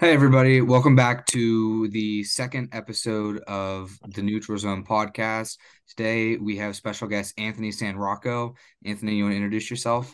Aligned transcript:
Hey, 0.00 0.14
everybody. 0.14 0.62
Welcome 0.62 0.96
back 0.96 1.26
to 1.26 1.86
the 1.88 2.24
second 2.24 2.70
episode 2.72 3.40
of 3.40 3.98
the 4.08 4.22
Neutral 4.22 4.56
Zone 4.56 4.82
podcast. 4.82 5.58
Today 5.90 6.38
we 6.38 6.56
have 6.56 6.74
special 6.74 7.06
guest 7.06 7.34
Anthony 7.36 7.68
Sanrocco. 7.70 8.54
Anthony, 8.82 9.16
you 9.16 9.24
want 9.24 9.34
to 9.34 9.36
introduce 9.36 9.68
yourself? 9.68 10.10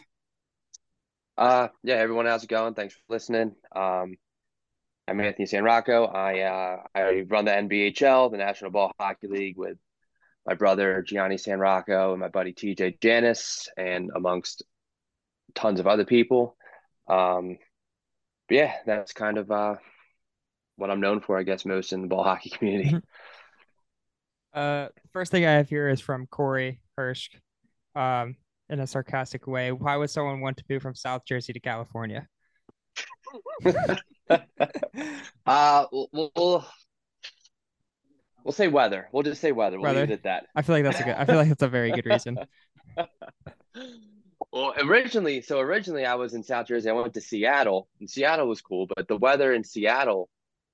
Uh, 1.39 1.69
yeah, 1.85 1.95
everyone, 1.95 2.27
how's 2.27 2.43
it 2.43 2.49
going? 2.49 2.75
Thanks 2.75 2.95
for 2.95 3.01
listening. 3.09 3.55
Um, 3.77 4.17
I'm 5.07 5.21
Anthony 5.21 5.47
Sanrocco. 5.47 6.13
I 6.13 6.41
uh, 6.41 6.79
I 6.93 7.23
run 7.29 7.45
the 7.45 7.53
NBHL, 7.53 8.33
the 8.33 8.39
National 8.39 8.73
Ball 8.73 8.91
Hockey 8.99 9.29
League, 9.29 9.57
with 9.57 9.79
my 10.45 10.55
brother 10.55 11.01
Gianni 11.03 11.37
Sanrocco 11.37 12.11
and 12.11 12.19
my 12.19 12.29
buddy 12.29 12.53
TJ 12.53 13.01
Janis, 13.01 13.69
and 13.77 14.11
amongst 14.17 14.65
tons 15.55 15.79
of 15.79 15.87
other 15.87 16.05
people. 16.05 16.57
Um, 17.07 17.59
but 18.49 18.55
yeah, 18.55 18.73
that's 18.87 19.13
kind 19.13 19.39
of 19.39 19.51
uh, 19.51 19.77
what 20.77 20.91
I'm 20.91 21.01
known 21.01 21.21
for, 21.21 21.39
I 21.39 21.43
guess, 21.43 21.65
most 21.65 21.93
in 21.93 22.03
the 22.03 22.09
ball 22.09 22.25
hockey 22.25 22.51
community. 22.51 22.97
Uh, 24.55 24.89
first 25.13 25.31
thing 25.31 25.45
I 25.45 25.53
have 25.53 25.69
here 25.69 25.87
is 25.91 26.01
from 26.01 26.27
Corey 26.29 26.81
Hirsch, 26.97 27.29
um, 27.95 28.37
in 28.71 28.81
a 28.81 28.87
sarcastic 28.87 29.47
way. 29.47 29.71
Why 29.71 29.99
would 29.99 30.09
someone 30.09 30.41
want 30.41 30.57
to 30.57 30.65
move 30.71 30.81
from 30.81 30.95
South 30.95 31.27
Jersey 31.29 31.53
to 31.53 31.61
California? 31.61 32.27
uh, 35.47 35.87
we'll, 35.93 36.09
we'll 36.35 36.67
we'll 38.45 38.53
say 38.53 38.69
weather. 38.69 39.09
We'll 39.13 39.25
just 39.25 39.43
say 39.43 39.53
weather. 39.53 39.77
We'll 39.77 39.89
Weather. 39.91 40.01
leave 40.01 40.11
it 40.11 40.15
at 40.15 40.23
that. 40.23 40.47
I 40.55 40.63
feel 40.63 40.75
like 40.75 40.85
that's 40.85 41.01
a 41.01 41.05
good. 41.05 41.17
I 41.17 41.27
feel 41.27 41.37
like 41.37 41.49
that's 41.49 41.63
a 41.63 41.69
very 41.69 41.93
good 41.93 42.07
reason. 42.07 42.39
Well, 44.53 44.73
originally, 44.79 45.41
so 45.43 45.61
originally 45.61 46.07
I 46.07 46.15
was 46.15 46.33
in 46.35 46.43
South 46.43 46.67
Jersey. 46.69 46.89
I 46.89 46.93
went 46.93 47.15
to 47.15 47.21
Seattle, 47.21 47.89
and 48.01 48.09
Seattle 48.09 48.47
was 48.49 48.61
cool, 48.63 48.87
but 48.95 49.07
the 49.09 49.17
weather 49.17 49.53
in 49.53 49.65
Seattle, 49.65 50.29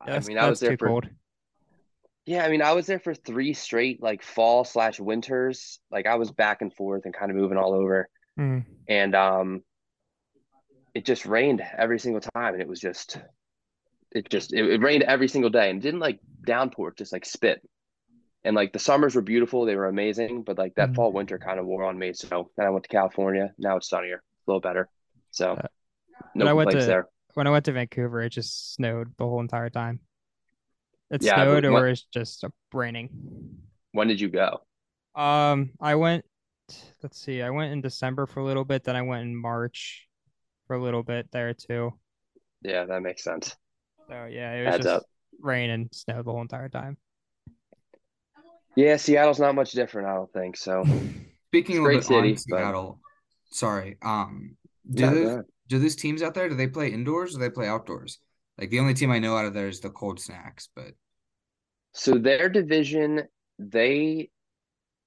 Yeah, 0.07 0.17
I 0.17 0.21
mean, 0.21 0.39
I 0.39 0.49
was 0.49 0.61
there 0.61 0.77
for 0.77 0.87
cold. 0.89 1.09
yeah, 2.27 2.45
I 2.45 2.49
mean, 2.51 2.63
I 2.63 2.73
was 2.73 2.87
there 2.87 3.01
for 3.01 3.15
three 3.15 3.55
straight 3.55 4.01
like 4.03 4.23
fall 4.23 4.65
slash 4.65 5.01
winters. 5.01 5.81
Like 5.91 6.07
I 6.07 6.15
was 6.17 6.31
back 6.31 6.63
and 6.63 6.73
forth 6.73 7.07
and 7.07 7.15
kind 7.15 7.31
of 7.31 7.37
moving 7.37 7.59
all 7.59 7.73
over, 7.75 8.09
Mm. 8.39 8.65
and 8.89 9.15
um, 9.15 9.63
it 10.95 11.05
just 11.05 11.27
rained 11.27 11.63
every 11.77 11.99
single 11.99 12.21
time, 12.21 12.55
and 12.55 12.63
it 12.63 12.69
was 12.69 12.81
just, 12.81 13.19
it 14.13 14.29
just 14.31 14.53
it, 14.53 14.65
it 14.71 14.81
rained 14.81 15.03
every 15.03 15.29
single 15.29 15.51
day, 15.51 15.71
and 15.71 15.83
didn't 15.83 16.01
like 16.01 16.21
downpour, 16.47 16.93
just 16.97 17.13
like 17.13 17.25
spit. 17.25 17.61
And 18.45 18.57
like 18.57 18.73
the 18.73 18.79
summers 18.79 19.15
were 19.15 19.23
beautiful, 19.23 19.65
they 19.65 19.77
were 19.77 19.87
amazing, 19.87 20.43
but 20.43 20.59
like 20.59 20.75
that 20.75 20.91
Mhm. 20.91 20.95
fall 20.97 21.13
winter 21.13 21.39
kind 21.39 21.61
of 21.61 21.67
wore 21.67 21.85
on 21.85 21.97
me. 21.99 22.13
So 22.13 22.51
then 22.57 22.67
I 22.67 22.71
went 22.71 22.85
to 22.85 22.89
California. 22.89 23.55
Now 23.59 23.77
it's 23.77 23.89
sunnier, 23.89 24.17
a 24.17 24.51
little 24.51 24.61
better. 24.61 24.89
So 25.31 25.53
Uh, 25.53 25.69
no 26.35 26.45
when 26.45 26.49
I 26.49 26.53
went 26.53 26.71
to- 26.73 26.85
there. 26.85 27.09
When 27.35 27.47
I 27.47 27.51
went 27.51 27.65
to 27.67 27.73
Vancouver, 27.73 28.21
it 28.21 28.31
just 28.31 28.75
snowed 28.75 29.17
the 29.17 29.25
whole 29.25 29.41
entire 29.41 29.71
time. 29.71 30.01
It 31.11 31.23
Yeah, 31.23 31.37
snowed, 31.37 31.65
or 31.65 31.89
it's 31.89 32.03
just 32.05 32.45
raining. 32.75 33.09
When 33.93 34.09
did 34.09 34.21
you 34.21 34.29
go? 34.29 34.67
Um, 35.15 35.73
I 35.81 35.95
went. 35.95 36.25
Let's 37.03 37.19
see. 37.19 37.43
I 37.43 37.51
went 37.51 37.73
in 37.73 37.81
December 37.81 38.27
for 38.27 38.41
a 38.41 38.45
little 38.45 38.65
bit. 38.65 38.85
Then 38.85 38.97
I 38.97 39.03
went 39.03 39.23
in 39.23 39.37
March 39.37 40.09
for 40.67 40.75
a 40.77 40.83
little 40.83 41.03
bit 41.03 41.31
there 41.31 41.53
too. 41.55 41.99
Yeah, 42.63 42.85
that 42.87 43.03
makes 43.03 43.23
sense. 43.25 43.57
So 44.09 44.25
yeah, 44.27 44.53
it 44.55 44.65
was 44.67 44.75
Adds 44.75 44.85
just 44.85 44.97
up. 44.97 45.03
rain 45.41 45.71
and 45.71 45.95
snow 45.95 46.23
the 46.23 46.31
whole 46.33 46.41
entire 46.43 46.69
time. 46.69 46.97
Yeah, 48.77 48.97
Seattle's 48.97 49.39
not 49.41 49.55
much 49.55 49.73
different, 49.73 50.09
I 50.09 50.15
don't 50.15 50.33
think. 50.33 50.57
So 50.57 50.85
Speaking 51.49 51.77
It's 51.77 51.81
a 51.81 51.83
a 51.83 51.85
great 51.85 51.97
little 51.97 52.23
bit 52.23 52.29
on 52.29 52.33
but- 52.33 52.41
Seattle, 52.41 53.01
sorry. 53.51 53.97
Um, 54.03 54.57
do 54.91 55.03
No, 55.07 55.15
those, 55.15 55.37
go 55.37 55.43
do 55.69 55.79
those 55.79 55.97
teams 55.97 56.23
out 56.23 56.35
there, 56.35 56.49
do 56.49 56.55
they 56.57 56.67
play 56.67 56.89
indoors 56.89 57.37
or 57.37 57.39
they 57.39 57.51
play 57.51 57.67
outdoors? 57.69 58.19
Like 58.59 58.71
the 58.71 58.81
only 58.81 58.95
team 58.95 59.11
I 59.11 59.19
know 59.19 59.37
out 59.37 59.47
of 59.47 59.55
there 59.55 59.69
is 59.69 59.81
the 59.81 59.91
Cold 59.91 60.21
Snacks, 60.21 60.69
but 60.75 60.93
So 61.93 62.19
their 62.19 62.49
division, 62.49 63.23
they 63.59 64.31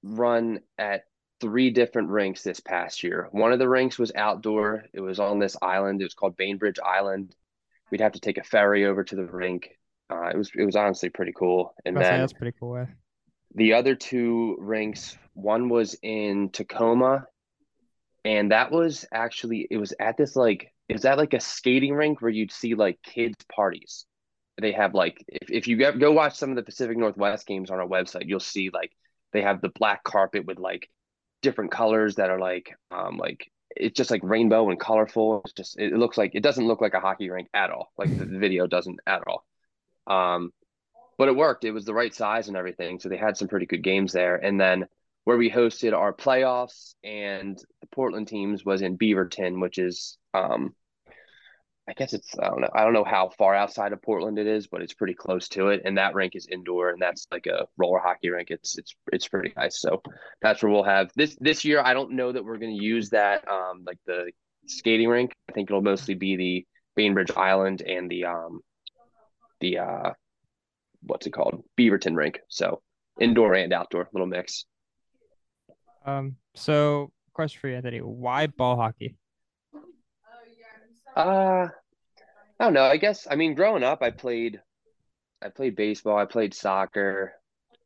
run 0.02 0.60
at 0.78 1.02
three 1.40 1.70
different 1.70 2.08
rinks 2.08 2.42
this 2.42 2.60
past 2.60 3.02
year. 3.02 3.28
One 3.32 3.52
of 3.52 3.58
the 3.58 3.68
rinks 3.68 3.98
was 3.98 4.12
outdoor. 4.14 4.84
It 4.92 5.00
was 5.00 5.18
on 5.20 5.38
this 5.38 5.56
island. 5.60 6.00
It 6.00 6.04
was 6.04 6.14
called 6.14 6.36
Bainbridge 6.36 6.78
Island. 6.84 7.34
We'd 7.90 8.00
have 8.00 8.12
to 8.12 8.20
take 8.20 8.38
a 8.38 8.44
ferry 8.44 8.86
over 8.86 9.04
to 9.04 9.16
the 9.16 9.24
rink. 9.24 9.70
Uh, 10.10 10.28
it 10.28 10.36
was 10.36 10.50
it 10.56 10.64
was 10.64 10.76
honestly 10.76 11.08
pretty 11.08 11.32
cool. 11.32 11.74
And 11.84 11.96
then 11.96 12.20
that's 12.20 12.32
pretty 12.32 12.56
cool. 12.58 12.76
eh? 12.78 12.86
The 13.54 13.74
other 13.74 13.94
two 13.94 14.56
rinks, 14.58 15.16
one 15.34 15.68
was 15.68 15.96
in 16.02 16.50
Tacoma, 16.50 17.26
and 18.24 18.50
that 18.50 18.72
was 18.72 19.06
actually 19.12 19.68
it 19.70 19.76
was 19.76 19.94
at 20.00 20.16
this 20.16 20.34
like 20.36 20.72
it 20.88 20.94
was 20.94 21.04
at 21.04 21.18
like 21.18 21.34
a 21.34 21.40
skating 21.40 21.94
rink 21.94 22.20
where 22.20 22.30
you'd 22.30 22.52
see 22.52 22.74
like 22.74 23.00
kids 23.02 23.36
parties. 23.54 24.06
They 24.60 24.72
have 24.72 24.94
like 24.94 25.24
if, 25.28 25.50
if 25.50 25.68
you 25.68 25.76
go 25.76 26.12
watch 26.12 26.34
some 26.34 26.50
of 26.50 26.56
the 26.56 26.62
Pacific 26.62 26.96
Northwest 26.96 27.46
games 27.46 27.70
on 27.70 27.78
our 27.78 27.86
website, 27.86 28.26
you'll 28.26 28.40
see 28.40 28.70
like 28.72 28.92
they 29.32 29.42
have 29.42 29.60
the 29.60 29.68
black 29.68 30.02
carpet 30.02 30.46
with 30.46 30.58
like 30.58 30.88
different 31.42 31.70
colors 31.70 32.16
that 32.16 32.30
are 32.30 32.40
like 32.40 32.74
um 32.90 33.18
like 33.18 33.50
it's 33.76 33.96
just 33.96 34.10
like 34.10 34.22
rainbow 34.24 34.70
and 34.70 34.80
colorful. 34.80 35.42
It's 35.44 35.52
just 35.52 35.78
it 35.78 35.92
looks 35.92 36.16
like 36.16 36.34
it 36.34 36.42
doesn't 36.42 36.66
look 36.66 36.80
like 36.80 36.94
a 36.94 37.00
hockey 37.00 37.30
rink 37.30 37.48
at 37.52 37.70
all. 37.70 37.92
Like 37.98 38.16
the 38.16 38.24
video 38.24 38.66
doesn't 38.66 39.00
at 39.06 39.22
all. 39.26 39.44
Um 40.06 40.52
but 41.18 41.28
it 41.28 41.36
worked. 41.36 41.64
It 41.64 41.72
was 41.72 41.84
the 41.84 41.94
right 41.94 42.14
size 42.14 42.48
and 42.48 42.56
everything. 42.56 42.98
So 42.98 43.08
they 43.08 43.16
had 43.16 43.36
some 43.36 43.48
pretty 43.48 43.66
good 43.66 43.82
games 43.82 44.12
there. 44.12 44.36
And 44.36 44.60
then 44.60 44.86
where 45.24 45.36
we 45.36 45.50
hosted 45.50 45.92
our 45.92 46.12
playoffs 46.12 46.94
and 47.02 47.58
the 47.80 47.86
Portland 47.88 48.28
teams 48.28 48.64
was 48.64 48.82
in 48.82 48.98
Beaverton, 48.98 49.60
which 49.60 49.78
is 49.78 50.18
um 50.34 50.74
I 51.88 51.92
guess 51.92 52.12
it's 52.12 52.36
I 52.38 52.48
don't 52.48 52.60
know 52.60 52.70
I 52.74 52.84
don't 52.84 52.92
know 52.92 53.04
how 53.04 53.30
far 53.30 53.54
outside 53.54 53.92
of 53.92 54.02
Portland 54.02 54.38
it 54.38 54.46
is, 54.46 54.66
but 54.66 54.82
it's 54.82 54.94
pretty 54.94 55.14
close 55.14 55.48
to 55.50 55.68
it. 55.68 55.82
And 55.84 55.98
that 55.98 56.14
rink 56.14 56.34
is 56.36 56.46
indoor 56.50 56.90
and 56.90 57.00
that's 57.00 57.26
like 57.30 57.46
a 57.46 57.66
roller 57.76 57.98
hockey 57.98 58.30
rink. 58.30 58.50
It's 58.50 58.76
it's 58.78 58.94
it's 59.12 59.28
pretty 59.28 59.52
nice. 59.56 59.80
So 59.80 60.02
that's 60.42 60.62
where 60.62 60.70
we'll 60.70 60.84
have 60.84 61.10
this 61.16 61.36
this 61.40 61.64
year. 61.64 61.80
I 61.84 61.94
don't 61.94 62.12
know 62.12 62.32
that 62.32 62.44
we're 62.44 62.58
gonna 62.58 62.72
use 62.72 63.10
that 63.10 63.48
um 63.48 63.84
like 63.86 63.98
the 64.06 64.30
skating 64.66 65.08
rink. 65.08 65.32
I 65.48 65.52
think 65.52 65.70
it'll 65.70 65.82
mostly 65.82 66.14
be 66.14 66.36
the 66.36 66.66
Bainbridge 66.94 67.30
Island 67.32 67.82
and 67.82 68.10
the 68.10 68.26
um 68.26 68.60
the 69.60 69.78
uh 69.78 70.10
what's 71.02 71.26
it 71.26 71.32
called? 71.32 71.62
Beaverton 71.78 72.16
rink. 72.16 72.40
So 72.48 72.82
indoor 73.20 73.54
and 73.54 73.72
outdoor, 73.72 74.08
little 74.12 74.26
mix. 74.26 74.64
Um, 76.04 76.36
so 76.54 77.10
question 77.32 77.60
for 77.60 77.68
you, 77.68 77.76
Anthony. 77.76 77.98
Why 77.98 78.46
ball 78.46 78.76
hockey? 78.76 79.16
Uh 81.14 81.68
I 82.58 82.64
don't 82.64 82.74
know. 82.74 82.84
I 82.84 82.96
guess 82.96 83.26
I 83.30 83.36
mean 83.36 83.54
growing 83.54 83.82
up 83.82 84.02
I 84.02 84.10
played 84.10 84.60
I 85.42 85.48
played 85.48 85.76
baseball, 85.76 86.18
I 86.18 86.26
played 86.26 86.54
soccer. 86.54 87.32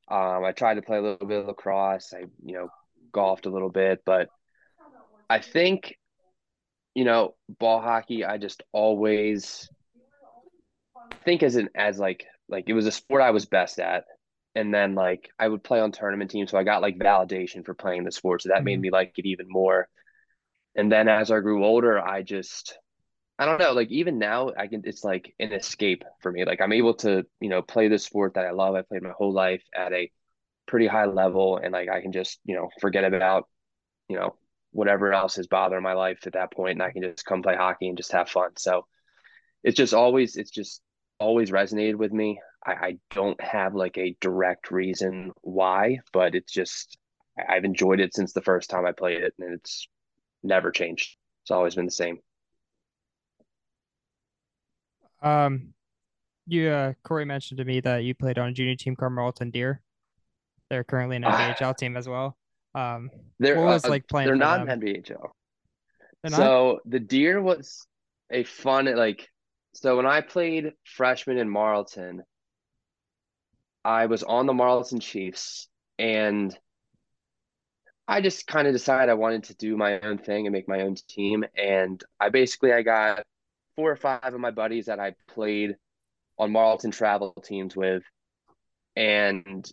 Um 0.09 0.45
I 0.45 0.53
tried 0.53 0.75
to 0.75 0.83
play 0.83 0.99
a 0.99 1.03
little 1.03 1.27
bit 1.27 1.41
of 1.41 1.47
lacrosse. 1.47 2.13
I, 2.13 2.25
you 2.45 2.55
know, 2.55 2.69
golfed 3.13 3.47
a 3.47 3.51
little 3.51 3.71
bit, 3.71 4.03
but 4.05 4.29
I 5.29 5.39
think, 5.39 5.97
you 6.95 7.05
know, 7.05 7.35
ball 7.49 7.81
hockey, 7.81 8.25
I 8.25 8.37
just 8.39 8.63
always 8.73 9.69
think 11.25 11.43
as 11.43 11.57
an 11.57 11.69
as 11.75 11.99
like 11.99 12.27
like 12.51 12.69
it 12.69 12.75
was 12.75 12.87
a 12.87 12.93
sport 12.93 13.23
I 13.23 13.31
was 13.33 13.47
best 13.47 13.81
at. 13.81 14.05
And 14.57 14.75
then 14.75 14.95
like 14.97 15.31
I 15.39 15.49
would 15.49 15.65
play 15.65 15.81
on 15.81 15.93
tournament 15.93 16.31
teams, 16.31 16.51
so 16.51 16.59
I 16.59 16.65
got 16.65 16.83
like 16.83 16.99
validation 16.99 17.65
for 17.65 17.75
playing 17.75 18.05
the 18.05 18.13
sport. 18.13 18.43
So 18.43 18.51
that 18.51 18.65
made 18.65 18.81
Mhm. 18.81 18.83
me 18.83 18.91
like 18.91 19.15
it 19.19 19.27
even 19.27 19.47
more. 19.49 19.89
And 20.77 20.91
then 20.91 21.09
as 21.09 21.31
I 21.31 21.41
grew 21.41 21.65
older, 21.65 21.99
I 22.01 22.23
just 22.23 22.79
I 23.39 23.47
don't 23.47 23.59
know, 23.61 23.73
like 23.73 23.91
even 23.91 24.19
now 24.19 24.53
I 24.59 24.69
can 24.69 24.83
it's 24.85 25.05
like 25.05 25.35
an 25.41 25.53
escape 25.53 26.05
for 26.21 26.33
me. 26.33 26.45
Like 26.45 26.61
I'm 26.63 26.73
able 26.75 26.95
to, 26.97 27.27
you 27.41 27.51
know, 27.51 27.63
play 27.63 27.89
the 27.89 27.99
sport 27.99 28.35
that 28.35 28.47
I 28.47 28.53
love. 28.53 28.75
I 28.77 28.83
played 28.83 29.03
my 29.03 29.13
whole 29.13 29.33
life 29.33 29.65
at 29.77 29.93
a 29.93 30.11
pretty 30.67 30.87
high 30.89 31.07
level 31.07 31.59
and 31.59 31.73
like 31.73 31.89
I 31.91 32.03
can 32.03 32.13
just, 32.13 32.41
you 32.45 32.57
know, 32.57 32.71
forget 32.81 33.05
about, 33.05 33.49
you 34.09 34.17
know, 34.17 34.37
whatever 34.73 35.13
else 35.15 35.39
is 35.39 35.49
bothering 35.49 35.83
my 35.85 35.95
life 35.95 36.21
at 36.27 36.35
that 36.35 36.53
point 36.53 36.73
and 36.75 36.83
I 36.83 36.93
can 36.93 37.03
just 37.03 37.25
come 37.27 37.43
play 37.43 37.57
hockey 37.57 37.89
and 37.89 37.97
just 37.99 38.13
have 38.13 38.29
fun. 38.31 38.53
So 38.59 38.87
it's 39.63 39.77
just 39.77 39.95
always 39.95 40.37
it's 40.37 40.51
just 40.51 40.83
always 41.21 41.51
resonated 41.51 41.97
with 41.97 42.13
me. 42.13 42.41
I, 42.67 42.73
I 42.73 42.99
don't 43.11 43.41
have 43.41 43.75
like 43.75 43.97
a 43.99 44.17
direct 44.21 44.71
reason 44.71 45.33
why, 45.43 46.01
but 46.13 46.35
it's 46.35 46.53
just 46.53 46.99
I've 47.49 47.65
enjoyed 47.65 48.01
it 48.01 48.15
since 48.15 48.33
the 48.33 48.43
first 48.43 48.69
time 48.71 48.85
I 48.87 48.93
played 48.93 49.23
it 49.23 49.35
and 49.39 49.55
it's 49.55 49.87
never 50.43 50.71
changed. 50.71 51.17
It's 51.45 51.51
always 51.51 51.75
been 51.75 51.87
the 51.87 51.91
same. 51.93 52.19
Um, 55.23 55.75
you 56.47 56.69
uh, 56.69 56.93
Corey 57.05 57.25
mentioned 57.25 57.59
to 57.59 57.65
me 57.65 57.81
that 57.81 58.05
you 58.05 58.15
played 58.15 58.39
on 58.39 58.55
junior 58.55 58.75
team 58.77 58.97
Carmelton 58.97 59.51
Deer. 59.53 59.81
They're 60.69 60.85
currently 60.85 61.17
an 61.17 61.25
Ah. 61.25 61.55
NBHL 61.55 61.77
team 61.77 61.97
as 61.97 62.09
well. 62.09 62.37
Um, 62.75 63.11
They're 63.39 63.57
what 63.57 63.67
was 63.67 63.85
uh, 63.85 63.89
like 63.89 64.07
playing 64.07 64.27
they're 64.29 64.37
not 64.37 64.65
them? 64.65 64.69
an 64.69 64.81
NBHL. 64.81 65.31
They're 66.23 66.31
not? 66.31 66.37
So 66.37 66.81
the 66.87 67.01
Deer 67.01 67.43
was 67.43 67.87
a 68.31 68.45
fun 68.45 68.85
like 68.97 69.29
so 69.73 69.97
when 69.97 70.07
I 70.07 70.21
played 70.21 70.73
freshman 70.85 71.39
in 71.39 71.49
Marlton, 71.49 72.23
I 73.85 74.07
was 74.07 74.23
on 74.23 74.47
the 74.47 74.53
Marlton 74.53 75.01
Chiefs 75.01 75.69
and 75.99 76.57
I 78.11 78.21
just 78.21 78.47
kind 78.47 78.67
of 78.67 78.73
decided 78.73 79.09
I 79.09 79.15
wanted 79.15 79.45
to 79.45 79.55
do 79.55 79.77
my 79.77 80.01
own 80.01 80.19
thing 80.19 80.47
and 80.47 80.53
make 80.53 80.67
my 80.67 80.81
own 80.81 80.97
team. 81.09 81.45
And 81.57 82.03
I 82.19 82.29
basically 82.29 82.73
I 82.73 82.83
got 82.83 83.25
four 83.77 83.91
or 83.91 83.97
five 83.97 84.35
of 84.35 84.41
my 84.41 84.51
buddies 84.51 84.87
that 84.87 84.99
I 84.99 85.15
played 85.29 85.77
on 86.37 86.51
Marlton 86.51 86.91
travel 86.91 87.33
teams 87.45 87.77
with, 87.77 88.03
and 88.97 89.71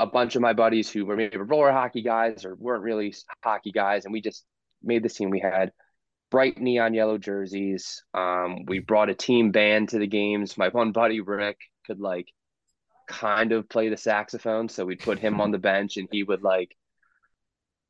a 0.00 0.06
bunch 0.06 0.34
of 0.34 0.42
my 0.42 0.52
buddies 0.52 0.90
who 0.90 1.06
were 1.06 1.16
maybe 1.16 1.36
roller 1.36 1.70
hockey 1.70 2.02
guys 2.02 2.44
or 2.44 2.56
weren't 2.56 2.82
really 2.82 3.14
hockey 3.44 3.70
guys, 3.70 4.04
and 4.04 4.12
we 4.12 4.20
just 4.20 4.44
made 4.82 5.02
this 5.02 5.14
team. 5.14 5.30
We 5.30 5.40
had 5.40 5.72
bright 6.30 6.58
neon 6.58 6.94
yellow 6.94 7.18
jerseys. 7.18 8.02
Um, 8.14 8.64
we 8.66 8.80
brought 8.80 9.10
a 9.10 9.14
team 9.14 9.52
band 9.52 9.90
to 9.90 9.98
the 9.98 10.06
games. 10.06 10.58
My 10.58 10.68
one 10.68 10.92
buddy 10.92 11.20
Rick 11.20 11.58
could 11.86 12.00
like 12.00 12.28
kind 13.06 13.52
of 13.52 13.68
play 13.68 13.88
the 13.88 13.96
saxophone, 13.96 14.68
so 14.68 14.84
we'd 14.84 15.00
put 15.00 15.18
him 15.18 15.40
on 15.40 15.50
the 15.50 15.58
bench 15.58 15.96
and 15.96 16.08
he 16.10 16.22
would 16.22 16.42
like 16.42 16.76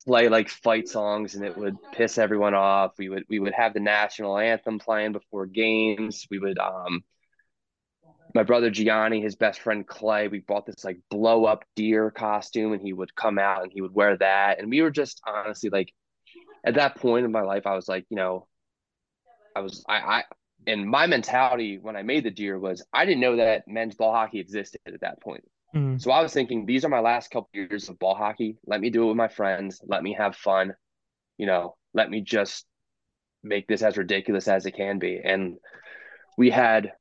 play 0.07 0.29
like 0.29 0.49
fight 0.49 0.89
songs 0.89 1.35
and 1.35 1.45
it 1.45 1.57
would 1.57 1.77
piss 1.93 2.19
everyone 2.19 2.55
off. 2.55 2.93
We 2.99 3.09
would 3.09 3.25
we 3.29 3.39
would 3.39 3.55
have 3.55 3.75
the 3.75 3.81
national 3.81 4.39
anthem 4.39 4.79
playing 4.79 5.13
before 5.13 5.47
games. 5.47 6.27
We 6.31 6.39
would 6.39 6.59
um 6.59 7.03
my 8.35 8.43
brother 8.43 8.71
Gianni, 8.71 9.21
his 9.23 9.35
best 9.35 9.61
friend 9.61 9.87
Clay, 9.87 10.29
we 10.29 10.41
bought 10.41 10.67
this 10.67 10.85
like 10.85 11.01
blow 11.11 11.47
up 11.47 11.65
deer 11.75 12.11
costume 12.11 12.73
and 12.73 12.83
he 12.83 12.93
would 12.93 13.15
come 13.17 13.39
out 13.39 13.63
and 13.63 13.73
he 13.73 13.81
would 13.81 13.95
wear 13.95 14.17
that. 14.19 14.61
And 14.61 14.71
we 14.71 14.83
were 14.83 14.91
just 14.91 15.21
honestly 15.27 15.71
like 15.71 15.93
at 16.67 16.75
that 16.75 16.97
point 16.97 17.25
in 17.25 17.33
my 17.33 17.43
life, 17.43 17.67
I 17.67 17.75
was 17.75 17.89
like, 17.89 18.05
you 18.11 18.17
know, 18.17 18.47
I 19.55 19.61
was 19.61 19.85
I 19.89 19.97
I 19.97 20.25
and 20.67 20.87
my 20.87 21.07
mentality 21.07 21.79
when 21.81 21.97
I 21.97 22.03
made 22.03 22.25
the 22.25 22.31
deer 22.31 22.59
was 22.59 22.85
I 22.93 23.05
didn't 23.07 23.21
know 23.21 23.37
that 23.37 23.69
men's 23.69 23.95
ball 23.95 24.13
hockey 24.13 24.41
existed 24.41 24.81
at 24.87 25.01
that 25.01 25.23
point. 25.23 25.45
Mm-hmm. 25.75 25.99
So 25.99 26.11
I 26.11 26.21
was 26.23 26.33
thinking 26.33 26.67
these 26.67 26.85
are 26.85 26.91
my 26.91 27.01
last 27.01 27.31
couple 27.31 27.49
years 27.55 27.89
of 27.89 27.99
ball 27.99 28.17
hockey. 28.17 28.57
Let 28.67 28.81
me 28.81 28.91
do 28.91 29.05
it 29.05 29.09
with 29.09 29.17
my 29.17 29.29
friends. 29.29 29.81
Let 29.87 30.03
me 30.03 30.15
have 30.15 30.35
fun. 30.35 30.75
You 31.39 31.47
know, 31.47 31.77
let 31.95 32.11
me 32.11 32.21
just 32.21 32.67
make 33.45 33.69
this 33.69 33.83
as 33.83 33.97
ridiculous 33.97 34.49
as 34.49 34.67
it 34.67 34.73
can 34.73 34.99
be. 34.99 35.21
And 35.23 35.57
we 36.37 36.51
had 36.51 36.93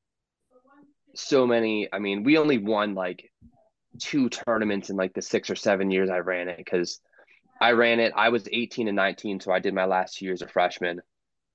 so 1.16 1.48
many. 1.48 1.90
I 1.92 2.00
mean, 2.00 2.24
we 2.24 2.38
only 2.38 2.60
won 2.60 2.94
like 2.94 3.32
two 4.00 4.30
tournaments 4.30 4.90
in 4.90 4.96
like 4.96 5.14
the 5.14 5.22
six 5.22 5.50
or 5.50 5.56
seven 5.56 5.90
years 5.90 6.10
I 6.10 6.20
ran 6.20 6.50
it 6.50 6.58
because 6.58 7.00
I 7.60 7.72
ran 7.72 8.00
it. 8.00 8.14
I 8.16 8.30
was 8.30 8.48
18 8.52 8.88
and 8.88 8.96
19, 8.96 9.40
so 9.40 9.52
I 9.52 9.60
did 9.60 9.74
my 9.74 9.86
last 9.86 10.18
two 10.18 10.26
years 10.26 10.42
of 10.42 10.52
freshman. 10.52 11.02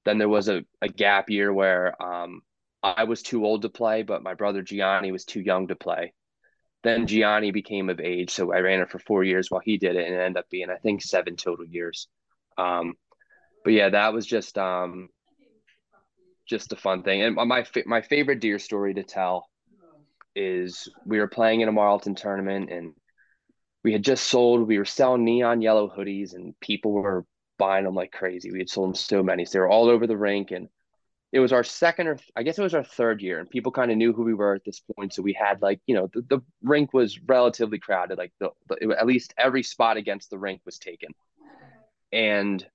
Then 0.05 0.19
there 0.19 0.29
was 0.29 0.49
a, 0.49 0.62
a 0.81 0.88
gap 0.88 1.29
year 1.29 1.52
where 1.52 2.00
um, 2.02 2.41
I 2.82 3.05
was 3.05 3.23
too 3.23 3.44
old 3.44 3.62
to 3.62 3.69
play, 3.69 4.02
but 4.02 4.23
my 4.23 4.35
brother 4.35 4.62
Gianni 4.62 5.12
was 5.12 5.25
too 5.25 5.41
young 5.41 5.69
to 5.69 5.76
play. 5.76 6.14
Then 6.82 7.06
Gianni 7.06 7.50
became 7.50 7.91
of 7.91 8.00
age, 8.00 8.31
so 8.31 8.52
I 8.52 8.61
ran 8.61 8.81
it 8.81 8.91
for 8.91 8.99
four 8.99 9.23
years 9.23 9.50
while 9.50 9.61
he 9.62 9.76
did 9.76 9.97
it, 9.97 10.06
and 10.06 10.14
it 10.14 10.19
ended 10.19 10.38
up 10.38 10.49
being 10.50 10.70
I 10.70 10.76
think 10.76 11.02
seven 11.02 11.37
total 11.37 11.67
years. 11.67 12.08
Um, 12.56 12.94
but 13.64 13.75
yeah, 13.75 13.91
that 13.91 14.14
was 14.14 14.26
just 14.26 14.56
um, 14.56 15.11
just 16.49 16.73
a 16.73 16.76
fun 16.76 17.03
thing. 17.03 17.23
And 17.23 17.37
my 17.37 17.67
my 17.85 18.00
favorite 18.00 18.41
deer 18.41 18.58
story 18.58 18.94
to 18.94 19.03
tell 19.03 19.46
is 20.35 20.88
we 21.05 21.19
were 21.19 21.29
playing 21.29 21.61
in 21.61 21.69
a 21.69 21.73
Marlton 21.73 22.14
tournament, 22.14 22.70
and 22.70 22.94
we 23.82 23.93
had 23.93 24.05
just 24.05 24.25
sold. 24.25 24.67
We 24.67 24.79
were 24.79 24.85
selling 24.85 25.25
neon 25.25 25.62
yellow 25.62 25.88
hoodies, 25.88 26.35
and 26.35 26.59
people 26.61 26.93
were 26.93 27.25
buying 27.59 27.85
them 27.85 27.94
like 27.94 28.12
crazy. 28.12 28.50
We 28.50 28.59
had 28.59 28.69
sold 28.69 28.88
them 28.88 28.94
so 28.94 29.23
many, 29.23 29.44
so 29.44 29.53
they 29.53 29.61
were 29.61 29.69
all 29.69 29.88
over 29.88 30.06
the 30.06 30.17
rink, 30.17 30.50
and 30.50 30.69
it 31.32 31.41
was 31.41 31.53
our 31.53 31.65
second 31.65 32.09
or 32.09 32.19
I 32.37 32.43
guess 32.43 32.59
it 32.59 32.62
was 32.62 32.75
our 32.75 32.85
third 32.85 33.23
year, 33.23 33.38
and 33.38 33.49
people 33.49 33.73
kind 33.73 33.91
of 33.91 33.97
knew 33.97 34.12
who 34.12 34.25
we 34.25 34.35
were 34.35 34.55
at 34.55 34.65
this 34.65 34.82
point. 34.97 35.15
So 35.15 35.23
we 35.23 35.32
had 35.32 35.62
like 35.62 35.81
you 35.87 35.94
know 35.94 36.11
the, 36.12 36.23
the 36.23 36.41
rink 36.62 36.93
was 36.93 37.21
relatively 37.21 37.79
crowded, 37.79 38.19
like 38.19 38.32
the, 38.41 38.50
the 38.69 38.97
at 38.99 39.06
least 39.06 39.35
every 39.38 39.62
spot 39.62 39.97
against 39.97 40.31
the 40.31 40.38
rink 40.38 40.61
was 40.65 40.79
taken, 40.79 41.11
and 42.12 42.67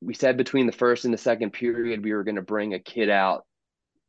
we 0.00 0.14
said 0.14 0.36
between 0.36 0.66
the 0.66 0.72
first 0.72 1.04
and 1.04 1.14
the 1.14 1.18
second 1.18 1.52
period 1.52 2.02
we 2.02 2.12
were 2.12 2.24
going 2.24 2.36
to 2.36 2.42
bring 2.42 2.74
a 2.74 2.80
kid 2.80 3.08
out 3.08 3.46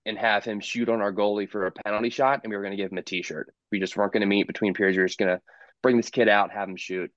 and 0.06 0.18
have 0.18 0.44
him 0.44 0.60
shoot 0.60 0.90
on 0.90 1.02
our 1.02 1.14
goalie 1.14 1.50
for 1.50 1.68
a 1.68 1.72
penalty 1.72 2.10
shot, 2.10 2.42
and 2.44 2.50
we 2.50 2.58
were 2.58 2.64
going 2.64 2.76
to 2.76 2.82
give 2.82 2.92
him 2.92 2.98
a 2.98 3.04
T-shirt. 3.04 3.54
We 3.72 3.80
just 3.80 3.96
weren't 3.96 4.12
going 4.12 4.22
to 4.22 4.28
meet 4.28 4.48
between 4.48 4.74
periods. 4.74 4.98
We 4.98 5.04
were 5.04 5.08
just 5.08 5.20
going 5.20 5.38
to 5.38 5.42
bring 5.84 5.98
this 5.98 6.10
kid 6.10 6.28
out, 6.28 6.52
have 6.52 6.68
him 6.68 6.78
shoot, 6.78 7.12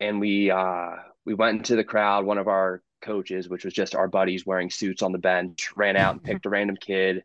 and 0.00 0.18
we 0.18 0.50
uh 0.50 0.96
we 1.24 1.34
went 1.34 1.58
into 1.58 1.76
the 1.76 1.84
crowd. 1.84 2.26
One 2.26 2.38
of 2.38 2.48
our 2.48 2.82
coaches, 3.02 3.48
which 3.48 3.64
was 3.64 3.74
just 3.74 3.94
our 3.94 4.08
buddies 4.08 4.44
wearing 4.44 4.70
suits 4.70 5.02
on 5.02 5.12
the 5.12 5.18
bench, 5.18 5.70
ran 5.76 5.96
out 5.96 6.14
and 6.14 6.24
picked 6.24 6.46
a 6.46 6.50
random 6.50 6.76
kid, 6.80 7.22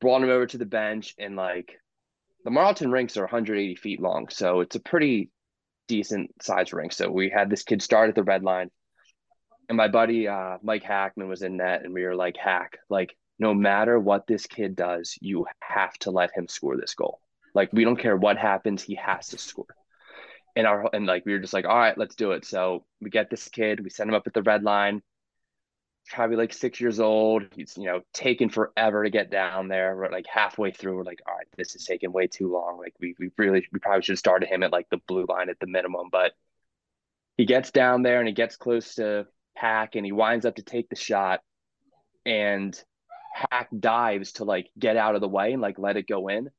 brought 0.00 0.22
him 0.22 0.30
over 0.30 0.46
to 0.46 0.58
the 0.58 0.66
bench, 0.66 1.14
and 1.18 1.34
like 1.34 1.80
the 2.44 2.50
Marlton 2.50 2.92
rinks 2.92 3.16
are 3.16 3.22
180 3.22 3.74
feet 3.74 4.00
long, 4.00 4.28
so 4.28 4.60
it's 4.60 4.76
a 4.76 4.80
pretty 4.80 5.30
decent 5.88 6.30
size 6.42 6.72
rink. 6.72 6.92
So 6.92 7.10
we 7.10 7.30
had 7.30 7.50
this 7.50 7.62
kid 7.64 7.82
start 7.82 8.10
at 8.10 8.14
the 8.14 8.22
red 8.22 8.44
line, 8.44 8.70
and 9.68 9.76
my 9.76 9.88
buddy 9.88 10.28
uh, 10.28 10.58
Mike 10.62 10.84
Hackman 10.84 11.28
was 11.28 11.42
in 11.42 11.56
net, 11.56 11.82
and 11.84 11.92
we 11.92 12.04
were 12.04 12.14
like, 12.14 12.36
"Hack, 12.36 12.78
like 12.88 13.16
no 13.38 13.54
matter 13.54 13.98
what 13.98 14.26
this 14.26 14.46
kid 14.46 14.76
does, 14.76 15.16
you 15.20 15.46
have 15.60 15.94
to 16.00 16.10
let 16.10 16.30
him 16.36 16.46
score 16.48 16.76
this 16.76 16.94
goal. 16.94 17.20
Like 17.54 17.72
we 17.72 17.84
don't 17.84 17.96
care 17.96 18.16
what 18.16 18.36
happens, 18.36 18.82
he 18.82 18.96
has 18.96 19.28
to 19.28 19.38
score." 19.38 19.66
and 20.56 20.66
our 20.66 20.88
and 20.92 21.06
like 21.06 21.24
we 21.26 21.32
were 21.32 21.38
just 21.38 21.52
like, 21.52 21.64
all 21.64 21.76
right, 21.76 21.96
let's 21.98 22.14
do 22.14 22.32
it. 22.32 22.44
So 22.44 22.84
we 23.00 23.10
get 23.10 23.30
this 23.30 23.48
kid, 23.48 23.82
we 23.82 23.90
send 23.90 24.08
him 24.10 24.14
up 24.14 24.26
at 24.26 24.34
the 24.34 24.42
red 24.42 24.62
line. 24.62 25.02
Probably 26.08 26.36
like 26.36 26.52
six 26.52 26.80
years 26.80 27.00
old. 27.00 27.44
He's 27.54 27.76
you 27.78 27.86
know 27.86 28.02
taking 28.12 28.50
forever 28.50 29.04
to 29.04 29.10
get 29.10 29.30
down 29.30 29.68
there. 29.68 29.96
We're 29.96 30.10
like 30.10 30.26
halfway 30.32 30.70
through. 30.70 30.96
We're 30.96 31.04
like, 31.04 31.20
all 31.26 31.34
right, 31.34 31.46
this 31.56 31.74
is 31.74 31.86
taking 31.86 32.12
way 32.12 32.26
too 32.26 32.52
long. 32.52 32.78
Like 32.78 32.94
we 33.00 33.14
we 33.18 33.30
really 33.38 33.66
we 33.72 33.78
probably 33.78 34.02
should 34.02 34.12
have 34.12 34.18
started 34.18 34.48
him 34.48 34.62
at 34.62 34.72
like 34.72 34.88
the 34.90 35.00
blue 35.08 35.26
line 35.28 35.48
at 35.48 35.58
the 35.60 35.66
minimum. 35.66 36.08
But 36.12 36.32
he 37.36 37.46
gets 37.46 37.70
down 37.70 38.02
there 38.02 38.18
and 38.20 38.28
he 38.28 38.34
gets 38.34 38.56
close 38.56 38.96
to 38.96 39.26
Hack 39.56 39.96
and 39.96 40.04
he 40.04 40.12
winds 40.12 40.44
up 40.44 40.56
to 40.56 40.62
take 40.62 40.88
the 40.90 40.96
shot, 40.96 41.40
and 42.26 42.78
Hack 43.50 43.68
dives 43.76 44.32
to 44.32 44.44
like 44.44 44.68
get 44.78 44.96
out 44.98 45.14
of 45.14 45.22
the 45.22 45.28
way 45.28 45.52
and 45.52 45.62
like 45.62 45.78
let 45.78 45.96
it 45.96 46.06
go 46.06 46.28
in 46.28 46.50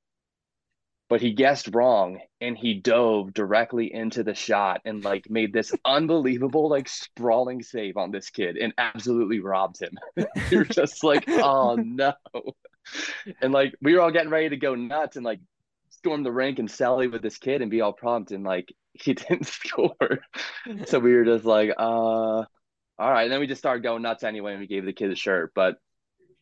but 1.16 1.22
he 1.22 1.32
guessed 1.32 1.70
wrong 1.74 2.20
and 2.42 2.58
he 2.58 2.74
dove 2.74 3.34
directly 3.34 3.94
into 3.94 4.22
the 4.22 4.36
shot 4.36 4.82
and 4.84 5.02
like 5.06 5.30
made 5.30 5.54
this 5.54 5.72
unbelievable 5.86 6.68
like 6.68 6.90
sprawling 6.90 7.64
save 7.64 7.96
on 7.96 8.12
this 8.12 8.30
kid 8.30 8.58
and 8.58 8.74
absolutely 8.78 9.40
robbed 9.40 9.80
him. 9.82 9.98
You're 10.52 10.66
just 10.66 11.06
like, 11.06 11.24
oh 11.30 11.76
no. 11.82 12.12
And 13.42 13.54
like 13.54 13.76
we 13.82 13.94
were 13.94 14.02
all 14.02 14.12
getting 14.12 14.30
ready 14.30 14.50
to 14.50 14.58
go 14.58 14.76
nuts 14.76 15.16
and 15.16 15.24
like 15.24 15.40
storm 15.88 16.24
the 16.24 16.34
rink 16.34 16.60
and 16.60 16.70
sally 16.70 17.08
with 17.08 17.22
this 17.22 17.38
kid 17.38 17.62
and 17.62 17.72
be 17.72 17.80
all 17.80 17.94
prompt 17.94 18.32
and 18.32 18.44
like 18.44 18.76
he 18.92 19.14
didn't 19.14 19.48
score. 19.48 20.20
so 20.88 21.00
we 21.00 21.16
were 21.16 21.24
just 21.24 21.46
like, 21.46 21.70
uh 21.78 22.44
all 22.44 22.46
right. 22.98 23.24
And 23.24 23.32
then 23.32 23.40
we 23.40 23.48
just 23.48 23.62
started 23.62 23.84
going 23.84 24.02
nuts 24.02 24.26
anyway 24.26 24.52
and 24.52 24.60
we 24.60 24.68
gave 24.68 24.84
the 24.84 24.92
kid 24.92 25.12
a 25.12 25.16
shirt. 25.16 25.54
But 25.56 25.78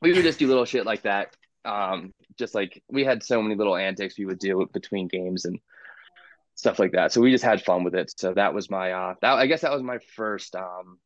we 0.02 0.14
would 0.14 0.24
just 0.24 0.40
do 0.40 0.48
little 0.48 0.66
shit 0.66 0.84
like 0.84 1.04
that 1.04 1.36
um, 1.66 2.14
just 2.38 2.56
like 2.56 2.82
we 2.90 3.04
had 3.04 3.24
so 3.24 3.42
many 3.42 3.56
little 3.56 3.76
antics 3.76 4.18
we 4.18 4.26
would 4.26 4.40
do 4.40 4.68
between 4.74 5.08
games 5.08 5.46
and 5.46 5.60
stuff 6.56 6.80
like 6.80 6.92
that. 6.94 7.12
So 7.12 7.22
we 7.22 7.32
just 7.32 7.44
had 7.44 7.64
fun 7.64 7.84
with 7.84 7.96
it. 7.96 8.14
So 8.18 8.34
that 8.34 8.54
was 8.54 8.70
my 8.70 8.92
uh 8.92 9.16
that 9.22 9.34
I 9.34 9.48
guess 9.48 9.62
that 9.62 9.72
was 9.72 9.84
my 9.84 10.00
first 10.16 10.56
um 10.56 11.00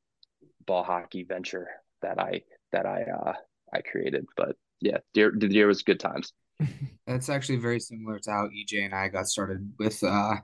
ball 0.66 0.84
hockey 0.84 1.24
venture 1.24 1.68
that 2.02 2.20
I 2.20 2.42
that 2.72 2.86
I 2.86 3.04
uh 3.04 3.34
I 3.74 3.82
created. 3.82 4.26
But 4.36 4.56
yeah, 4.82 4.98
the 5.14 5.32
deer 5.32 5.68
was 5.68 5.84
good 5.84 6.00
times. 6.00 6.34
That's 7.08 7.30
actually 7.30 7.58
very 7.58 7.80
similar 7.80 8.20
to 8.20 8.32
how 8.32 8.48
EJ 8.48 8.86
and 8.86 8.94
I 8.94 9.08
got 9.08 9.28
started 9.28 9.74
with 9.80 10.04
uh 10.04 10.36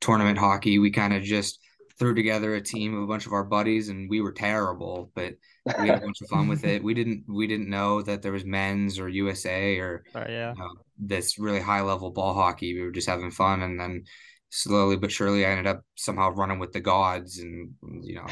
tournament 0.00 0.38
hockey. 0.38 0.78
We 0.78 0.90
kind 0.90 1.14
of 1.14 1.22
just 1.22 1.58
threw 2.00 2.14
together 2.14 2.54
a 2.54 2.62
team 2.62 2.96
of 2.96 3.02
a 3.02 3.06
bunch 3.06 3.26
of 3.26 3.34
our 3.34 3.44
buddies 3.44 3.90
and 3.90 4.08
we 4.08 4.22
were 4.22 4.32
terrible, 4.32 5.12
but 5.14 5.34
we 5.78 5.88
had 5.88 5.98
a 5.98 6.00
bunch 6.00 6.22
of 6.22 6.28
fun 6.28 6.48
with 6.48 6.64
it. 6.64 6.82
We 6.90 6.94
didn't 6.94 7.24
we 7.28 7.46
didn't 7.46 7.68
know 7.68 8.00
that 8.00 8.22
there 8.22 8.32
was 8.32 8.46
men's 8.46 8.98
or 8.98 9.10
USA 9.10 9.76
or 9.76 10.02
uh, 10.14 10.24
yeah. 10.26 10.54
You 10.54 10.58
know, 10.58 10.70
this 10.98 11.38
really 11.38 11.60
high 11.60 11.82
level 11.82 12.10
ball 12.10 12.32
hockey. 12.32 12.74
We 12.74 12.82
were 12.82 12.90
just 12.90 13.08
having 13.08 13.30
fun 13.30 13.60
and 13.60 13.78
then 13.78 14.04
slowly 14.48 14.96
but 14.96 15.12
surely 15.12 15.44
I 15.44 15.50
ended 15.50 15.66
up 15.66 15.84
somehow 15.94 16.30
running 16.30 16.58
with 16.58 16.72
the 16.72 16.80
gods 16.80 17.38
and 17.38 17.74
you 18.02 18.14
know 18.14 18.26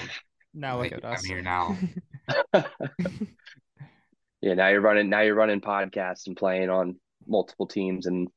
now 0.54 0.80
look 0.80 0.92
at 0.92 1.04
us. 1.04 1.20
I'm 1.20 1.28
here 1.28 1.42
now. 1.42 1.76
yeah, 4.40 4.54
now 4.54 4.68
you're 4.68 4.80
running 4.80 5.10
now 5.10 5.20
you're 5.20 5.34
running 5.34 5.60
podcasts 5.60 6.26
and 6.26 6.36
playing 6.36 6.70
on 6.70 6.96
multiple 7.26 7.66
teams 7.66 8.06
and 8.06 8.28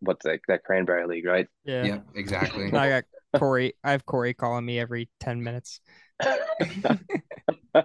what's 0.00 0.24
that 0.24 0.40
that 0.48 0.64
cranberry 0.64 1.06
league, 1.06 1.26
right? 1.26 1.46
Yeah. 1.64 1.84
Yep, 1.84 2.06
exactly. 2.14 2.66
I 2.72 2.88
got 2.88 3.04
Corey. 3.36 3.74
I 3.84 3.92
have 3.92 4.06
Corey 4.06 4.34
calling 4.34 4.64
me 4.64 4.78
every 4.78 5.08
10 5.20 5.42
minutes. 5.42 5.80
oh 6.24 7.84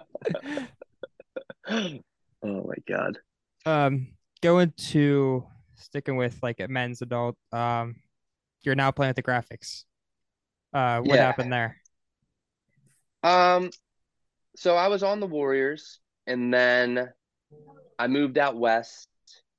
my 2.42 2.74
god. 2.88 3.18
Um, 3.66 4.08
going 4.42 4.72
to 4.90 5.44
sticking 5.76 6.16
with 6.16 6.38
like 6.42 6.60
a 6.60 6.68
men's 6.68 7.02
adult. 7.02 7.36
Um, 7.52 7.96
you're 8.62 8.74
now 8.74 8.90
playing 8.90 9.10
with 9.10 9.16
the 9.16 9.22
graphics. 9.22 9.84
Uh, 10.72 11.00
what 11.00 11.16
yeah. 11.16 11.26
happened 11.26 11.52
there? 11.52 11.76
Um, 13.22 13.70
so 14.56 14.76
I 14.76 14.88
was 14.88 15.02
on 15.02 15.20
the 15.20 15.26
Warriors, 15.26 16.00
and 16.26 16.52
then 16.52 17.08
I 17.98 18.06
moved 18.06 18.38
out 18.38 18.56
west. 18.56 19.08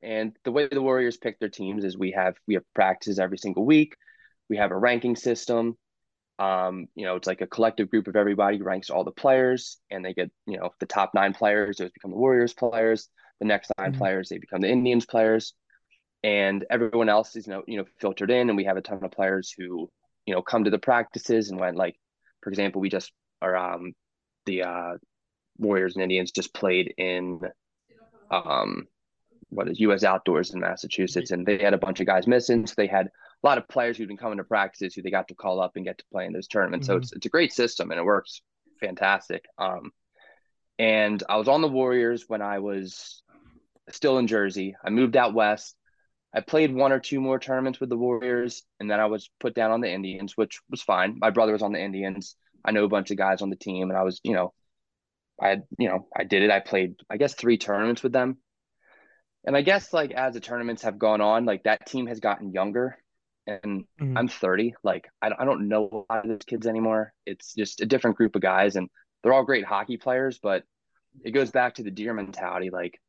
And 0.01 0.33
the 0.43 0.51
way 0.51 0.67
the 0.67 0.81
Warriors 0.81 1.17
pick 1.17 1.39
their 1.39 1.49
teams 1.49 1.83
is 1.83 1.97
we 1.97 2.11
have 2.11 2.35
we 2.47 2.53
have 2.53 2.63
practices 2.75 3.17
every 3.17 3.39
single 3.39 3.65
week. 3.65 3.95
We 4.49 4.57
have 4.57 4.71
a 4.71 4.77
ranking 4.77 5.15
system. 5.15 5.77
Um, 6.37 6.87
you 6.95 7.05
know, 7.05 7.15
it's 7.15 7.27
like 7.27 7.41
a 7.41 7.47
collective 7.47 7.89
group 7.89 8.07
of 8.07 8.15
everybody 8.15 8.61
ranks 8.61 8.89
all 8.89 9.03
the 9.03 9.11
players, 9.11 9.77
and 9.89 10.03
they 10.03 10.13
get 10.13 10.31
you 10.45 10.57
know 10.57 10.71
the 10.79 10.85
top 10.85 11.11
nine 11.13 11.33
players. 11.33 11.77
Those 11.77 11.91
become 11.91 12.11
the 12.11 12.17
Warriors 12.17 12.53
players. 12.53 13.09
The 13.39 13.45
next 13.45 13.71
9 13.77 13.91
mm-hmm. 13.91 13.97
players 13.97 14.29
they 14.29 14.37
become 14.37 14.61
the 14.61 14.69
Indians 14.69 15.05
players. 15.05 15.53
and 16.23 16.65
everyone 16.69 17.09
else 17.09 17.35
is 17.35 17.47
you 17.47 17.53
know 17.53 17.63
you 17.67 17.77
know 17.77 17.85
filtered 17.99 18.31
in, 18.31 18.49
and 18.49 18.57
we 18.57 18.65
have 18.65 18.77
a 18.77 18.81
ton 18.81 19.03
of 19.03 19.11
players 19.11 19.53
who 19.57 19.89
you 20.25 20.33
know 20.33 20.41
come 20.41 20.63
to 20.63 20.69
the 20.71 20.79
practices 20.79 21.49
and 21.49 21.59
went 21.59 21.77
like, 21.77 21.95
for 22.41 22.49
example, 22.49 22.81
we 22.81 22.89
just 22.89 23.11
are 23.41 23.55
um 23.55 23.93
the 24.45 24.63
uh, 24.63 24.93
Warriors 25.57 25.95
and 25.95 26.03
Indians 26.03 26.31
just 26.31 26.53
played 26.53 26.93
in 26.97 27.41
um 28.31 28.87
what 29.49 29.69
is 29.69 29.79
U.S. 29.81 30.03
Outdoors 30.03 30.53
in 30.53 30.59
Massachusetts, 30.59 31.31
and 31.31 31.45
they 31.45 31.57
had 31.57 31.73
a 31.73 31.77
bunch 31.77 31.99
of 31.99 32.07
guys 32.07 32.27
missing, 32.27 32.65
so 32.67 32.73
they 32.77 32.87
had 32.87 33.09
a 33.43 33.47
lot 33.47 33.57
of 33.57 33.67
players 33.67 33.97
who've 33.97 34.07
been 34.07 34.17
coming 34.17 34.37
to 34.37 34.43
practices 34.43 34.93
who 34.93 35.01
they 35.01 35.11
got 35.11 35.27
to 35.27 35.35
call 35.35 35.59
up 35.59 35.73
and 35.75 35.85
get 35.85 35.97
to 35.99 36.05
play 36.11 36.25
in 36.25 36.33
those 36.33 36.47
tournaments. 36.47 36.87
Mm-hmm. 36.87 36.93
So 36.93 36.97
it's 36.97 37.13
it's 37.13 37.25
a 37.25 37.29
great 37.29 37.53
system 37.53 37.91
and 37.91 37.99
it 37.99 38.03
works 38.03 38.41
fantastic. 38.79 39.45
Um, 39.57 39.91
and 40.77 41.23
I 41.29 41.37
was 41.37 41.47
on 41.47 41.61
the 41.61 41.67
Warriors 41.67 42.25
when 42.27 42.41
I 42.41 42.59
was 42.59 43.21
still 43.91 44.17
in 44.17 44.27
Jersey. 44.27 44.75
I 44.83 44.89
moved 44.89 45.15
out 45.15 45.33
west. 45.33 45.75
I 46.33 46.41
played 46.41 46.73
one 46.73 46.91
or 46.91 46.99
two 46.99 47.21
more 47.21 47.39
tournaments 47.39 47.79
with 47.79 47.89
the 47.89 47.97
Warriors, 47.97 48.63
and 48.79 48.91
then 48.91 48.99
I 48.99 49.05
was 49.05 49.29
put 49.39 49.55
down 49.55 49.71
on 49.71 49.79
the 49.79 49.89
Indians, 49.89 50.35
which 50.35 50.59
was 50.69 50.81
fine. 50.81 51.17
My 51.17 51.29
brother 51.29 51.53
was 51.53 51.61
on 51.61 51.71
the 51.71 51.81
Indians. 51.81 52.35
I 52.65 52.71
know 52.71 52.83
a 52.83 52.89
bunch 52.89 53.09
of 53.11 53.17
guys 53.17 53.41
on 53.41 53.49
the 53.49 53.55
team, 53.55 53.89
and 53.89 53.97
I 53.97 54.03
was, 54.03 54.19
you 54.23 54.33
know, 54.33 54.53
I 55.41 55.61
you 55.77 55.87
know, 55.87 56.07
I 56.15 56.25
did 56.25 56.43
it. 56.43 56.51
I 56.51 56.59
played, 56.59 56.95
I 57.09 57.17
guess, 57.17 57.35
three 57.35 57.57
tournaments 57.57 58.03
with 58.03 58.11
them. 58.11 58.37
And 59.45 59.55
I 59.55 59.61
guess 59.61 59.93
like 59.93 60.11
as 60.11 60.33
the 60.33 60.39
tournaments 60.39 60.81
have 60.81 60.99
gone 60.99 61.21
on, 61.21 61.45
like 61.45 61.63
that 61.63 61.85
team 61.85 62.07
has 62.07 62.19
gotten 62.19 62.51
younger 62.51 62.97
and 63.47 63.85
mm-hmm. 63.99 64.17
I'm 64.17 64.27
30. 64.27 64.75
Like 64.83 65.07
I, 65.21 65.31
I 65.37 65.45
don't 65.45 65.67
know 65.67 66.05
a 66.09 66.13
lot 66.13 66.25
of 66.25 66.29
those 66.29 66.45
kids 66.45 66.67
anymore. 66.67 67.13
It's 67.25 67.53
just 67.53 67.81
a 67.81 67.85
different 67.85 68.17
group 68.17 68.35
of 68.35 68.41
guys 68.41 68.75
and 68.75 68.89
they're 69.21 69.33
all 69.33 69.43
great 69.43 69.65
hockey 69.65 69.97
players, 69.97 70.39
but 70.41 70.63
it 71.23 71.31
goes 71.31 71.51
back 71.51 71.75
to 71.75 71.83
the 71.83 71.91
deer 71.91 72.13
mentality. 72.13 72.69
Like 72.69 72.99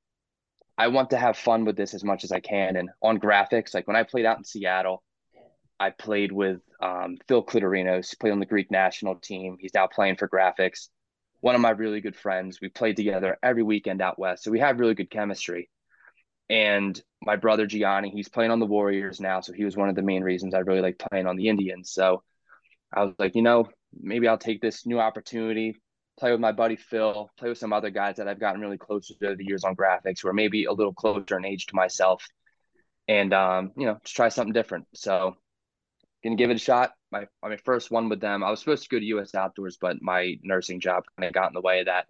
I 0.79 0.89
want 0.89 1.11
to 1.11 1.17
have 1.17 1.37
fun 1.37 1.65
with 1.65 1.77
this 1.77 1.95
as 1.95 2.05
much 2.05 2.25
as 2.25 2.33
I 2.33 2.41
can. 2.41 2.77
And 2.77 2.91
on 3.03 3.19
graphics, 3.19 3.75
like 3.75 3.87
when 3.87 3.97
I 3.97 4.03
played 4.03 4.27
out 4.27 4.39
in 4.39 4.45
Seattle, 4.45 5.03
I 5.79 5.91
played 5.91 6.33
with 6.33 6.61
um, 6.81 7.17
Phil 7.29 7.45
Clitorinos, 7.45 8.19
played 8.19 8.33
on 8.33 8.41
the 8.41 8.47
Greek 8.47 8.71
national 8.71 9.17
team. 9.17 9.57
He's 9.61 9.75
now 9.75 9.87
playing 9.87 10.17
for 10.17 10.29
graphics. 10.29 10.89
One 11.41 11.55
of 11.55 11.61
my 11.61 11.71
really 11.71 12.01
good 12.01 12.17
friends. 12.17 12.61
We 12.61 12.69
played 12.69 12.97
together 12.97 13.39
every 13.43 13.63
weekend 13.63 14.01
out 14.01 14.19
west. 14.19 14.43
So 14.45 14.51
we 14.51 14.61
have 14.61 14.81
really 14.81 14.95
good 14.95 15.11
chemistry. 15.11 15.69
And 16.49 17.01
my 17.23 17.37
brother 17.37 17.67
Gianni, 17.67 18.11
he's 18.11 18.29
playing 18.29 18.51
on 18.51 18.61
the 18.61 18.67
Warriors 18.67 19.21
now. 19.21 19.41
So 19.41 19.53
he 19.53 19.65
was 19.65 19.77
one 19.77 19.89
of 19.89 19.97
the 19.97 20.03
main 20.03 20.23
reasons 20.23 20.55
I 20.55 20.61
really 20.61 20.81
like 20.81 20.99
playing 20.99 21.27
on 21.27 21.37
the 21.37 21.49
Indians. 21.49 21.91
So 21.91 22.23
I 22.95 23.05
was 23.05 23.15
like, 23.19 23.35
you 23.35 23.43
know, 23.43 23.69
maybe 24.01 24.29
I'll 24.29 24.39
take 24.39 24.61
this 24.61 24.87
new 24.87 25.01
opportunity, 25.01 25.75
play 26.19 26.31
with 26.31 26.41
my 26.41 26.53
buddy 26.53 26.77
Phil, 26.77 27.31
play 27.39 27.49
with 27.49 27.59
some 27.59 27.73
other 27.73 27.91
guys 27.91 28.17
that 28.17 28.29
I've 28.29 28.41
gotten 28.41 28.61
really 28.61 28.79
close 28.79 29.09
to 29.09 29.15
the 29.21 29.45
years 29.45 29.65
on 29.65 29.77
graphics, 29.77 30.23
who 30.23 30.29
are 30.29 30.35
maybe 30.35 30.65
a 30.65 30.73
little 30.73 30.95
closer 30.95 31.37
in 31.37 31.45
age 31.45 31.67
to 31.67 31.75
myself, 31.75 32.27
and 33.09 33.33
um, 33.33 33.73
you 33.77 33.87
know, 33.87 33.99
just 34.05 34.17
try 34.17 34.29
something 34.29 34.53
different. 34.53 34.87
So, 34.95 35.37
gonna 36.23 36.37
give 36.37 36.51
it 36.51 36.57
a 36.57 36.61
shot. 36.61 36.93
My 37.11 37.27
my 37.43 37.57
first 37.59 37.91
one 37.91 38.09
with 38.09 38.21
them. 38.21 38.43
I 38.43 38.51
was 38.51 38.61
supposed 38.61 38.85
to 38.85 38.89
go 38.89 38.99
to 38.99 39.05
U.S. 39.07 39.35
Outdoors, 39.35 39.79
but 39.81 40.03
my 40.03 40.37
nursing 40.43 40.81
job 40.81 41.05
kind 41.17 41.29
of 41.29 41.35
got 41.35 41.49
in 41.49 41.55
the 41.55 41.61
way 41.61 41.81
of 41.81 41.87
that. 41.87 42.07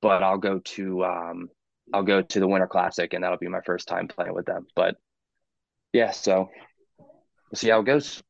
But 0.00 0.22
I'll 0.22 0.38
go 0.38 0.60
to 0.60 1.04
um, 1.04 1.50
I'll 1.92 2.02
go 2.02 2.22
to 2.22 2.40
the 2.40 2.46
Winter 2.46 2.66
Classic, 2.66 3.12
and 3.12 3.24
that'll 3.24 3.38
be 3.38 3.48
my 3.48 3.60
first 3.62 3.88
time 3.88 4.08
playing 4.08 4.34
with 4.34 4.46
them. 4.46 4.66
But 4.74 4.96
yeah, 5.92 6.10
so 6.10 6.50
we'll 6.98 7.56
see 7.56 7.70
how 7.70 7.80
it 7.80 7.86
goes. 7.86 8.22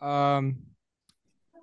Um, 0.00 0.56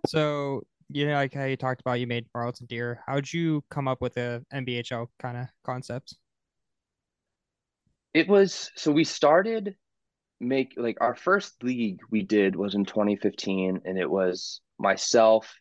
so 0.08 0.64
you 0.90 1.08
know, 1.08 1.14
like 1.14 1.34
how 1.34 1.46
you 1.46 1.58
talked 1.58 1.82
about, 1.82 2.00
you 2.00 2.08
made 2.08 2.26
Marlton 2.36 2.68
Deer. 2.68 3.02
How'd 3.08 3.32
you 3.32 3.64
come 3.70 3.88
up 3.88 4.02
with 4.02 4.14
the 4.14 4.44
NBHL 4.54 5.08
kind 5.20 5.38
of 5.38 5.48
concept? 5.64 6.16
It 8.14 8.28
was 8.28 8.72
so 8.76 8.92
we 8.92 9.04
started 9.04 9.76
make 10.40 10.74
like 10.78 10.98
our 11.02 11.16
first 11.16 11.64
league 11.64 12.00
we 12.12 12.22
did 12.22 12.56
was 12.56 12.76
in 12.76 12.86
2015, 12.86 13.82
and 13.86 13.98
it 13.98 14.10
was 14.10 14.62
myself, 14.78 15.56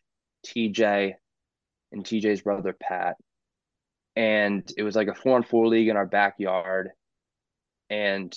TJ, 0.45 1.13
and 1.91 2.03
TJ's 2.03 2.41
brother 2.41 2.75
Pat 2.79 3.15
and 4.15 4.71
it 4.77 4.83
was 4.83 4.95
like 4.95 5.07
a 5.07 5.15
four 5.15 5.35
on 5.35 5.43
four 5.43 5.67
league 5.67 5.87
in 5.87 5.97
our 5.97 6.05
backyard. 6.05 6.89
And 7.89 8.35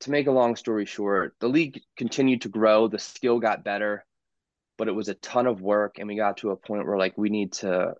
to 0.00 0.10
make 0.10 0.26
a 0.26 0.32
long 0.32 0.56
story 0.56 0.86
short, 0.86 1.34
the 1.40 1.48
league 1.48 1.80
continued 1.96 2.42
to 2.42 2.48
grow, 2.48 2.88
the 2.88 2.98
skill 2.98 3.38
got 3.38 3.64
better, 3.64 4.04
but 4.76 4.88
it 4.88 4.94
was 4.94 5.08
a 5.08 5.14
ton 5.14 5.46
of 5.46 5.60
work. 5.60 5.98
And 5.98 6.08
we 6.08 6.16
got 6.16 6.38
to 6.38 6.50
a 6.50 6.56
point 6.56 6.86
where 6.86 6.98
like 6.98 7.16
we 7.16 7.28
need 7.28 7.52
to 7.54 7.94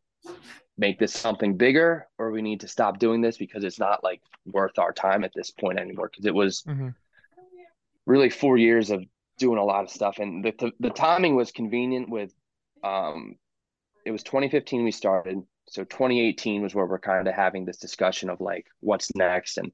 make 0.76 0.98
this 0.98 1.12
something 1.12 1.56
bigger 1.56 2.06
or 2.18 2.30
we 2.30 2.42
need 2.42 2.60
to 2.60 2.68
stop 2.68 2.98
doing 2.98 3.22
this 3.22 3.38
because 3.38 3.64
it's 3.64 3.78
not 3.78 4.04
like 4.04 4.20
worth 4.44 4.78
our 4.78 4.92
time 4.92 5.24
at 5.24 5.32
this 5.34 5.50
point 5.50 5.78
anymore. 5.78 6.10
Cause 6.14 6.26
it 6.26 6.34
was 6.34 6.62
mm-hmm. 6.62 6.88
really 8.04 8.28
four 8.28 8.58
years 8.58 8.90
of 8.90 9.04
doing 9.38 9.58
a 9.58 9.64
lot 9.64 9.84
of 9.84 9.90
stuff. 9.90 10.18
And 10.18 10.44
the, 10.44 10.52
the, 10.58 10.72
the 10.80 10.90
timing 10.90 11.36
was 11.36 11.52
convenient 11.52 12.10
with, 12.10 12.32
um, 12.82 13.36
it 14.04 14.10
was 14.10 14.22
2015 14.22 14.84
we 14.84 14.90
started 14.90 15.42
so 15.68 15.84
2018 15.84 16.62
was 16.62 16.74
where 16.74 16.86
we're 16.86 16.98
kind 16.98 17.26
of 17.26 17.34
having 17.34 17.64
this 17.64 17.78
discussion 17.78 18.30
of 18.30 18.40
like 18.40 18.66
what's 18.80 19.14
next. 19.14 19.58
And 19.58 19.72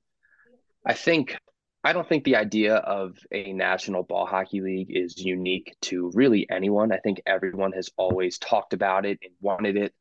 i 0.87 0.95
think 0.95 1.37
i 1.85 1.93
don't 1.93 2.09
think 2.09 2.25
the 2.25 2.37
idea 2.37 2.77
of 2.77 3.17
a 3.31 3.53
national 3.53 4.03
ball 4.03 4.27
hockey 4.27 4.61
league 4.61 4.91
is 4.91 5.19
unique 5.19 5.77
to 5.83 6.11
really 6.15 6.47
anyone. 6.51 6.93
I 6.93 6.99
think 6.99 7.23
everyone 7.27 7.73
has 7.73 7.91
always 7.97 8.39
talked 8.39 8.73
about 8.73 9.07
it 9.07 9.19
and 9.23 9.33
wanted 9.41 9.77
it. 9.77 9.93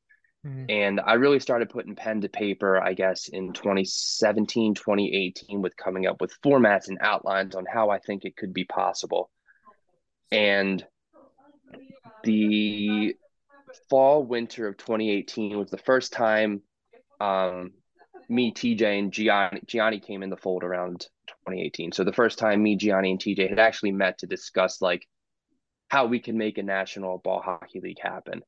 Mm-hmm. 0.43 0.65
and 0.69 0.99
i 1.05 1.13
really 1.13 1.39
started 1.39 1.69
putting 1.69 1.95
pen 1.95 2.21
to 2.21 2.27
paper 2.27 2.81
i 2.81 2.95
guess 2.95 3.27
in 3.27 3.53
2017 3.53 4.73
2018 4.73 5.61
with 5.61 5.77
coming 5.77 6.07
up 6.07 6.19
with 6.19 6.33
formats 6.43 6.87
and 6.87 6.97
outlines 6.99 7.53
on 7.53 7.63
how 7.71 7.91
i 7.91 7.99
think 7.99 8.25
it 8.25 8.35
could 8.35 8.51
be 8.51 8.65
possible. 8.65 9.29
And 10.31 10.83
the 12.23 13.15
fall 13.89 14.23
winter 14.23 14.67
of 14.67 14.77
2018 14.77 15.57
was 15.57 15.69
the 15.69 15.77
first 15.77 16.13
time 16.13 16.61
um, 17.19 17.71
me, 18.29 18.53
TJ, 18.53 18.99
and 18.99 19.11
Gianni, 19.11 19.61
Gianni 19.67 19.99
came 19.99 20.23
in 20.23 20.29
the 20.29 20.37
fold 20.37 20.63
around 20.63 21.01
2018. 21.27 21.91
So 21.91 22.03
the 22.03 22.13
first 22.13 22.39
time 22.39 22.63
me, 22.63 22.75
Gianni, 22.75 23.11
and 23.11 23.19
TJ 23.19 23.49
had 23.49 23.59
actually 23.59 23.91
met 23.91 24.19
to 24.19 24.27
discuss 24.27 24.81
like 24.81 25.07
how 25.89 26.05
we 26.05 26.19
can 26.19 26.37
make 26.37 26.57
a 26.57 26.63
national 26.63 27.17
ball 27.19 27.41
hockey 27.41 27.81
league 27.81 27.99
happen. 28.01 28.41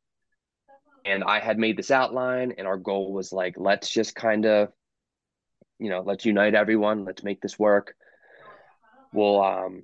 And 1.05 1.23
I 1.23 1.39
had 1.39 1.59
made 1.59 1.77
this 1.77 1.91
outline, 1.91 2.53
and 2.57 2.65
our 2.65 2.77
goal 2.77 3.11
was 3.11 3.33
like, 3.33 3.55
let's 3.57 3.89
just 3.89 4.15
kind 4.15 4.45
of, 4.45 4.69
you 5.77 5.89
know, 5.89 6.01
let's 6.01 6.25
unite 6.25 6.55
everyone. 6.55 7.03
Let's 7.03 7.23
make 7.23 7.41
this 7.41 7.59
work. 7.59 7.93
We'll, 9.11 9.43
um, 9.43 9.83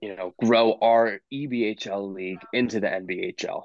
you 0.00 0.14
know, 0.14 0.32
grow 0.40 0.78
our 0.80 1.20
EBHL 1.32 2.14
league 2.14 2.40
into 2.52 2.78
the 2.78 2.86
NBHL 2.86 3.64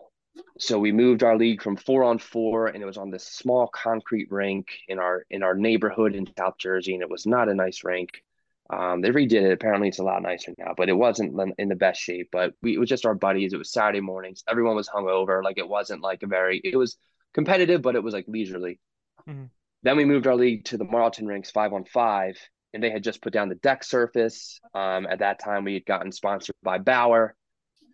so 0.60 0.80
we 0.80 0.92
moved 0.92 1.24
our 1.24 1.38
league 1.38 1.62
from 1.62 1.78
four 1.78 2.04
on 2.04 2.18
four 2.18 2.68
and 2.68 2.82
it 2.82 2.86
was 2.86 2.98
on 2.98 3.12
this 3.12 3.26
small 3.26 3.68
concrete 3.68 4.32
rink 4.32 4.70
in 4.88 5.00
our 5.00 5.26
in 5.30 5.44
our 5.44 5.56
neighborhood 5.56 6.16
in 6.16 6.28
south 6.38 6.58
jersey 6.58 6.94
and 6.94 7.04
it 7.04 7.10
was 7.10 7.26
not 7.26 7.50
a 7.50 7.54
nice 7.54 7.84
rink. 7.84 8.24
Um, 8.70 9.02
they 9.02 9.12
redid 9.12 9.44
it. 9.44 9.52
Apparently 9.54 9.88
it's 9.88 10.00
a 10.00 10.04
lot 10.04 10.22
nicer 10.22 10.54
now 10.58 10.74
but 10.76 10.90
it 10.90 10.94
wasn't 10.94 11.40
in 11.58 11.70
the 11.70 11.76
best 11.76 12.02
shape. 12.02 12.30
But 12.32 12.54
we, 12.62 12.76
it 12.76 12.80
was 12.80 12.90
just 12.90 13.06
our 13.06 13.16
buddies. 13.16 13.54
It 13.54 13.58
was 13.58 13.72
saturday 13.72 14.02
mornings. 14.02 14.44
Everyone 14.50 14.76
was 14.76 14.90
hungover. 14.90 15.44
Like 15.44 15.58
it 15.58 15.68
wasn't 15.68 16.02
like 16.02 16.24
a 16.24 16.28
very 16.28 16.60
it 16.64 16.76
was 16.76 16.98
competitive 17.34 17.82
but 17.82 17.96
it 17.96 18.04
was 18.04 18.14
like 18.14 18.26
leisurely. 18.28 18.80
Mm-hmm. 19.28 19.46
then 19.84 19.98
we 19.98 20.06
moved 20.06 20.26
our 20.26 20.36
league 20.36 20.64
to 20.66 20.78
the 20.78 20.86
marlton 20.86 21.28
rinks 21.28 21.52
five 21.52 21.74
on 21.74 21.84
five 21.84 22.38
and 22.74 22.82
they 22.82 22.90
had 22.90 23.04
just 23.04 23.22
put 23.22 23.34
down 23.34 23.50
the 23.50 23.56
deck 23.56 23.84
surface. 23.84 24.62
Um, 24.74 25.06
at 25.06 25.20
that 25.20 25.40
time 25.40 25.66
we 25.66 25.74
had 25.74 25.86
gotten 25.86 26.12
sponsored 26.12 26.56
by 26.64 26.78
bauer 26.78 27.36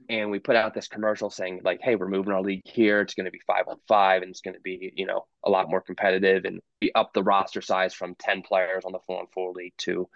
and 0.09 0.31
we 0.31 0.39
put 0.39 0.55
out 0.55 0.73
this 0.73 0.87
commercial 0.87 1.29
saying 1.29 1.61
like 1.63 1.79
hey 1.81 1.95
we're 1.95 2.07
moving 2.07 2.33
our 2.33 2.41
league 2.41 2.61
here. 2.65 3.01
It's 3.01 3.13
going 3.13 3.25
to 3.25 3.31
be 3.31 3.41
five 3.45 3.67
on 3.67 3.77
five 3.87 4.21
and 4.21 4.31
it's 4.31 4.41
going 4.41 4.55
to 4.55 4.61
be 4.61 4.91
you 4.95 5.05
know 5.05 5.25
a 5.43 5.49
lot 5.49 5.69
more 5.69 5.81
competitive 5.81 6.45
and 6.45 6.59
we 6.81 6.91
up 6.93 7.13
the 7.13 7.23
roster 7.23 7.61
size 7.61 7.93
from 7.93 8.15
10 8.19 8.43
players 8.43 8.85
on 8.85 8.91
the 8.91 8.99
four 9.05 9.19
on 9.19 9.27
four 9.33 9.53
league 9.53 9.73
to 9.79 10.07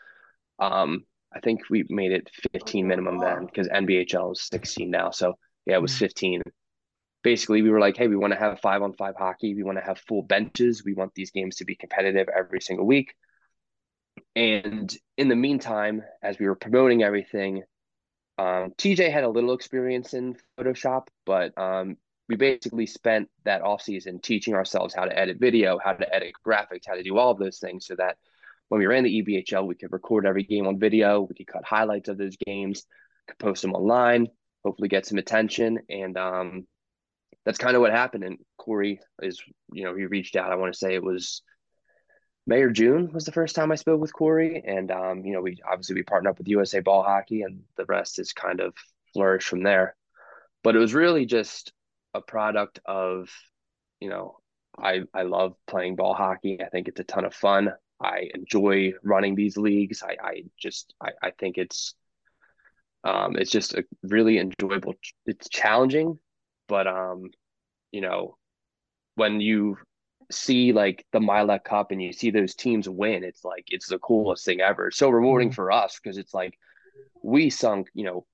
um 0.60 1.04
i 1.34 1.40
think 1.40 1.62
we 1.70 1.86
made 1.90 2.12
it 2.12 2.30
15 2.54 2.88
minimum 2.88 3.20
then 3.20 3.46
because 3.46 3.68
nbhl 3.68 4.34
is 4.34 4.42
16 4.42 4.90
now. 4.90 5.12
So 5.12 5.38
yeah 5.66 5.76
it 5.76 5.82
was 5.82 5.92
mm-hmm. 5.94 6.06
15 6.06 6.42
basically 7.24 7.62
we 7.62 7.70
were 7.70 7.80
like 7.80 7.98
hey 7.98 8.08
we 8.08 8.16
want 8.16 8.34
to 8.34 8.40
have 8.40 8.60
five 8.60 8.82
on 8.82 8.94
five 8.94 9.16
hockey. 9.18 9.54
We 9.54 9.64
want 9.64 9.78
to 9.78 9.84
have 9.84 10.00
full 10.08 10.22
benches. 10.22 10.84
We 10.86 10.94
want 10.94 11.14
these 11.14 11.32
games 11.32 11.58
to 11.58 11.66
be 11.66 11.76
competitive 11.76 12.28
every 12.36 12.62
single 12.62 12.86
week. 12.86 13.14
And 14.36 14.96
in 15.18 15.28
the 15.28 15.36
meantime 15.36 16.04
as 16.24 16.40
we 16.40 16.48
were 16.48 16.56
promoting 16.56 17.04
everything 17.04 17.64
um, 18.38 18.72
TJ 18.78 19.12
had 19.12 19.24
a 19.24 19.30
little 19.30 19.54
experience 19.54 20.14
in 20.14 20.36
Photoshop, 20.60 21.08
but 21.26 21.58
um, 21.58 21.98
we 22.30 22.36
basically 22.36 22.86
spent 22.86 23.30
that 23.46 23.62
off 23.62 23.82
season 23.82 24.20
teaching 24.20 24.54
ourselves 24.54 24.94
how 24.94 25.06
to 25.06 25.18
edit 25.18 25.38
video, 25.40 25.80
how 25.84 25.94
to 25.94 26.16
edit 26.16 26.34
graphics, 26.46 26.84
how 26.88 26.96
to 26.96 27.04
do 27.04 27.18
all 27.18 27.32
of 27.32 27.40
those 27.40 27.60
things 27.60 27.86
so 27.86 27.96
that 27.96 28.18
when 28.70 28.80
we 28.80 28.86
ran 28.86 29.04
the 29.04 29.24
EBHL, 29.24 29.66
we 29.66 29.76
could 29.76 29.94
record 29.94 30.26
every 30.26 30.44
game 30.44 30.68
on 30.68 30.78
video, 30.78 31.22
we 31.22 31.36
could 31.36 31.48
cut 31.48 31.66
highlights 31.66 32.10
of 32.10 32.18
those 32.18 32.36
games, 32.46 32.86
could 33.28 33.40
post 33.40 33.62
them 33.62 33.74
online, 33.74 34.28
hopefully 34.64 34.90
get 34.90 35.06
some 35.06 35.18
attention. 35.18 35.80
And 35.90 36.18
um, 36.18 36.68
that's 37.46 37.58
kind 37.58 37.76
of 37.76 37.82
what 37.82 37.92
happened. 37.92 38.26
And 38.26 38.38
Corey 38.58 39.00
is, 39.22 39.42
you 39.72 39.86
know, 39.86 39.96
he 39.96 40.06
reached 40.06 40.36
out. 40.36 40.52
I 40.52 40.56
want 40.56 40.74
to 40.74 40.78
say 40.78 40.94
it 40.94 41.04
was 41.04 41.42
May 42.48 42.62
or 42.62 42.70
June 42.70 43.12
was 43.12 43.26
the 43.26 43.34
first 43.34 43.56
time 43.56 43.74
I 43.74 43.76
spoke 43.76 44.00
with 44.00 44.14
Corey, 44.14 44.64
and 44.66 44.90
um, 44.90 45.26
you 45.26 45.34
know, 45.34 45.42
we 45.42 45.58
obviously 45.70 45.96
we 45.96 46.04
partnered 46.04 46.32
up 46.32 46.38
with 46.38 46.48
USA 46.48 46.80
Ball 46.80 47.04
Hockey, 47.04 47.42
and 47.42 47.64
the 47.76 47.86
rest 47.86 48.20
is 48.20 48.32
kind 48.32 48.62
of 48.62 48.74
flourished 49.14 49.50
from 49.50 49.64
there. 49.64 49.96
But 50.64 50.76
it 50.76 50.80
was 50.80 50.94
really 50.94 51.26
just 51.26 51.74
a 52.14 52.22
product 52.22 52.80
of, 52.86 53.30
you 54.00 54.10
know, 54.10 54.38
I 54.78 55.02
I 55.14 55.24
love 55.24 55.56
playing 55.68 55.98
ball 55.98 56.14
hockey. 56.14 56.62
I 56.62 56.70
think 56.70 56.88
it's 56.88 57.02
a 57.02 57.04
ton 57.04 57.26
of 57.26 57.34
fun. 57.34 57.74
I 58.02 58.30
enjoy 58.34 58.94
running 59.04 59.36
these 59.36 59.58
leagues. 59.58 60.02
I 60.02 60.16
I 60.24 60.44
just 60.58 60.94
I, 61.02 61.10
I 61.22 61.32
think 61.32 61.58
it's 61.58 61.96
um 63.04 63.36
it's 63.36 63.52
just 63.52 63.74
a 63.74 63.84
really 64.04 64.40
enjoyable. 64.40 64.94
It's 65.26 65.50
challenging, 65.50 66.18
but 66.70 66.88
um, 66.88 67.30
you 67.92 68.00
know, 68.00 68.38
when 69.16 69.42
you 69.42 69.78
see 70.32 70.74
like 70.74 71.06
the 71.12 71.20
Mila 71.20 71.60
Cup 71.60 71.92
and 71.92 72.02
you 72.02 72.12
see 72.14 72.32
those 72.32 72.56
teams 72.56 72.90
win, 72.90 73.24
it's 73.24 73.44
like 73.44 73.66
it's 73.70 73.88
the 73.88 74.00
coolest 74.00 74.46
thing 74.46 74.62
ever. 74.62 74.88
It's 74.88 74.98
so 74.98 75.10
rewarding 75.10 75.50
mm-hmm. 75.50 75.56
for 75.56 75.72
us 75.72 76.00
because 76.02 76.18
it's 76.18 76.34
like 76.34 76.58
we 77.24 77.50
sunk, 77.50 77.88
you 77.94 78.04
know, 78.04 78.26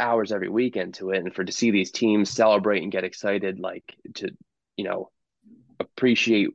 hours 0.00 0.32
every 0.32 0.48
weekend 0.48 0.94
to 0.94 1.10
it, 1.10 1.18
and 1.18 1.34
for 1.34 1.44
to 1.44 1.52
see 1.52 1.70
these 1.70 1.90
teams 1.90 2.30
celebrate 2.30 2.82
and 2.82 2.92
get 2.92 3.04
excited, 3.04 3.60
like 3.60 3.96
to, 4.14 4.30
you 4.76 4.84
know, 4.84 5.10
appreciate 5.80 6.50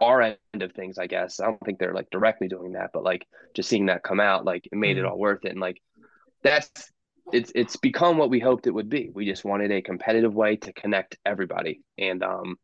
our 0.00 0.22
end 0.22 0.62
of 0.62 0.72
things, 0.72 0.98
I 0.98 1.06
guess. 1.06 1.40
I 1.40 1.46
don't 1.46 1.60
think 1.64 1.78
they're 1.78 1.94
like 1.94 2.10
directly 2.10 2.48
doing 2.48 2.72
that, 2.72 2.90
but 2.92 3.02
like 3.04 3.26
just 3.54 3.68
seeing 3.68 3.86
that 3.86 4.02
come 4.02 4.20
out, 4.20 4.44
like 4.44 4.66
it 4.66 4.76
made 4.76 4.96
mm-hmm. 4.96 5.06
it 5.06 5.08
all 5.08 5.18
worth 5.18 5.44
it. 5.44 5.52
And 5.52 5.60
like 5.60 5.80
that's 6.42 6.70
it's 7.32 7.52
it's 7.54 7.76
become 7.76 8.16
what 8.16 8.30
we 8.30 8.40
hoped 8.40 8.66
it 8.66 8.74
would 8.74 8.88
be. 8.88 9.10
We 9.12 9.26
just 9.26 9.44
wanted 9.44 9.70
a 9.70 9.82
competitive 9.82 10.34
way 10.34 10.56
to 10.56 10.72
connect 10.72 11.18
everybody. 11.26 11.82
And 11.98 12.22
um 12.22 12.56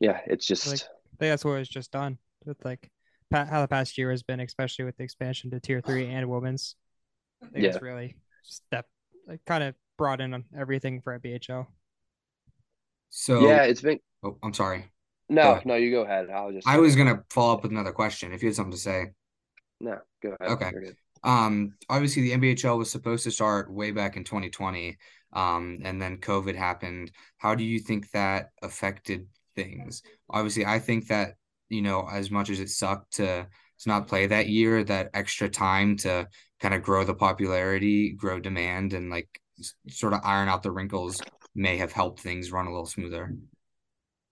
yeah, 0.00 0.20
it's 0.26 0.46
just 0.46 0.66
like, 0.66 0.80
I 0.80 1.16
think 1.18 1.32
that's 1.32 1.44
what 1.44 1.52
was 1.52 1.68
just 1.68 1.90
done 1.90 2.18
with 2.44 2.62
like 2.64 2.90
how 3.32 3.60
the 3.60 3.68
past 3.68 3.98
year 3.98 4.10
has 4.10 4.22
been, 4.22 4.40
especially 4.40 4.84
with 4.84 4.96
the 4.96 5.04
expansion 5.04 5.50
to 5.50 5.60
tier 5.60 5.80
three 5.80 6.06
and 6.06 6.28
women's. 6.28 6.76
I 7.42 7.46
think 7.46 7.64
yeah. 7.64 7.70
it's 7.70 7.82
really 7.82 8.16
step 8.42 8.86
like 9.26 9.40
kind 9.46 9.64
of 9.64 9.74
brought 9.98 10.20
in 10.20 10.34
on 10.34 10.44
everything 10.56 11.00
for 11.00 11.18
NBHL. 11.18 11.66
So 13.10 13.40
yeah, 13.40 13.62
it's 13.62 13.80
been. 13.80 13.98
Oh, 14.22 14.36
I'm 14.42 14.54
sorry. 14.54 14.90
No, 15.28 15.60
no, 15.64 15.74
you 15.74 15.90
go 15.90 16.02
ahead. 16.02 16.30
I 16.30 16.44
was 16.44 16.54
just. 16.56 16.68
I 16.68 16.78
was 16.78 16.96
gonna 16.96 17.24
follow 17.30 17.54
up 17.54 17.62
with 17.62 17.72
another 17.72 17.92
question. 17.92 18.32
If 18.32 18.42
you 18.42 18.48
had 18.48 18.56
something 18.56 18.72
to 18.72 18.78
say. 18.78 19.06
No, 19.80 19.98
go 20.22 20.36
ahead. 20.40 20.52
Okay. 20.52 20.72
Um, 21.22 21.74
obviously 21.88 22.22
the 22.22 22.32
NBHL 22.32 22.78
was 22.78 22.90
supposed 22.90 23.24
to 23.24 23.30
start 23.30 23.70
way 23.70 23.90
back 23.90 24.16
in 24.16 24.24
2020. 24.24 24.96
Um, 25.32 25.80
and 25.82 26.00
then 26.00 26.18
COVID 26.18 26.54
happened. 26.54 27.10
How 27.36 27.54
do 27.54 27.64
you 27.64 27.78
think 27.78 28.10
that 28.12 28.50
affected 28.62 29.26
things? 29.56 30.02
Obviously, 30.30 30.64
I 30.64 30.78
think 30.78 31.08
that 31.08 31.34
you 31.68 31.82
know, 31.82 32.08
as 32.10 32.30
much 32.30 32.50
as 32.50 32.60
it 32.60 32.68
sucked 32.68 33.14
to 33.14 33.46
to 33.78 33.88
not 33.88 34.06
play 34.06 34.26
that 34.26 34.48
year, 34.48 34.84
that 34.84 35.10
extra 35.14 35.48
time 35.48 35.96
to 35.98 36.28
kind 36.60 36.74
of 36.74 36.82
grow 36.82 37.04
the 37.04 37.14
popularity, 37.14 38.12
grow 38.12 38.40
demand, 38.40 38.92
and 38.92 39.10
like 39.10 39.28
sort 39.88 40.12
of 40.12 40.20
iron 40.24 40.48
out 40.48 40.62
the 40.62 40.70
wrinkles 40.70 41.20
may 41.54 41.76
have 41.78 41.92
helped 41.92 42.20
things 42.20 42.52
run 42.52 42.66
a 42.66 42.70
little 42.70 42.86
smoother. 42.86 43.34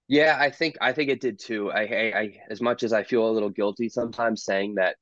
Yeah, 0.07 0.37
I 0.39 0.51
think 0.51 0.77
I 0.81 0.93
think 0.93 1.11
it 1.11 1.21
did 1.21 1.39
too. 1.39 1.71
I, 1.71 1.81
I, 1.81 2.21
I 2.21 2.37
as 2.51 2.61
much 2.61 2.83
as 2.83 2.93
I 2.93 3.03
feel 3.03 3.29
a 3.29 3.33
little 3.33 3.51
guilty 3.51 3.89
sometimes 3.89 4.45
saying 4.45 4.75
that 4.75 4.97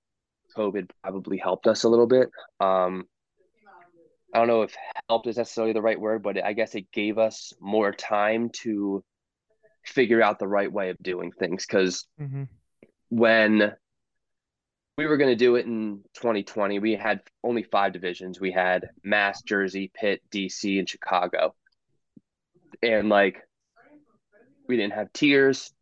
COVID 0.57 0.91
probably 1.03 1.39
helped 1.39 1.67
us 1.67 1.85
a 1.85 1.89
little 1.89 2.07
bit. 2.07 2.31
Um, 2.61 3.05
I 4.35 4.39
don't 4.39 4.49
know 4.49 4.63
if 4.63 4.75
helped 5.09 5.27
is 5.27 5.37
necessarily 5.37 5.73
the 5.73 5.83
right 5.83 6.01
word, 6.01 6.23
but 6.23 6.43
I 6.43 6.53
guess 6.53 6.75
it 6.75 6.91
gave 6.93 7.19
us 7.19 7.53
more 7.61 7.93
time 7.93 8.49
to 8.63 9.05
figure 9.85 10.23
out 10.23 10.39
the 10.39 10.49
right 10.49 10.73
way 10.73 10.91
of 10.91 10.99
doing 11.03 11.33
things. 11.33 11.67
Because 11.67 12.07
mm-hmm. 12.21 12.45
when 13.09 13.75
we 14.99 15.07
were 15.07 15.17
going 15.17 15.31
to 15.31 15.37
do 15.37 15.57
it 15.57 15.67
in 15.67 16.03
2020, 16.15 16.79
we 16.79 16.95
had 16.95 17.21
only 17.43 17.63
five 17.63 17.93
divisions. 17.93 18.41
We 18.41 18.53
had 18.53 18.91
Mass, 19.03 19.43
Jersey, 19.43 19.91
Pitt, 19.95 20.23
DC, 20.31 20.79
and 20.79 20.89
Chicago. 20.89 21.55
And 22.83 23.09
like, 23.09 23.43
we 24.69 24.77
didn't 24.77 24.95
have 24.95 25.13
tiers. 25.13 25.73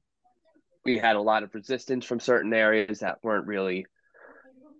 We 0.85 0.99
had 0.99 1.17
a 1.17 1.21
lot 1.21 1.43
of 1.43 1.55
resistance 1.55 2.05
from 2.05 2.21
certain 2.21 2.55
areas 2.55 3.01
that 3.01 3.19
weren't 3.23 3.47
really 3.47 3.87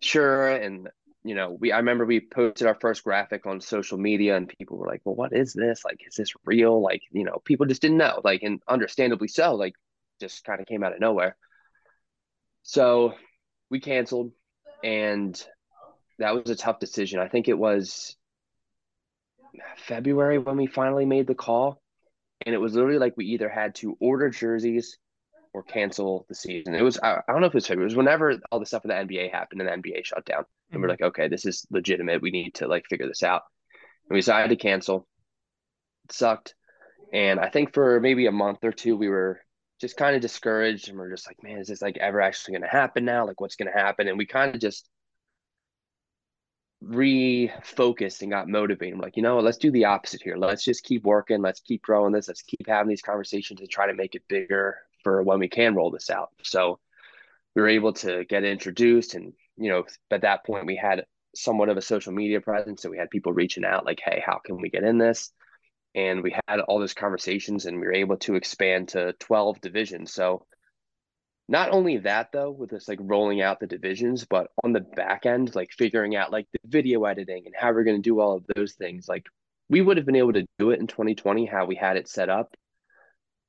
sure. 0.01 0.49
And, 0.49 0.89
you 1.25 1.35
know, 1.35 1.57
we, 1.59 1.71
I 1.73 1.79
remember 1.79 2.07
we 2.07 2.21
posted 2.21 2.67
our 2.67 2.77
first 2.81 3.05
graphic 3.05 3.47
on 3.47 3.61
social 3.61 3.99
media 3.99 4.37
and 4.37 4.49
people 4.49 4.79
were 4.79 4.87
like, 4.87 5.03
well, 5.05 5.15
what 5.15 5.33
is 5.33 5.53
this? 5.53 5.85
Like, 5.85 6.01
is 6.07 6.15
this 6.15 6.33
real? 6.45 6.81
Like, 6.81 7.03
you 7.11 7.25
know, 7.25 7.43
people 7.45 7.67
just 7.67 7.83
didn't 7.83 7.99
know, 7.99 8.21
like, 8.25 8.43
and 8.43 8.63
understandably 8.67 9.29
so, 9.29 9.55
like, 9.55 9.75
just 10.21 10.45
kind 10.45 10.61
of 10.61 10.67
came 10.67 10.83
out 10.83 10.95
of 10.95 11.01
nowhere. 11.01 11.37
So 12.63 13.15
we 13.71 13.81
canceled 13.81 14.33
and 14.83 15.43
that 16.19 16.35
was 16.35 16.51
a 16.51 16.57
tough 16.57 16.79
decision. 16.79 17.21
I 17.21 17.29
think 17.29 17.49
it 17.49 17.59
was 17.59 18.17
February 19.77 20.39
when 20.39 20.57
we 20.57 20.67
finally 20.67 21.07
made 21.07 21.27
the 21.27 21.35
call. 21.35 21.83
And 22.47 22.55
it 22.55 22.59
was 22.59 22.75
literally 22.75 22.99
like 22.99 23.17
we 23.17 23.27
either 23.27 23.49
had 23.49 23.75
to 23.77 23.97
order 24.01 24.31
jerseys 24.31 24.97
or 25.53 25.63
cancel 25.63 26.27
the 26.29 26.35
season. 26.35 26.75
It 26.75 26.83
was 26.83 26.99
I, 27.03 27.17
I 27.17 27.33
don't 27.33 27.41
know 27.41 27.47
if 27.47 27.55
it 27.55 27.57
was 27.57 27.67
February. 27.67 27.87
It 27.87 27.91
was 27.93 27.97
whenever 27.97 28.35
all 28.51 28.61
the 28.61 28.67
stuff 28.67 28.85
in 28.85 28.89
the 28.89 28.95
NBA 28.95 29.33
happened 29.33 29.61
and 29.61 29.69
the 29.69 29.91
NBA 29.91 30.05
shut 30.05 30.25
down. 30.25 30.39
And 30.39 30.47
mm-hmm. 30.47 30.83
we're 30.83 30.89
like, 30.89 31.03
okay, 31.03 31.29
this 31.29 31.45
is 31.45 31.67
legitimate. 31.71 32.23
We 32.23 32.31
need 32.31 32.55
to 32.55 32.69
like 32.69 32.85
figure 32.89 33.09
this 33.09 33.23
out. 33.23 33.43
And 34.09 34.15
we 34.15 34.21
decided 34.21 34.51
to 34.51 34.57
cancel. 34.57 35.07
It 36.05 36.13
sucked. 36.13 36.55
And 37.13 37.41
I 37.41 37.49
think 37.49 37.75
for 37.75 38.01
maybe 38.01 38.27
a 38.27 38.33
month 38.33 38.59
or 38.63 38.73
two 38.73 38.97
we 38.97 39.09
were 39.09 39.41
just 39.81 39.97
kind 39.97 40.15
of 40.15 40.23
discouraged 40.23 40.89
and 40.89 40.99
we're 40.99 41.11
just 41.11 41.27
like, 41.27 41.43
man, 41.43 41.59
is 41.59 41.69
this 41.69 41.83
like 41.83 41.97
ever 41.97 42.21
actually 42.21 42.55
gonna 42.55 42.71
happen 42.71 43.05
now? 43.05 43.27
Like 43.27 43.41
what's 43.41 43.57
gonna 43.57 43.73
happen? 43.73 44.07
And 44.07 44.19
we 44.19 44.27
kind 44.27 44.55
of 44.55 44.61
just 44.61 44.89
refocused 46.85 48.23
and 48.23 48.31
got 48.31 48.49
motivated. 48.49 48.95
I'm 48.95 49.01
like, 49.01 49.17
you 49.17 49.23
know 49.23 49.37
what, 49.37 49.45
let's 49.45 49.59
do 49.59 49.71
the 49.71 49.87
opposite 49.87 50.23
here. 50.23 50.37
Let's 50.37 50.65
just 50.65 50.85
keep 50.85 51.05
working. 51.05 51.43
Let's 51.43 51.61
keep 51.61 51.83
growing 51.83 52.13
this. 52.13 52.29
Let's 52.29 52.43
keep 52.43 52.67
having 52.69 52.89
these 52.89 53.03
conversations 53.03 53.61
and 53.61 53.69
try 53.69 53.87
to 53.87 53.95
make 53.95 54.15
it 54.15 54.23
bigger 54.29 54.79
for 55.03 55.23
when 55.23 55.39
we 55.39 55.49
can 55.49 55.75
roll 55.75 55.91
this 55.91 56.11
out. 56.11 56.31
So 56.43 56.79
we 57.55 57.63
were 57.63 57.69
able 57.69 57.93
to 57.95 58.25
get 58.25 58.45
introduced 58.45 59.15
and, 59.15 59.33
you 59.57 59.71
know, 59.71 59.85
at 60.11 60.23
that 60.23 60.45
point 60.45 60.67
we 60.67 60.77
had 60.77 61.05
somewhat 61.35 61.69
of 61.69 61.77
a 61.77 61.83
social 61.83 62.13
media 62.13 62.41
presence. 62.41 62.83
So 62.83 62.91
we 62.91 62.99
had 62.99 63.11
people 63.11 63.33
reaching 63.33 63.65
out 63.65 63.85
like, 63.85 64.01
hey, 64.05 64.23
how 64.25 64.41
can 64.45 64.61
we 64.61 64.71
get 64.71 64.85
in 64.85 64.99
this? 64.99 65.33
And 65.95 66.23
we 66.23 66.37
had 66.47 66.61
all 66.61 66.79
those 66.79 66.95
conversations 66.95 67.67
and 67.67 67.81
we 67.81 67.87
were 67.87 67.93
able 67.93 68.17
to 68.19 68.37
expand 68.37 68.89
to 68.91 69.13
12 69.15 69.61
divisions. 69.61 70.13
So 70.13 70.47
not 71.51 71.71
only 71.71 71.99
that 71.99 72.31
though 72.33 72.51
with 72.51 72.71
this 72.71 72.89
like 72.89 73.01
rolling 73.03 73.43
out 73.43 73.59
the 73.59 73.67
divisions 73.67 74.25
but 74.25 74.47
on 74.63 74.73
the 74.73 74.81
back 74.81 75.27
end 75.27 75.55
like 75.55 75.71
figuring 75.77 76.15
out 76.15 76.31
like 76.31 76.47
the 76.53 76.61
video 76.65 77.05
editing 77.05 77.43
and 77.45 77.55
how 77.59 77.73
we're 77.73 77.85
going 77.85 78.01
to 78.01 78.09
do 78.09 78.21
all 78.21 78.37
of 78.37 78.45
those 78.55 78.75
things 78.75 79.09
like 79.09 79.27
we 79.69 79.83
would 79.83 79.97
have 79.97 80.07
been 80.07 80.17
able 80.17 80.33
to 80.33 80.47
do 80.59 80.71
it 80.71 80.81
in 80.81 80.87
2020 80.87 81.45
how 81.47 81.67
we 81.67 81.75
had 81.75 81.97
it 81.97 82.09
set 82.09 82.31
up 82.31 82.55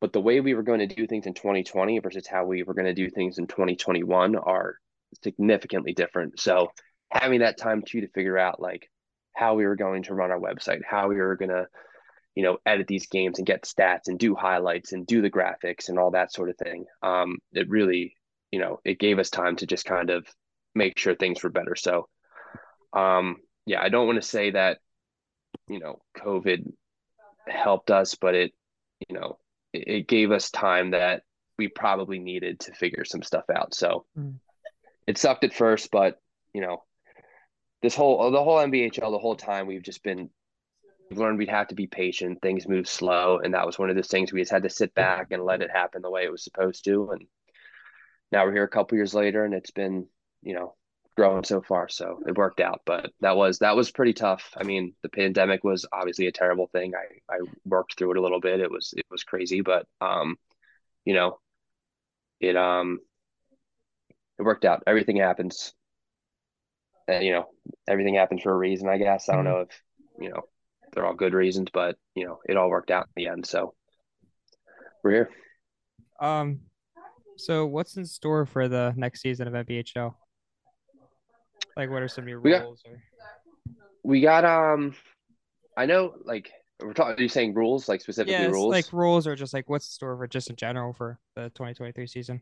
but 0.02 0.12
the 0.12 0.22
way 0.22 0.42
we 0.42 0.56
were 0.56 0.64
going 0.64 0.80
to 0.80 0.88
do 0.88 1.08
things 1.08 1.28
in 1.28 1.34
2020 1.34 2.00
versus 2.00 2.28
how 2.28 2.44
we 2.46 2.64
were 2.64 2.74
going 2.74 2.88
to 2.88 2.94
do 2.94 3.10
things 3.10 3.38
in 3.38 3.48
2021 3.48 4.36
are 4.36 4.76
significantly 5.24 5.94
different. 5.94 6.40
So 6.40 6.72
having 7.12 7.42
that 7.42 7.58
time 7.58 7.84
too 7.86 8.02
to 8.02 8.08
figure 8.10 8.38
out 8.38 8.60
like 8.60 8.90
how 9.36 9.56
we 9.56 9.66
were 9.66 9.76
going 9.76 10.04
to 10.04 10.14
run 10.14 10.32
our 10.32 10.40
website 10.40 10.82
how 10.88 11.08
we 11.08 11.16
were 11.16 11.36
going 11.36 11.50
to 11.50 11.68
you 12.36 12.44
know 12.44 12.58
edit 12.66 12.88
these 12.88 13.08
games 13.08 13.38
and 13.38 13.48
get 13.48 13.64
stats 13.64 14.08
and 14.08 14.18
do 14.18 14.34
highlights 14.34 14.94
and 14.94 15.06
do 15.06 15.22
the 15.22 15.30
graphics 15.30 15.90
and 15.90 16.00
all 16.00 16.12
that 16.12 16.32
sort 16.32 16.50
of 16.50 16.58
thing 16.58 16.86
um 17.04 17.38
it 17.52 17.70
really 17.70 18.16
you 18.52 18.60
know 18.60 18.80
it 18.86 19.00
gave 19.00 19.20
us 19.20 19.30
time 19.30 19.56
to 19.56 19.66
just 19.66 19.86
kind 19.86 20.10
of 20.10 20.26
make 20.74 20.98
sure 20.98 21.14
things 21.14 21.44
were 21.44 21.50
better. 21.50 21.76
So 21.76 22.08
um 22.94 23.38
yeah 23.66 23.82
i 23.82 23.90
don't 23.90 24.08
want 24.08 24.22
to 24.22 24.28
say 24.28 24.52
that 24.52 24.80
you 25.68 25.80
know 25.80 26.02
covid 26.18 26.72
helped 27.48 27.90
us 27.90 28.16
but 28.16 28.36
it 28.36 28.52
you 29.08 29.18
know 29.18 29.38
it, 29.74 30.08
gave 30.08 30.32
us 30.32 30.52
time 30.52 30.92
that 30.92 31.24
we 31.58 31.68
probably 31.68 32.20
needed 32.20 32.60
to 32.60 32.74
figure 32.74 33.06
some 33.06 33.24
stuff 33.24 33.46
out 33.54 33.74
so 33.74 34.06
mm. 34.18 34.36
it 35.08 35.18
sucked 35.18 35.44
at 35.44 35.54
first 35.54 35.90
but 35.92 36.20
you 36.54 36.62
know 36.62 36.84
this 37.82 37.96
whole 37.96 38.32
the 38.32 38.44
whole 38.44 38.58
nbhl 38.58 39.12
the 39.12 39.20
whole 39.20 39.36
time 39.36 39.68
we've 39.68 39.84
just 39.84 40.04
been 40.04 40.30
we've 41.12 41.20
learned 41.20 41.38
we'd 41.38 41.50
have 41.50 41.68
to 41.68 41.76
be 41.76 41.88
patient. 41.88 42.42
Things 42.42 42.68
move 42.68 42.88
slow, 42.88 43.40
and 43.40 43.54
that 43.54 43.66
was 43.66 43.78
one 43.78 43.90
of 43.90 43.98
those 43.98 44.08
things 44.08 44.32
we 44.32 44.40
just 44.40 44.52
had 44.52 44.64
to 44.64 44.70
sit 44.70 44.96
back 44.96 45.28
and 45.32 45.44
let 45.44 45.62
it 45.62 45.70
happen 45.70 46.02
the 46.02 46.10
way 46.10 46.24
it 46.24 46.32
was 46.32 46.44
supposed 46.44 46.86
to. 46.86 47.12
And 47.12 47.28
now 48.32 48.46
we're 48.46 48.54
here 48.54 48.64
a 48.64 48.70
couple 48.70 48.98
years 48.98 49.14
later, 49.14 49.44
and 49.44 49.54
it's 49.54 49.72
been 49.72 50.08
you 50.42 50.56
know 50.56 50.74
growing 51.15 51.43
so 51.43 51.62
far, 51.62 51.89
so 51.89 52.19
it 52.28 52.38
worked 52.38 52.60
out. 52.60 52.82
But 52.86 53.12
that 53.21 53.36
was 53.36 53.60
that 53.60 53.76
was 53.76 53.91
pretty 53.91 54.13
tough. 54.13 54.54
I 54.58 54.63
mean, 54.63 54.93
the 55.04 55.10
pandemic 55.10 55.63
was 55.63 55.86
obviously 55.91 56.28
a 56.28 56.32
terrible 56.32 56.67
thing. 56.67 56.93
I 56.95 57.34
I 57.34 57.39
worked 57.65 57.97
through 57.97 58.12
it 58.12 58.17
a 58.17 58.21
little 58.21 58.39
bit. 58.39 58.60
It 58.60 58.71
was 58.71 58.93
it 58.95 59.06
was 59.10 59.24
crazy, 59.24 59.62
but 59.62 59.88
um, 60.00 60.38
you 61.06 61.13
know, 61.13 61.39
it 62.39 62.56
um, 62.56 63.00
it 64.39 64.43
worked 64.43 64.65
out. 64.65 64.84
Everything 64.88 65.17
happens. 65.17 65.74
And, 67.08 67.26
you 67.26 67.34
know, 67.34 67.50
everything 67.88 68.15
happens 68.15 68.41
for 68.41 68.52
a 68.54 68.58
reason, 68.58 68.88
I 68.88 68.97
guess. 68.97 69.28
I 69.28 69.36
don't 69.36 69.45
mm-hmm. 69.45 69.54
know 69.54 69.62
if 69.62 69.82
you 70.19 70.30
know 70.30 70.41
they're 70.93 71.06
all 71.06 71.13
good 71.13 71.34
reasons, 71.34 71.69
but 71.74 71.97
you 72.15 72.26
know, 72.26 72.39
it 72.47 72.58
all 72.58 72.69
worked 72.69 72.91
out 72.91 73.08
in 73.15 73.24
the 73.24 73.30
end. 73.30 73.45
So 73.45 73.74
we're 75.04 75.12
here. 75.12 75.30
Um, 76.19 76.62
So, 77.38 77.65
what's 77.65 77.97
in 77.97 78.06
store 78.06 78.45
for 78.45 78.67
the 78.67 78.93
next 78.95 79.21
season 79.21 79.47
of 79.47 79.54
NBHL? 79.54 80.13
Like, 81.78 81.90
what 81.90 82.02
are 82.02 82.08
some 82.08 82.26
new 82.26 82.40
We 82.42 82.52
got- 82.52 82.64
rules? 82.64 82.82
Or 82.86 83.00
We 84.04 84.22
got 84.22 84.46
um, 84.46 84.96
I 85.78 85.86
know 85.86 86.16
like 86.24 86.52
we're 86.82 86.94
talking. 86.94 87.16
Are 87.20 87.22
you 87.22 87.30
saying 87.30 87.54
rules 87.54 87.88
like 87.88 88.02
specifically 88.02 88.34
yeah, 88.34 88.48
rules? 88.48 88.72
like 88.72 88.92
rules 88.92 89.28
or 89.28 89.36
just 89.36 89.54
like 89.54 89.70
what's 89.70 89.88
the 89.88 89.94
store 89.94 90.18
for 90.18 90.28
just 90.28 90.50
in 90.50 90.56
general 90.56 90.94
for 90.94 91.20
the 91.36 91.44
2023 91.50 92.08
season? 92.08 92.42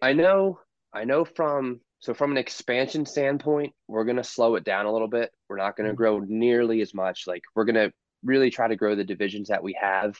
I 0.00 0.12
know, 0.12 0.60
I 0.92 1.04
know 1.04 1.24
from 1.24 1.80
so 1.98 2.14
from 2.14 2.30
an 2.30 2.36
expansion 2.36 3.04
standpoint, 3.06 3.72
we're 3.88 4.04
gonna 4.04 4.22
slow 4.24 4.54
it 4.54 4.64
down 4.64 4.86
a 4.86 4.92
little 4.92 5.08
bit. 5.08 5.32
We're 5.48 5.56
not 5.56 5.76
gonna 5.76 5.92
Mhm. 5.92 5.96
grow 5.96 6.18
nearly 6.20 6.80
as 6.80 6.94
much. 6.94 7.26
Like 7.26 7.42
we're 7.54 7.64
gonna 7.64 7.92
really 8.24 8.50
try 8.50 8.68
to 8.68 8.76
grow 8.76 8.94
the 8.94 9.04
divisions 9.04 9.48
that 9.48 9.62
we 9.62 9.72
have. 9.80 10.16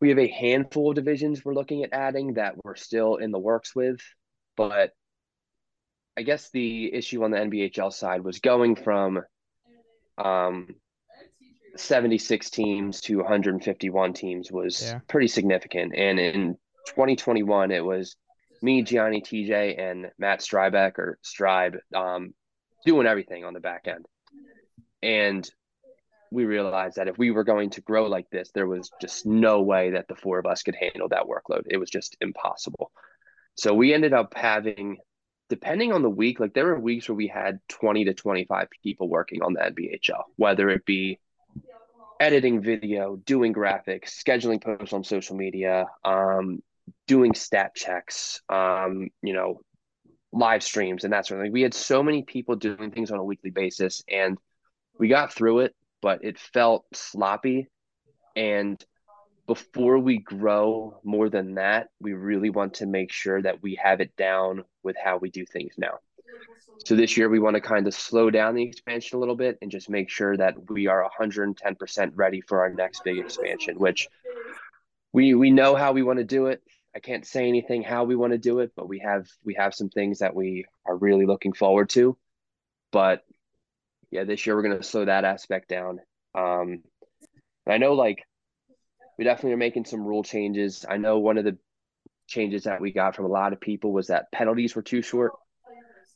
We 0.00 0.08
have 0.08 0.18
a 0.18 0.28
handful 0.28 0.90
of 0.90 0.94
divisions 0.96 1.44
we're 1.44 1.54
looking 1.54 1.84
at 1.84 1.92
adding 1.92 2.34
that 2.34 2.54
we're 2.64 2.76
still 2.76 3.16
in 3.16 3.30
the 3.32 3.38
works 3.38 3.74
with, 3.76 4.00
but 4.56 4.92
I 6.16 6.22
guess 6.22 6.50
the 6.50 6.92
issue 6.92 7.24
on 7.24 7.30
the 7.30 7.38
NBHL 7.38 7.92
side 7.92 8.22
was 8.22 8.40
going 8.40 8.76
from 8.76 9.22
um 10.18 10.74
76 11.76 12.50
teams 12.50 13.00
to 13.02 13.18
151 13.18 14.12
teams 14.12 14.50
was 14.50 14.82
Yeah. 14.82 15.00
pretty 15.08 15.28
significant. 15.28 15.94
And 15.94 16.18
in 16.18 16.58
2021, 16.88 17.70
it 17.70 17.84
was 17.84 18.16
me, 18.60 18.82
Gianni, 18.82 19.22
TJ, 19.22 19.78
and 19.78 20.10
Matt 20.18 20.40
Strybeck 20.40 20.98
or 20.98 21.18
Stribe 21.24 21.78
um, 21.94 22.34
doing 22.84 23.06
everything 23.06 23.44
on 23.44 23.54
the 23.54 23.60
back 23.60 23.86
end. 23.86 24.04
And 25.02 25.48
we 26.32 26.44
realized 26.44 26.96
that 26.96 27.08
if 27.08 27.16
we 27.18 27.30
were 27.30 27.44
going 27.44 27.70
to 27.70 27.80
grow 27.80 28.06
like 28.06 28.28
this, 28.30 28.50
there 28.52 28.66
was 28.66 28.90
just 29.00 29.24
no 29.24 29.62
way 29.62 29.90
that 29.90 30.08
the 30.08 30.14
four 30.16 30.38
of 30.38 30.46
us 30.46 30.62
could 30.62 30.76
handle 30.76 31.08
that 31.08 31.24
workload. 31.24 31.62
It 31.70 31.78
was 31.78 31.88
just 31.90 32.16
impossible. 32.20 32.90
So 33.54 33.74
we 33.74 33.94
ended 33.94 34.12
up 34.12 34.34
having, 34.34 34.98
depending 35.50 35.92
on 35.92 36.00
the 36.00 36.08
week, 36.08 36.40
like 36.40 36.54
there 36.54 36.64
were 36.64 36.78
weeks 36.78 37.08
where 37.08 37.16
we 37.16 37.26
had 37.26 37.58
20 37.68 38.04
to 38.06 38.14
25 38.14 38.68
people 38.82 39.08
working 39.08 39.42
on 39.42 39.52
the 39.52 39.60
NBHL, 39.60 40.22
whether 40.36 40.70
it 40.70 40.86
be 40.86 41.18
editing 42.20 42.62
video, 42.62 43.16
doing 43.16 43.52
graphics, 43.52 44.12
scheduling 44.24 44.62
posts 44.62 44.94
on 44.94 45.02
social 45.02 45.36
media, 45.36 45.86
um, 46.04 46.62
doing 47.06 47.34
stat 47.34 47.74
checks, 47.74 48.40
um, 48.48 49.08
you 49.22 49.32
know, 49.32 49.60
live 50.32 50.62
streams 50.62 51.02
and 51.02 51.12
that 51.12 51.26
sort 51.26 51.40
of 51.40 51.44
thing. 51.44 51.52
We 51.52 51.62
had 51.62 51.74
so 51.74 52.02
many 52.02 52.22
people 52.22 52.54
doing 52.54 52.92
things 52.92 53.10
on 53.10 53.18
a 53.18 53.24
weekly 53.24 53.50
basis 53.50 54.04
and 54.08 54.38
we 54.98 55.08
got 55.08 55.32
through 55.32 55.60
it, 55.60 55.74
but 56.00 56.24
it 56.24 56.38
felt 56.38 56.84
sloppy. 56.94 57.66
And 58.36 58.82
before 59.48 59.98
we 59.98 60.18
grow 60.18 61.00
more 61.02 61.28
than 61.28 61.54
that, 61.54 61.88
we 62.00 62.12
really 62.12 62.50
want 62.50 62.74
to 62.74 62.86
make 62.86 63.12
sure 63.12 63.42
that 63.42 63.62
we 63.62 63.80
have 63.82 64.00
it 64.00 64.14
down 64.14 64.62
with 64.82 64.96
how 65.02 65.16
we 65.16 65.30
do 65.30 65.44
things 65.44 65.74
now. 65.78 65.98
So 66.84 66.96
this 66.96 67.16
year 67.16 67.28
we 67.28 67.38
want 67.38 67.54
to 67.54 67.60
kind 67.60 67.86
of 67.86 67.94
slow 67.94 68.30
down 68.30 68.54
the 68.54 68.62
expansion 68.62 69.16
a 69.16 69.20
little 69.20 69.36
bit 69.36 69.58
and 69.60 69.70
just 69.70 69.90
make 69.90 70.08
sure 70.08 70.36
that 70.36 70.70
we 70.70 70.86
are 70.86 71.08
110% 71.20 72.12
ready 72.14 72.40
for 72.40 72.60
our 72.60 72.72
next 72.72 73.04
big 73.04 73.18
expansion, 73.18 73.78
which 73.78 74.08
we 75.12 75.34
we 75.34 75.50
know 75.50 75.74
how 75.74 75.92
we 75.92 76.02
want 76.02 76.18
to 76.18 76.24
do 76.24 76.46
it. 76.46 76.62
I 76.94 77.00
can't 77.00 77.26
say 77.26 77.46
anything 77.46 77.82
how 77.82 78.04
we 78.04 78.16
want 78.16 78.32
to 78.32 78.38
do 78.38 78.60
it, 78.60 78.72
but 78.76 78.88
we 78.88 79.00
have 79.00 79.26
we 79.44 79.54
have 79.54 79.74
some 79.74 79.90
things 79.90 80.20
that 80.20 80.34
we 80.34 80.64
are 80.86 80.96
really 80.96 81.26
looking 81.26 81.52
forward 81.52 81.90
to. 81.90 82.16
But 82.92 83.24
yeah, 84.10 84.24
this 84.24 84.46
year 84.46 84.56
we're 84.56 84.62
going 84.62 84.78
to 84.78 84.82
slow 84.82 85.04
that 85.04 85.24
aspect 85.24 85.68
down. 85.68 86.00
Um, 86.34 86.82
I 87.66 87.78
know 87.78 87.92
like 87.92 88.24
we 89.18 89.24
definitely 89.24 89.52
are 89.52 89.58
making 89.58 89.84
some 89.84 90.04
rule 90.04 90.22
changes. 90.22 90.84
I 90.88 90.96
know 90.96 91.18
one 91.18 91.38
of 91.38 91.44
the 91.44 91.58
changes 92.30 92.64
that 92.64 92.80
we 92.80 92.92
got 92.92 93.14
from 93.14 93.26
a 93.26 93.28
lot 93.28 93.52
of 93.52 93.60
people 93.60 93.92
was 93.92 94.06
that 94.06 94.32
penalties 94.32 94.74
were 94.74 94.82
too 94.82 95.02
short. 95.02 95.32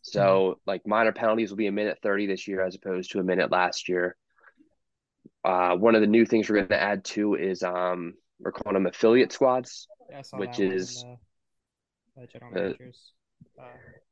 So 0.02 0.58
like 0.66 0.86
minor 0.86 1.12
penalties 1.12 1.50
will 1.50 1.56
be 1.56 1.66
a 1.66 1.72
minute 1.72 1.98
30 2.02 2.26
this 2.26 2.46
year 2.46 2.62
as 2.62 2.74
opposed 2.74 3.12
to 3.12 3.20
a 3.20 3.24
minute 3.24 3.50
last 3.50 3.88
year. 3.88 4.16
Uh, 5.44 5.76
one 5.76 5.94
of 5.94 6.00
the 6.00 6.06
new 6.06 6.24
things 6.24 6.48
we're 6.48 6.56
going 6.56 6.68
to 6.68 6.80
add 6.80 7.04
to 7.04 7.34
is 7.34 7.62
um, 7.62 8.14
we're 8.38 8.52
calling 8.52 8.74
them 8.74 8.86
affiliate 8.86 9.32
squads. 9.32 9.88
Yeah, 10.10 10.22
Which 10.34 10.58
one 10.58 10.72
is, 10.72 11.04
uh. 12.16 12.22
Uh, 12.56 12.72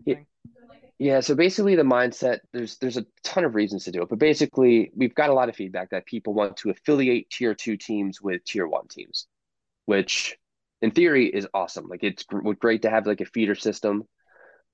yeah. 0.05 0.17
Yeah, 0.99 1.21
so 1.21 1.35
basically 1.35 1.75
the 1.75 1.83
mindset 1.83 2.41
there's 2.53 2.79
there's 2.79 2.97
a 2.97 3.05
ton 3.25 3.45
of 3.45 3.55
reasons 3.55 3.85
to 3.85 3.91
do 3.91 4.03
it, 4.03 4.09
but 4.09 4.19
basically 4.19 4.93
we've 4.95 5.15
got 5.15 5.31
a 5.31 5.35
lot 5.35 5.49
of 5.49 5.57
feedback 5.57 5.91
that 5.91 6.07
people 6.07 6.33
want 6.33 6.57
to 6.59 6.71
affiliate 6.71 7.29
tier 7.29 7.55
2 7.55 7.77
teams 7.77 8.23
with 8.23 8.45
tier 8.45 8.67
1 8.67 8.89
teams, 8.89 9.27
which 9.87 10.37
in 10.83 10.91
theory 10.91 11.27
is 11.27 11.47
awesome. 11.55 11.89
Like 11.89 12.03
it's 12.03 12.25
great 12.59 12.83
to 12.83 12.91
have 12.91 13.07
like 13.07 13.21
a 13.21 13.25
feeder 13.25 13.55
system, 13.55 14.03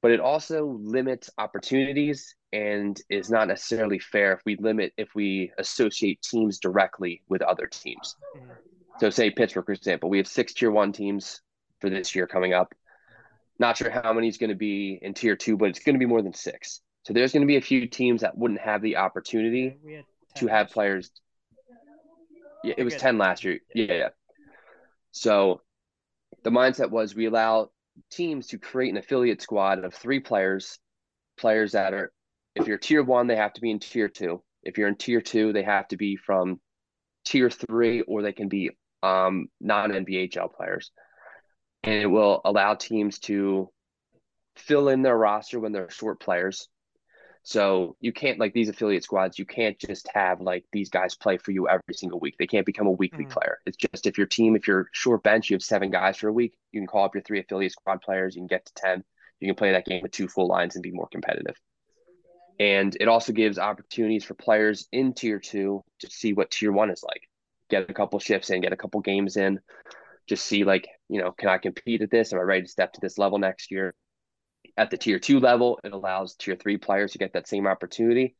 but 0.02 0.10
it 0.10 0.20
also 0.20 0.78
limits 0.82 1.30
opportunities 1.38 2.34
and 2.52 3.00
is 3.10 3.30
not 3.30 3.48
necessarily 3.48 3.98
fair 3.98 4.32
if 4.32 4.40
we 4.46 4.56
limit 4.56 4.92
if 4.96 5.14
we 5.14 5.52
associate 5.58 6.22
teams 6.22 6.58
directly 6.58 7.22
with 7.28 7.42
other 7.42 7.66
teams. 7.66 8.16
So 9.00 9.10
say 9.10 9.30
Pittsburgh, 9.30 9.66
for 9.66 9.72
example, 9.72 10.08
we 10.08 10.16
have 10.16 10.26
six 10.26 10.54
tier 10.54 10.70
one 10.70 10.92
teams 10.92 11.42
for 11.80 11.90
this 11.90 12.14
year 12.14 12.26
coming 12.26 12.54
up. 12.54 12.74
Not 13.60 13.76
sure 13.76 13.90
how 13.90 14.12
many 14.12 14.28
is 14.28 14.38
going 14.38 14.50
to 14.50 14.56
be 14.56 14.98
in 15.02 15.14
tier 15.14 15.36
two, 15.36 15.56
but 15.56 15.68
it's 15.68 15.80
going 15.80 15.94
to 15.94 16.00
be 16.00 16.06
more 16.06 16.22
than 16.22 16.32
six. 16.32 16.80
So 17.04 17.12
there's 17.12 17.32
going 17.32 17.42
to 17.42 17.46
be 17.46 17.56
a 17.56 17.60
few 17.60 17.86
teams 17.86 18.22
that 18.22 18.36
wouldn't 18.36 18.60
have 18.60 18.82
the 18.82 18.96
opportunity 18.96 19.76
to 20.36 20.46
have 20.46 20.70
players. 20.70 21.10
Yeah, 22.64 22.74
it 22.78 22.84
was 22.84 22.96
10 22.96 23.18
last 23.18 23.44
year. 23.44 23.60
Yeah, 23.74 23.92
yeah. 23.92 24.08
So 25.12 25.60
the 26.44 26.50
mindset 26.50 26.90
was 26.90 27.14
we 27.14 27.26
allow 27.26 27.70
teams 28.10 28.48
to 28.48 28.58
create 28.58 28.90
an 28.90 28.96
affiliate 28.96 29.42
squad 29.42 29.84
of 29.84 29.94
three 29.94 30.20
players, 30.20 30.78
players 31.36 31.72
that 31.72 31.94
are, 31.94 32.12
if 32.54 32.66
you're 32.66 32.78
tier 32.78 33.02
one, 33.02 33.26
they 33.26 33.36
have 33.36 33.52
to 33.54 33.60
be 33.60 33.70
in 33.70 33.78
tier 33.78 34.08
two. 34.08 34.42
If 34.62 34.78
you're 34.78 34.88
in 34.88 34.96
tier 34.96 35.20
two, 35.20 35.52
they 35.52 35.62
have 35.62 35.88
to 35.88 35.96
be 35.96 36.16
from 36.16 36.60
tier 37.24 37.50
three 37.50 38.02
or 38.02 38.22
they 38.22 38.32
can 38.32 38.48
be 38.48 38.70
um, 39.02 39.48
non 39.60 39.90
NBHL 39.90 40.52
players. 40.54 40.90
And 41.84 41.94
it 41.94 42.06
will 42.06 42.40
allow 42.44 42.74
teams 42.74 43.18
to 43.20 43.70
fill 44.56 44.88
in 44.88 45.02
their 45.02 45.16
roster 45.16 45.60
when 45.60 45.72
they're 45.72 45.90
short 45.90 46.20
players. 46.20 46.68
So 47.48 47.96
you 48.02 48.12
can't 48.12 48.38
like 48.38 48.52
these 48.52 48.68
affiliate 48.68 49.04
squads, 49.04 49.38
you 49.38 49.46
can't 49.46 49.78
just 49.78 50.06
have 50.12 50.42
like 50.42 50.66
these 50.70 50.90
guys 50.90 51.14
play 51.14 51.38
for 51.38 51.50
you 51.50 51.66
every 51.66 51.94
single 51.94 52.20
week. 52.20 52.36
They 52.38 52.46
can't 52.46 52.66
become 52.66 52.86
a 52.86 52.90
weekly 52.90 53.24
Mhm. 53.24 53.30
player. 53.30 53.58
It's 53.64 53.78
just 53.78 54.06
if 54.06 54.18
your 54.18 54.26
team, 54.26 54.54
if 54.54 54.68
you're 54.68 54.90
short 54.92 55.22
bench, 55.22 55.48
you 55.48 55.54
have 55.54 55.62
seven 55.62 55.90
guys 55.90 56.18
for 56.18 56.28
a 56.28 56.32
week, 56.32 56.58
you 56.72 56.80
can 56.80 56.86
call 56.86 57.06
up 57.06 57.14
your 57.14 57.22
three 57.22 57.40
affiliate 57.40 57.72
squad 57.72 58.02
players, 58.02 58.36
you 58.36 58.42
can 58.42 58.48
get 58.48 58.66
to 58.66 58.74
10, 58.74 59.02
you 59.40 59.48
can 59.48 59.54
play 59.54 59.72
that 59.72 59.86
game 59.86 60.02
with 60.02 60.12
two 60.12 60.28
full 60.28 60.46
lines 60.46 60.76
and 60.76 60.82
be 60.82 60.90
more 60.90 61.08
competitive. 61.08 61.58
And 62.58 62.94
it 63.00 63.08
also 63.08 63.32
gives 63.32 63.58
opportunities 63.58 64.24
for 64.24 64.34
players 64.34 64.86
in 64.92 65.14
tier 65.14 65.38
two 65.38 65.82
to 66.00 66.10
see 66.10 66.34
what 66.34 66.50
tier 66.50 66.70
one 66.70 66.90
is 66.90 67.02
like. 67.02 67.22
Get 67.70 67.88
a 67.88 67.94
couple 67.94 68.18
shifts 68.18 68.50
in, 68.50 68.60
get 68.60 68.74
a 68.74 68.76
couple 68.76 69.00
games 69.00 69.38
in, 69.38 69.58
just 70.26 70.44
see 70.44 70.64
like, 70.64 70.86
you 71.08 71.18
know, 71.18 71.32
can 71.32 71.48
I 71.48 71.56
compete 71.56 72.02
at 72.02 72.10
this? 72.10 72.34
Am 72.34 72.40
I 72.40 72.42
ready 72.42 72.64
to 72.64 72.68
step 72.68 72.92
to 72.92 73.00
this 73.00 73.16
level 73.16 73.38
next 73.38 73.70
year? 73.70 73.94
At 74.78 74.90
the 74.90 74.96
tier 74.96 75.18
two 75.18 75.40
level, 75.40 75.80
it 75.82 75.92
allows 75.92 76.36
tier 76.36 76.54
three 76.54 76.76
players 76.76 77.10
to 77.12 77.18
get 77.18 77.32
that 77.32 77.48
same 77.48 77.66
opportunity, 77.66 78.36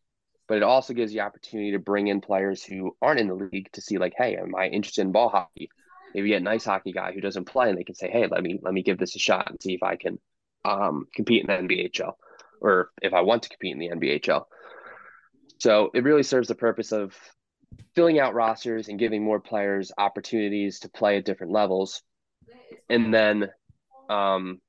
but 0.47 0.59
it 0.59 0.63
also 0.63 0.95
gives 0.95 1.13
you 1.13 1.21
opportunity 1.21 1.73
to 1.73 1.81
bring 1.81 2.07
in 2.07 2.21
players 2.21 2.63
who 2.63 2.97
aren't 3.03 3.19
in 3.19 3.27
the 3.27 3.35
league 3.35 3.69
to 3.73 3.81
see 3.81 3.99
like, 3.99 4.15
hey, 4.17 4.37
am 4.37 4.55
I 4.55 4.69
interested 4.69 5.01
in 5.01 5.11
ball 5.11 5.31
hockey? 5.31 5.69
Maybe 6.15 6.29
get 6.29 6.41
a 6.41 6.45
nice 6.45 6.65
hockey 6.65 6.93
guy 6.93 7.11
who 7.13 7.21
doesn't 7.21 7.47
play, 7.47 7.69
and 7.69 7.77
they 7.77 7.83
can 7.83 7.97
say, 7.97 8.09
hey, 8.09 8.29
let 8.29 8.41
me 8.41 8.61
let 8.63 8.73
me 8.73 8.85
give 8.85 8.99
this 8.99 9.17
a 9.17 9.19
shot 9.19 9.51
and 9.51 9.61
see 9.61 9.75
if 9.75 9.83
I 9.83 9.97
can 9.97 10.21
um, 10.65 11.09
compete 11.13 11.45
in 11.45 11.49
the 11.49 11.75
NBHL, 11.75 12.13
or 12.61 12.91
if 13.03 13.13
I 13.13 13.23
want 13.23 13.43
to 13.43 13.49
compete 13.49 13.73
in 13.73 13.81
the 13.81 13.89
NBHL. 13.89 14.45
So 15.59 15.91
it 15.93 16.05
really 16.05 16.23
serves 16.23 16.47
the 16.47 16.55
purpose 16.55 16.93
of 16.93 17.17
filling 17.97 18.21
out 18.21 18.35
rosters 18.35 18.87
and 18.87 18.97
giving 18.97 19.25
more 19.25 19.41
players 19.41 19.91
opportunities 19.99 20.79
to 20.81 20.89
play 20.89 21.19
at 21.19 21.25
different 21.25 21.53
levels. 21.53 22.01
And 22.89 23.13
then 23.13 23.51
um, 24.09 24.61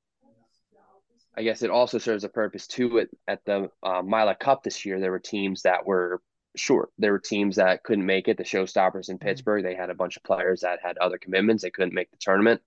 I 1.36 1.42
guess 1.42 1.62
it 1.62 1.70
also 1.70 1.98
serves 1.98 2.24
a 2.24 2.28
purpose 2.28 2.66
too 2.66 3.00
at, 3.00 3.08
at 3.28 3.44
the 3.44 3.70
uh, 3.82 4.02
Mila 4.02 4.34
Cup 4.34 4.62
this 4.62 4.84
year. 4.84 4.98
There 4.98 5.12
were 5.12 5.20
teams 5.20 5.62
that 5.62 5.86
were 5.86 6.20
short. 6.56 6.90
There 6.98 7.12
were 7.12 7.20
teams 7.20 7.56
that 7.56 7.82
couldn't 7.82 8.06
make 8.06 8.28
it. 8.28 8.36
The 8.36 8.44
Showstoppers 8.44 9.08
in 9.08 9.18
Pittsburgh, 9.18 9.62
they 9.62 9.74
had 9.74 9.90
a 9.90 9.94
bunch 9.94 10.16
of 10.16 10.24
players 10.24 10.60
that 10.60 10.80
had 10.82 10.98
other 10.98 11.18
commitments. 11.18 11.62
They 11.62 11.70
couldn't 11.70 11.94
make 11.94 12.10
the 12.10 12.16
tournament. 12.18 12.60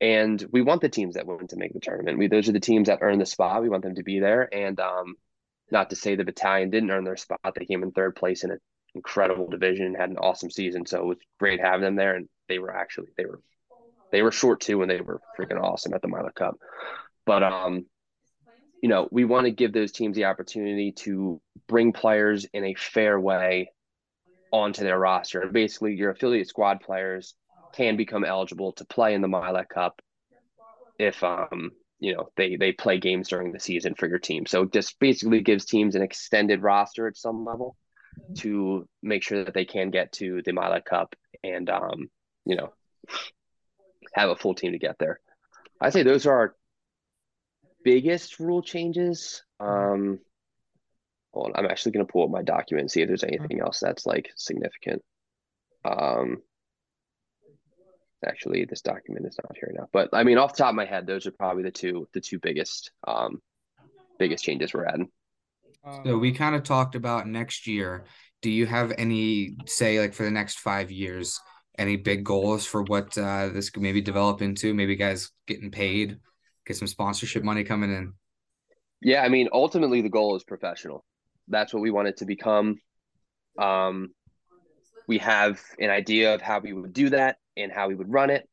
And 0.00 0.44
we 0.50 0.62
want 0.62 0.80
the 0.80 0.88
teams 0.88 1.14
that 1.14 1.26
want 1.26 1.50
to 1.50 1.56
make 1.56 1.72
the 1.72 1.80
tournament. 1.80 2.18
We 2.18 2.26
those 2.26 2.48
are 2.48 2.52
the 2.52 2.60
teams 2.60 2.88
that 2.88 2.98
earn 3.00 3.18
the 3.18 3.26
spot. 3.26 3.62
We 3.62 3.68
want 3.68 3.84
them 3.84 3.94
to 3.94 4.02
be 4.02 4.18
there. 4.18 4.52
And 4.52 4.78
um, 4.80 5.16
not 5.70 5.90
to 5.90 5.96
say 5.96 6.16
the 6.16 6.24
battalion 6.24 6.70
didn't 6.70 6.90
earn 6.90 7.04
their 7.04 7.16
spot. 7.16 7.40
They 7.54 7.64
came 7.64 7.82
in 7.82 7.92
third 7.92 8.16
place 8.16 8.44
in 8.44 8.50
an 8.50 8.58
incredible 8.94 9.48
division 9.48 9.86
and 9.86 9.96
had 9.96 10.10
an 10.10 10.18
awesome 10.18 10.50
season. 10.50 10.86
So 10.86 11.00
it 11.00 11.06
was 11.06 11.18
great 11.38 11.60
having 11.60 11.82
them 11.82 11.96
there. 11.96 12.16
And 12.16 12.28
they 12.48 12.58
were 12.58 12.74
actually 12.74 13.08
they 13.16 13.24
were 13.24 13.40
they 14.10 14.22
were 14.22 14.32
short 14.32 14.60
too, 14.60 14.82
and 14.82 14.90
they 14.90 15.00
were 15.00 15.20
freaking 15.38 15.60
awesome 15.60 15.94
at 15.94 16.02
the 16.02 16.08
Mila 16.08 16.32
Cup. 16.32 16.56
But 17.26 17.42
um, 17.42 17.86
you 18.82 18.88
know, 18.88 19.08
we 19.10 19.24
want 19.24 19.46
to 19.46 19.50
give 19.50 19.72
those 19.72 19.92
teams 19.92 20.16
the 20.16 20.26
opportunity 20.26 20.92
to 20.92 21.40
bring 21.68 21.92
players 21.92 22.46
in 22.52 22.64
a 22.64 22.74
fair 22.74 23.18
way 23.18 23.72
onto 24.52 24.82
their 24.82 24.98
roster. 24.98 25.40
And 25.40 25.52
basically, 25.52 25.94
your 25.94 26.10
affiliate 26.10 26.48
squad 26.48 26.80
players 26.80 27.34
can 27.74 27.96
become 27.96 28.24
eligible 28.24 28.72
to 28.72 28.84
play 28.84 29.14
in 29.14 29.20
the 29.20 29.28
Mila 29.28 29.64
Cup 29.64 30.00
if 30.98 31.24
um 31.24 31.72
you 31.98 32.14
know 32.14 32.28
they 32.36 32.56
they 32.56 32.72
play 32.72 32.98
games 32.98 33.28
during 33.28 33.52
the 33.52 33.60
season 33.60 33.94
for 33.94 34.08
your 34.08 34.18
team. 34.18 34.46
So 34.46 34.62
it 34.62 34.72
just 34.72 34.98
basically 35.00 35.40
gives 35.40 35.64
teams 35.64 35.94
an 35.94 36.02
extended 36.02 36.62
roster 36.62 37.08
at 37.08 37.16
some 37.16 37.44
level 37.44 37.76
to 38.36 38.86
make 39.02 39.22
sure 39.22 39.44
that 39.44 39.54
they 39.54 39.64
can 39.64 39.90
get 39.90 40.12
to 40.12 40.42
the 40.44 40.52
Mila 40.52 40.80
Cup 40.82 41.16
and 41.42 41.68
um 41.68 42.08
you 42.44 42.56
know 42.56 42.72
have 44.12 44.30
a 44.30 44.36
full 44.36 44.54
team 44.54 44.72
to 44.72 44.78
get 44.78 44.96
there. 44.98 45.20
I 45.80 45.90
say 45.90 46.02
those 46.02 46.26
are 46.26 46.36
our 46.36 46.54
biggest 47.84 48.40
rule 48.40 48.62
changes. 48.62 49.42
Um, 49.60 50.18
hold 51.32 51.46
on, 51.46 51.52
I'm 51.56 51.70
actually 51.70 51.92
going 51.92 52.06
to 52.06 52.12
pull 52.12 52.24
up 52.24 52.30
my 52.30 52.42
document 52.42 52.84
and 52.84 52.90
see 52.90 53.02
if 53.02 53.08
there's 53.08 53.24
anything 53.24 53.60
else 53.60 53.78
that's 53.80 54.06
like 54.06 54.30
significant. 54.36 55.02
Um, 55.84 56.42
actually, 58.26 58.64
this 58.64 58.80
document 58.80 59.26
is 59.26 59.38
not 59.42 59.56
here 59.56 59.72
now, 59.76 59.88
but 59.92 60.08
I 60.12 60.24
mean, 60.24 60.38
off 60.38 60.54
the 60.54 60.62
top 60.62 60.70
of 60.70 60.76
my 60.76 60.86
head, 60.86 61.06
those 61.06 61.26
are 61.26 61.32
probably 61.32 61.62
the 61.62 61.70
two 61.70 62.08
the 62.14 62.20
two 62.20 62.38
biggest 62.38 62.90
um 63.06 63.40
biggest 64.18 64.44
changes 64.44 64.72
we're 64.72 64.86
adding. 64.86 65.10
So 66.04 66.16
we 66.16 66.32
kind 66.32 66.54
of 66.54 66.62
talked 66.62 66.94
about 66.94 67.28
next 67.28 67.66
year. 67.66 68.06
Do 68.40 68.50
you 68.50 68.64
have 68.64 68.92
any 68.96 69.56
say 69.66 70.00
like 70.00 70.14
for 70.14 70.24
the 70.24 70.30
next 70.30 70.60
five 70.60 70.90
years? 70.90 71.38
Any 71.76 71.96
big 71.96 72.24
goals 72.24 72.64
for 72.64 72.84
what 72.84 73.18
uh, 73.18 73.48
this 73.48 73.68
could 73.68 73.82
maybe 73.82 74.00
develop 74.00 74.40
into? 74.40 74.72
Maybe 74.72 74.96
guys 74.96 75.30
getting 75.46 75.70
paid, 75.70 76.20
get 76.66 76.76
some 76.76 76.88
sponsorship 76.88 77.42
money 77.42 77.64
coming 77.64 77.90
in. 77.90 78.12
Yeah, 79.00 79.22
I 79.22 79.28
mean, 79.28 79.48
ultimately 79.52 80.00
the 80.00 80.08
goal 80.08 80.36
is 80.36 80.44
professional. 80.44 81.04
That's 81.48 81.74
what 81.74 81.82
we 81.82 81.90
want 81.90 82.08
it 82.08 82.18
to 82.18 82.24
become. 82.24 82.76
Um, 83.58 84.10
we 85.06 85.18
have 85.18 85.60
an 85.78 85.90
idea 85.90 86.34
of 86.34 86.40
how 86.40 86.60
we 86.60 86.72
would 86.72 86.92
do 86.92 87.10
that 87.10 87.36
and 87.56 87.70
how 87.70 87.88
we 87.88 87.94
would 87.94 88.10
run 88.10 88.30
it, 88.30 88.48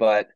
but 0.00 0.28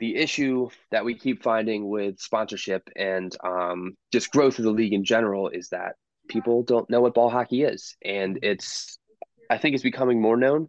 the 0.00 0.16
issue 0.16 0.68
that 0.90 1.04
we 1.04 1.14
keep 1.14 1.44
finding 1.44 1.88
with 1.88 2.18
sponsorship 2.18 2.82
and 2.96 3.36
um, 3.44 3.96
just 4.10 4.32
growth 4.32 4.58
of 4.58 4.64
the 4.64 4.70
league 4.72 4.92
in 4.92 5.04
general 5.04 5.48
is 5.48 5.68
that 5.68 5.94
people 6.28 6.64
don't 6.64 6.90
know 6.90 7.00
what 7.00 7.14
ball 7.14 7.30
hockey 7.30 7.62
is, 7.62 7.96
and 8.04 8.40
it's 8.42 8.98
I 9.48 9.58
think 9.58 9.74
it's 9.74 9.82
becoming 9.84 10.20
more 10.20 10.36
known. 10.36 10.68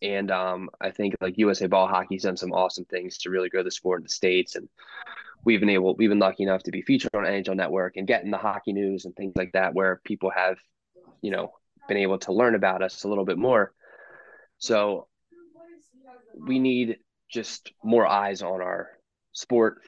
And 0.00 0.30
um, 0.30 0.70
I 0.80 0.90
think 0.90 1.16
like 1.20 1.38
USA 1.38 1.66
Ball 1.66 1.88
Hockey's 1.88 2.22
done 2.22 2.36
some 2.36 2.52
awesome 2.52 2.84
things 2.84 3.18
to 3.18 3.30
really 3.30 3.48
grow 3.48 3.62
the 3.62 3.70
sport 3.70 4.00
in 4.00 4.04
the 4.04 4.10
states, 4.10 4.54
and 4.54 4.68
we've 5.44 5.60
been 5.60 5.70
able 5.70 5.96
we've 5.96 6.08
been 6.08 6.18
lucky 6.18 6.44
enough 6.44 6.62
to 6.64 6.70
be 6.70 6.82
featured 6.82 7.14
on 7.14 7.24
NHL 7.24 7.56
Network 7.56 7.96
and 7.96 8.06
getting 8.06 8.30
the 8.30 8.38
hockey 8.38 8.72
news 8.72 9.04
and 9.04 9.16
things 9.16 9.34
like 9.36 9.52
that, 9.52 9.74
where 9.74 10.00
people 10.04 10.30
have, 10.30 10.58
you 11.20 11.30
know, 11.30 11.52
been 11.88 11.96
able 11.96 12.18
to 12.18 12.32
learn 12.32 12.54
about 12.54 12.82
us 12.82 13.04
a 13.04 13.08
little 13.08 13.24
bit 13.24 13.38
more. 13.38 13.72
So 14.58 15.08
we 16.38 16.58
need 16.58 16.98
just 17.28 17.72
more 17.82 18.06
eyes 18.06 18.42
on 18.42 18.60
our 18.60 18.88
sport 19.32 19.80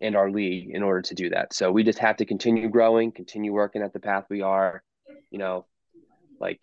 and 0.00 0.16
our 0.16 0.30
league 0.30 0.70
in 0.70 0.82
order 0.82 1.02
to 1.02 1.14
do 1.14 1.30
that. 1.30 1.52
So 1.52 1.72
we 1.72 1.82
just 1.82 1.98
have 1.98 2.18
to 2.18 2.24
continue 2.24 2.68
growing, 2.68 3.12
continue 3.12 3.52
working 3.52 3.82
at 3.82 3.92
the 3.92 4.00
path 4.00 4.26
we 4.28 4.42
are. 4.42 4.82
You 5.30 5.38
know, 5.38 5.66
like 6.40 6.60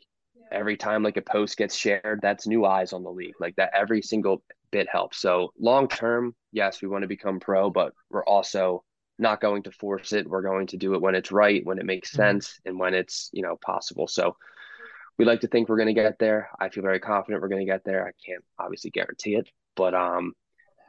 every 0.51 0.77
time 0.77 1.03
like 1.03 1.17
a 1.17 1.21
post 1.21 1.57
gets 1.57 1.75
shared, 1.75 2.19
that's 2.21 2.47
new 2.47 2.65
eyes 2.65 2.93
on 2.93 3.03
the 3.03 3.11
league. 3.11 3.35
Like 3.39 3.55
that 3.55 3.71
every 3.73 4.01
single 4.01 4.43
bit 4.71 4.87
helps. 4.89 5.19
So 5.19 5.51
long 5.59 5.87
term, 5.87 6.35
yes, 6.51 6.81
we 6.81 6.87
want 6.87 7.03
to 7.03 7.07
become 7.07 7.39
pro, 7.39 7.69
but 7.69 7.93
we're 8.09 8.25
also 8.25 8.83
not 9.17 9.41
going 9.41 9.63
to 9.63 9.71
force 9.71 10.11
it. 10.13 10.27
We're 10.27 10.41
going 10.41 10.67
to 10.67 10.77
do 10.77 10.93
it 10.93 11.01
when 11.01 11.15
it's 11.15 11.31
right, 11.31 11.65
when 11.65 11.79
it 11.79 11.85
makes 11.85 12.09
mm-hmm. 12.11 12.21
sense, 12.23 12.59
and 12.65 12.79
when 12.79 12.93
it's, 12.93 13.29
you 13.31 13.41
know, 13.41 13.57
possible. 13.65 14.07
So 14.07 14.35
we 15.17 15.25
like 15.25 15.41
to 15.41 15.47
think 15.47 15.69
we're 15.69 15.77
going 15.77 15.93
to 15.93 16.01
get 16.01 16.19
there. 16.19 16.49
I 16.59 16.69
feel 16.69 16.83
very 16.83 16.99
confident 16.99 17.41
we're 17.41 17.47
going 17.47 17.65
to 17.65 17.71
get 17.71 17.83
there. 17.85 18.05
I 18.05 18.11
can't 18.25 18.43
obviously 18.59 18.91
guarantee 18.91 19.35
it, 19.35 19.49
but 19.75 19.93
um, 19.93 20.33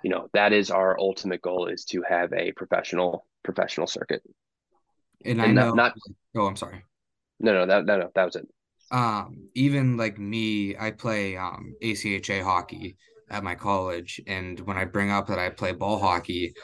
you 0.03 0.11
know, 0.11 0.29
that 0.33 0.53
is 0.53 0.71
our 0.71 0.99
ultimate 0.99 1.43
goal 1.43 1.67
is 1.67 1.85
to 1.87 2.03
have 2.09 2.33
a 2.33 2.53
professional 2.53 3.27
professional 3.43 3.87
circuit. 3.87 4.23
And, 5.25 5.41
and 5.41 5.43
I 5.43 5.53
know 5.53 5.73
not, 5.73 5.95
not, 5.97 6.17
oh, 6.37 6.47
I'm 6.47 6.57
sorry. 6.57 6.85
No, 7.39 7.53
no, 7.53 7.67
that 7.67 7.87
no, 7.87 7.99
no, 7.99 8.11
that 8.15 8.25
was 8.25 8.37
it. 8.37 8.49
Um, 8.91 9.49
even 9.55 9.97
like 9.97 10.19
me, 10.19 10.77
I 10.79 10.91
play 10.93 11.37
um 11.37 11.75
ACHA 11.83 12.43
hockey 12.43 12.97
at 13.31 13.45
my 13.45 13.55
college, 13.55 14.21
and 14.27 14.61
when 14.61 14.77
I 14.77 14.85
bring 14.85 15.11
up 15.11 15.27
that 15.29 15.39
I 15.39 15.51
play 15.51 15.73
ball 15.73 15.99
hockey, 15.99 16.55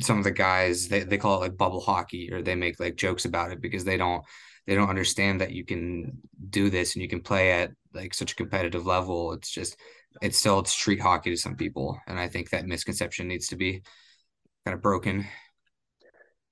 some 0.00 0.18
of 0.18 0.24
the 0.24 0.30
guys 0.30 0.88
they, 0.88 1.02
they 1.04 1.18
call 1.18 1.36
it 1.36 1.40
like 1.40 1.56
bubble 1.56 1.80
hockey 1.80 2.32
or 2.32 2.42
they 2.42 2.54
make 2.54 2.80
like 2.80 2.96
jokes 2.96 3.24
about 3.24 3.50
it 3.52 3.60
because 3.60 3.84
they 3.84 3.96
don't 3.96 4.24
they 4.66 4.74
don't 4.74 4.90
understand 4.90 5.40
that 5.40 5.52
you 5.52 5.64
can 5.64 6.18
do 6.50 6.70
this 6.70 6.94
and 6.94 7.02
you 7.02 7.08
can 7.08 7.20
play 7.20 7.52
at 7.52 7.70
like 7.94 8.14
such 8.14 8.32
a 8.32 8.36
competitive 8.36 8.86
level. 8.86 9.32
It's 9.32 9.50
just 9.50 9.76
it's 10.20 10.38
still 10.38 10.58
it's 10.60 10.72
street 10.72 11.00
hockey 11.00 11.30
to 11.30 11.36
some 11.36 11.56
people, 11.56 11.98
and 12.06 12.18
I 12.18 12.28
think 12.28 12.50
that 12.50 12.66
misconception 12.66 13.28
needs 13.28 13.48
to 13.48 13.56
be 13.56 13.82
kind 14.64 14.74
of 14.74 14.82
broken. 14.82 15.26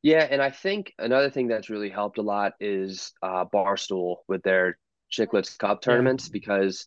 Yeah, 0.03 0.27
and 0.31 0.41
I 0.41 0.51
think 0.51 0.95
another 0.99 1.31
thing 1.31 1.49
that's 1.49 1.69
really 1.69 1.91
helped 1.91 2.19
a 2.19 2.23
lot 2.23 2.53
is 2.61 3.13
uh, 3.23 3.45
Barstool 3.45 4.19
with 4.29 4.43
their 4.43 4.79
Chiclets 5.11 5.57
Cup 5.59 5.83
tournaments 5.83 6.29
because, 6.29 6.87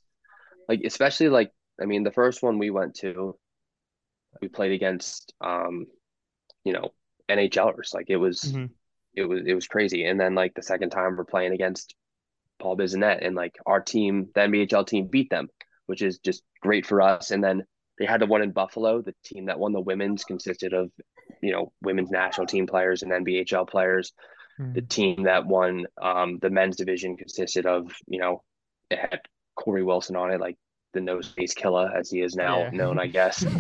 like, 0.68 0.82
especially 0.86 1.30
like 1.30 1.52
I 1.82 1.86
mean, 1.86 2.04
the 2.04 2.12
first 2.12 2.44
one 2.44 2.60
we 2.60 2.70
went 2.70 2.96
to, 2.96 3.38
we 4.42 4.48
played 4.48 4.74
against, 4.74 5.34
um, 5.42 5.86
you 6.64 6.74
know, 6.74 6.90
NHLers. 7.30 7.94
Like 7.94 8.10
it 8.10 8.18
was, 8.18 8.42
mm-hmm. 8.42 8.66
it 9.16 9.24
was, 9.24 9.42
it 9.46 9.54
was 9.54 9.68
crazy. 9.68 10.06
And 10.06 10.20
then 10.20 10.36
like 10.36 10.54
the 10.56 10.62
second 10.62 10.90
time 10.90 11.16
we're 11.16 11.26
playing 11.26 11.54
against 11.54 11.96
Paul 12.60 12.78
Bissonnette, 12.78 13.26
and 13.26 13.36
like 13.36 13.56
our 13.66 13.80
team, 13.80 14.30
the 14.36 14.42
NBHL 14.42 14.86
team, 14.86 15.08
beat 15.08 15.30
them, 15.30 15.48
which 15.86 16.02
is 16.02 16.20
just 16.20 16.44
great 16.62 16.86
for 16.86 17.02
us. 17.02 17.32
And 17.32 17.44
then 17.44 17.64
they 17.98 18.06
had 18.06 18.22
the 18.22 18.26
one 18.26 18.42
in 18.42 18.52
Buffalo. 18.52 19.02
The 19.02 19.16
team 19.24 19.46
that 19.46 19.60
won 19.60 19.72
the 19.72 19.80
women's 19.80 20.26
consisted 20.26 20.74
of, 20.74 20.92
you 21.42 21.54
know, 21.54 21.72
women's 21.82 22.12
national 22.12 22.48
team 22.48 22.68
players 22.68 23.02
and 23.02 23.12
NBHL 23.12 23.70
players. 23.70 24.12
Mm. 24.60 24.74
The 24.74 24.82
team 24.82 25.24
that 25.24 25.46
won 25.46 25.86
um, 26.02 26.40
the 26.40 26.50
men's 26.50 26.76
division 26.76 27.18
consisted 27.18 27.66
of, 27.66 27.92
you 28.08 28.20
know, 28.20 28.44
it 28.90 29.00
had 29.00 29.22
Cory 29.56 29.84
Wilson 29.84 30.16
on 30.16 30.32
it, 30.32 30.40
like 30.40 30.58
the 30.94 31.02
nose 31.02 31.28
face 31.28 31.54
killer 31.54 31.92
as 31.96 32.10
he 32.10 32.22
is 32.22 32.36
now 32.36 32.60
yeah. 32.60 32.70
known, 32.72 33.00
I 33.00 33.08
guess. 33.08 33.44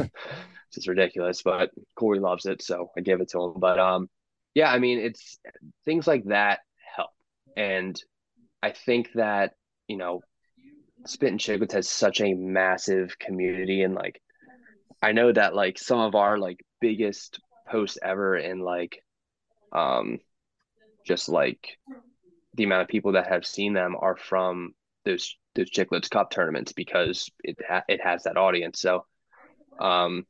it's 0.69 0.75
just 0.75 0.87
ridiculous, 0.87 1.41
but 1.41 1.71
Corey 1.95 2.19
loves 2.19 2.45
it, 2.45 2.61
so 2.61 2.91
I 2.97 3.01
give 3.01 3.21
it 3.21 3.29
to 3.29 3.43
him. 3.43 3.53
But 3.57 3.79
um, 3.79 4.09
yeah, 4.53 4.71
I 4.71 4.79
mean, 4.79 4.99
it's 4.99 5.39
things 5.85 6.07
like 6.07 6.25
that 6.25 6.59
help, 6.95 7.11
and 7.55 7.99
I 8.61 8.71
think 8.71 9.09
that 9.15 9.53
you 9.87 9.97
know, 9.97 10.21
Spittin' 11.05 11.39
Chiclets 11.39 11.73
has 11.73 11.89
such 11.89 12.21
a 12.21 12.33
massive 12.33 13.17
community, 13.19 13.83
and 13.83 13.95
like, 13.95 14.21
I 15.01 15.11
know 15.11 15.31
that 15.31 15.55
like 15.55 15.77
some 15.79 15.99
of 15.99 16.15
our 16.15 16.37
like 16.37 16.59
biggest 16.81 17.39
posts 17.67 17.97
ever, 18.01 18.37
in 18.37 18.59
like, 18.59 19.03
um, 19.71 20.19
just 21.09 21.27
like 21.27 21.79
the 22.53 22.63
amount 22.63 22.83
of 22.83 22.87
people 22.87 23.13
that 23.13 23.27
have 23.27 23.43
seen 23.43 23.73
them 23.73 23.95
are 23.99 24.15
from 24.15 24.75
those 25.05 25.35
those 25.55 25.71
Chiclets 25.71 26.07
Cup 26.07 26.29
tournaments 26.29 26.71
because 26.71 27.31
it 27.43 27.57
ha- 27.67 27.83
it 27.89 27.99
has 27.99 28.23
that 28.23 28.37
audience. 28.37 28.79
So, 28.79 29.05
um, 29.79 30.27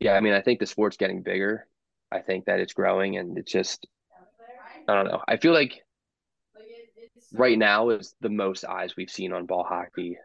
yeah, 0.00 0.12
I 0.12 0.20
mean, 0.20 0.34
I 0.34 0.42
think 0.42 0.60
the 0.60 0.66
sport's 0.66 0.98
getting 0.98 1.22
bigger. 1.22 1.66
I 2.12 2.20
think 2.20 2.44
that 2.44 2.60
it's 2.60 2.74
growing, 2.74 3.16
and 3.16 3.38
it's 3.38 3.50
just, 3.50 3.86
I 4.86 4.94
don't 4.94 5.06
know. 5.06 5.22
I 5.26 5.38
feel 5.38 5.54
like 5.54 5.82
right 7.32 7.58
now 7.58 7.88
is 7.88 8.14
the 8.20 8.28
most 8.28 8.66
eyes 8.66 8.94
we've 8.96 9.10
seen 9.10 9.32
on 9.32 9.46
ball 9.46 9.64
hockey, 9.64 10.18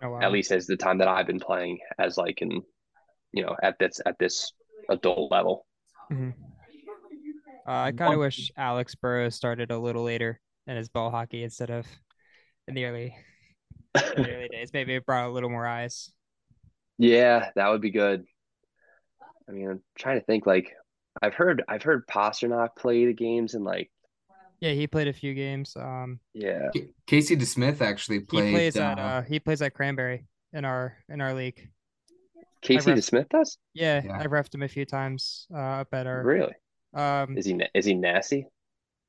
oh, 0.00 0.10
wow. 0.10 0.20
at 0.20 0.30
least 0.30 0.52
as 0.52 0.68
the 0.68 0.76
time 0.76 0.98
that 0.98 1.08
I've 1.08 1.26
been 1.26 1.40
playing 1.40 1.80
as 1.98 2.16
like 2.16 2.40
in, 2.40 2.62
you 3.32 3.42
know, 3.42 3.56
at 3.60 3.80
this 3.80 4.00
at 4.06 4.16
this 4.20 4.52
adult 4.88 5.32
level. 5.32 5.66
Mm-hmm. 6.12 6.30
Uh, 7.70 7.84
I 7.84 7.92
kind 7.92 8.12
of 8.12 8.18
wish 8.18 8.50
Alex 8.56 8.96
Burrows 8.96 9.36
started 9.36 9.70
a 9.70 9.78
little 9.78 10.02
later 10.02 10.40
in 10.66 10.76
his 10.76 10.88
ball 10.88 11.08
hockey 11.08 11.44
instead 11.44 11.70
of 11.70 11.86
in 12.66 12.74
the 12.74 12.84
early, 12.84 13.14
in 13.94 14.22
the 14.24 14.34
early 14.34 14.48
days. 14.48 14.72
Maybe 14.72 14.96
it 14.96 15.06
brought 15.06 15.28
a 15.28 15.32
little 15.32 15.50
more 15.50 15.68
eyes. 15.68 16.10
Yeah, 16.98 17.50
that 17.54 17.68
would 17.68 17.80
be 17.80 17.92
good. 17.92 18.24
I 19.48 19.52
mean, 19.52 19.70
I'm 19.70 19.82
trying 19.96 20.18
to 20.18 20.26
think. 20.26 20.46
Like, 20.46 20.72
I've 21.22 21.34
heard 21.34 21.62
I've 21.68 21.84
heard 21.84 22.08
Pastrnak 22.08 22.70
play 22.76 23.06
the 23.06 23.12
games 23.12 23.54
and 23.54 23.64
like. 23.64 23.88
Yeah, 24.58 24.72
he 24.72 24.88
played 24.88 25.06
a 25.06 25.12
few 25.12 25.32
games. 25.32 25.76
Um. 25.76 26.18
Yeah. 26.34 26.70
Casey 27.06 27.36
DeSmith 27.36 27.80
actually 27.80 28.18
played. 28.18 28.46
He 28.46 28.52
plays 28.52 28.76
uh, 28.76 28.82
at 28.82 28.98
uh, 28.98 29.22
he 29.22 29.38
plays 29.38 29.62
at 29.62 29.74
Cranberry 29.74 30.26
in 30.52 30.64
our 30.64 30.96
in 31.08 31.20
our 31.20 31.34
league. 31.34 31.68
Casey 32.62 32.90
DeSmith 32.90 33.28
does. 33.28 33.58
Yeah, 33.74 34.02
yeah, 34.04 34.18
I've 34.18 34.32
refed 34.32 34.56
him 34.56 34.64
a 34.64 34.68
few 34.68 34.84
times 34.84 35.46
uh, 35.54 35.82
up 35.82 35.94
at 35.94 36.08
our. 36.08 36.24
Really. 36.24 36.52
Um. 36.94 37.36
Is 37.36 37.46
he 37.46 37.60
is 37.74 37.84
he 37.84 37.94
nasty? 37.94 38.46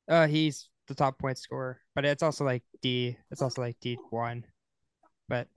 Uh, 0.07 0.27
he's 0.27 0.69
the 0.87 0.95
top 0.95 1.17
point 1.17 1.37
scorer, 1.37 1.79
but 1.95 2.05
it's 2.05 2.23
also 2.23 2.43
like 2.43 2.63
D. 2.81 3.17
It's 3.31 3.41
also 3.41 3.61
like 3.61 3.77
D 3.81 3.97
one, 4.09 4.45
but 5.29 5.47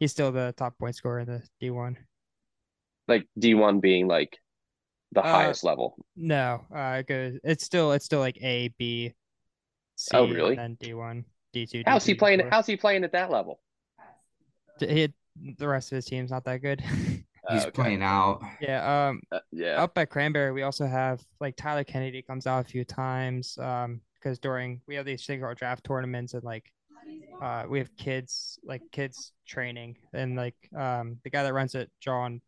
he's 0.00 0.10
still 0.10 0.32
the 0.32 0.54
top 0.56 0.78
point 0.78 0.96
scorer 0.96 1.20
in 1.20 1.26
the 1.26 1.42
D 1.60 1.70
one. 1.70 1.96
Like 3.08 3.26
D 3.38 3.54
one 3.54 3.80
being 3.80 4.08
like 4.08 4.38
the 5.12 5.22
uh, 5.22 5.30
highest 5.30 5.64
level. 5.64 5.96
No, 6.16 6.64
uh, 6.74 6.96
it 7.00 7.06
goes. 7.06 7.38
It's 7.44 7.64
still 7.64 7.92
it's 7.92 8.04
still 8.04 8.20
like 8.20 8.38
A 8.42 8.68
B. 8.78 9.14
C, 9.96 10.16
oh 10.16 10.26
really? 10.26 10.56
And 10.56 10.78
D 10.78 10.94
one, 10.94 11.24
D 11.52 11.66
two. 11.66 11.82
How's 11.86 12.04
he 12.04 12.14
playing? 12.14 12.42
How's 12.50 12.66
he 12.66 12.76
playing 12.76 13.04
at 13.04 13.12
that 13.12 13.30
level? 13.30 13.60
He, 14.80 15.12
the 15.58 15.68
rest 15.68 15.92
of 15.92 15.96
his 15.96 16.06
team's 16.06 16.30
not 16.30 16.44
that 16.44 16.60
good. 16.60 16.82
He's 17.52 17.62
okay. 17.62 17.70
playing 17.70 18.02
out. 18.02 18.42
Yeah. 18.60 19.08
Um. 19.08 19.22
Uh, 19.30 19.40
yeah. 19.50 19.82
Up 19.82 19.96
at 19.98 20.10
Cranberry, 20.10 20.52
we 20.52 20.62
also 20.62 20.86
have 20.86 21.24
like 21.40 21.56
Tyler 21.56 21.84
Kennedy 21.84 22.22
comes 22.22 22.46
out 22.46 22.64
a 22.64 22.68
few 22.68 22.84
times. 22.84 23.58
Um. 23.58 24.00
Because 24.14 24.38
during 24.38 24.80
we 24.86 24.94
have 24.94 25.04
these 25.04 25.24
single 25.24 25.52
draft 25.54 25.82
tournaments 25.84 26.34
and 26.34 26.44
like, 26.44 26.72
uh, 27.42 27.64
we 27.68 27.80
have 27.80 27.94
kids 27.96 28.60
like 28.62 28.82
kids 28.92 29.32
training 29.48 29.96
and 30.12 30.36
like 30.36 30.54
um 30.76 31.18
the 31.24 31.30
guy 31.30 31.42
that 31.42 31.52
runs 31.52 31.74
it, 31.74 31.90
John, 32.00 32.40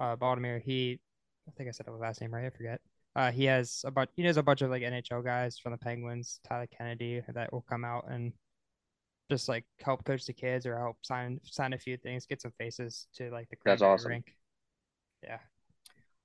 uh, 0.00 0.16
Baltimore. 0.16 0.58
He, 0.58 0.98
I 1.46 1.52
think 1.52 1.68
I 1.68 1.72
said 1.72 1.86
his 1.86 2.00
last 2.00 2.20
name 2.20 2.34
right. 2.34 2.46
I 2.46 2.50
forget. 2.50 2.80
Uh, 3.14 3.30
he 3.30 3.44
has 3.44 3.82
a 3.86 3.90
bunch. 3.90 4.10
He 4.16 4.24
has 4.24 4.36
a 4.36 4.42
bunch 4.42 4.62
of 4.62 4.70
like 4.70 4.82
NHL 4.82 5.22
guys 5.24 5.58
from 5.58 5.72
the 5.72 5.78
Penguins. 5.78 6.40
Tyler 6.48 6.66
Kennedy 6.76 7.22
that 7.34 7.52
will 7.52 7.64
come 7.68 7.84
out 7.84 8.06
and 8.08 8.32
just 9.30 9.48
like 9.48 9.64
help 9.80 10.04
coach 10.04 10.26
the 10.26 10.32
kids 10.32 10.66
or 10.66 10.78
help 10.78 10.96
sign 11.02 11.40
sign 11.44 11.72
a 11.72 11.78
few 11.78 11.96
things, 11.96 12.26
get 12.26 12.40
some 12.40 12.52
faces 12.58 13.06
to 13.14 13.30
like 13.30 13.48
the 13.48 13.56
That's 13.64 13.82
awesome. 13.82 14.10
rink. 14.10 14.34
Yeah. 15.22 15.38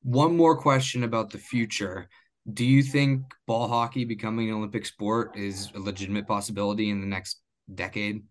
One 0.04 0.36
more 0.36 0.58
question 0.58 1.04
about 1.04 1.32
the 1.32 1.38
future. 1.38 2.08
Do 2.52 2.66
you 2.66 2.82
think 2.82 3.24
ball 3.46 3.68
hockey 3.68 4.06
becoming 4.06 4.50
an 4.50 4.56
Olympic 4.56 4.86
sport 4.86 5.36
is 5.36 5.70
a 5.76 5.80
legitimate 5.80 6.28
possibility 6.28 6.90
in 6.90 7.02
the 7.02 7.08
next 7.08 7.42
decade? 7.74 8.24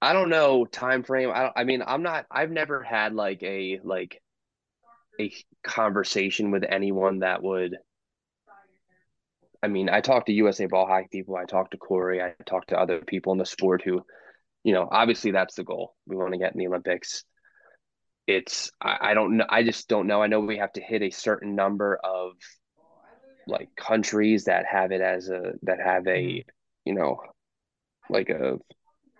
I 0.00 0.12
don't 0.12 0.30
know 0.30 0.64
time 0.64 1.04
frame. 1.04 1.30
I 1.32 1.42
don't, 1.42 1.52
I 1.54 1.64
mean, 1.64 1.84
I'm 1.86 2.02
not. 2.02 2.26
I've 2.28 2.50
never 2.50 2.82
had 2.82 3.14
like 3.14 3.42
a 3.44 3.78
like 3.84 4.20
a 5.20 5.32
conversation 5.62 6.50
with 6.50 6.64
anyone 6.68 7.20
that 7.20 7.42
would. 7.42 7.76
I 9.62 9.68
mean, 9.68 9.88
I 9.88 10.00
talk 10.00 10.26
to 10.26 10.32
USA 10.32 10.66
Ball 10.66 10.86
Hockey 10.86 11.06
people. 11.12 11.36
I 11.36 11.44
talk 11.44 11.70
to 11.70 11.76
Corey. 11.76 12.20
I 12.20 12.34
talk 12.46 12.66
to 12.66 12.78
other 12.78 13.00
people 13.00 13.32
in 13.32 13.38
the 13.38 13.46
sport 13.46 13.82
who, 13.84 14.02
you 14.64 14.72
know, 14.72 14.88
obviously 14.90 15.30
that's 15.30 15.54
the 15.54 15.62
goal. 15.62 15.94
We 16.06 16.16
want 16.16 16.32
to 16.32 16.38
get 16.38 16.52
in 16.52 16.58
the 16.58 16.66
Olympics. 16.66 17.22
It's 18.26 18.70
I, 18.80 18.98
I 19.10 19.14
don't 19.14 19.36
know. 19.36 19.46
I 19.48 19.62
just 19.62 19.88
don't 19.88 20.06
know. 20.06 20.22
I 20.22 20.26
know 20.28 20.40
we 20.40 20.58
have 20.58 20.72
to 20.74 20.80
hit 20.82 21.02
a 21.02 21.10
certain 21.10 21.54
number 21.54 21.98
of 22.02 22.32
like 23.46 23.70
countries 23.76 24.44
that 24.44 24.66
have 24.66 24.92
it 24.92 25.00
as 25.00 25.28
a 25.28 25.52
that 25.62 25.80
have 25.80 26.06
a 26.06 26.44
you 26.84 26.94
know 26.94 27.20
like 28.08 28.30
a 28.30 28.58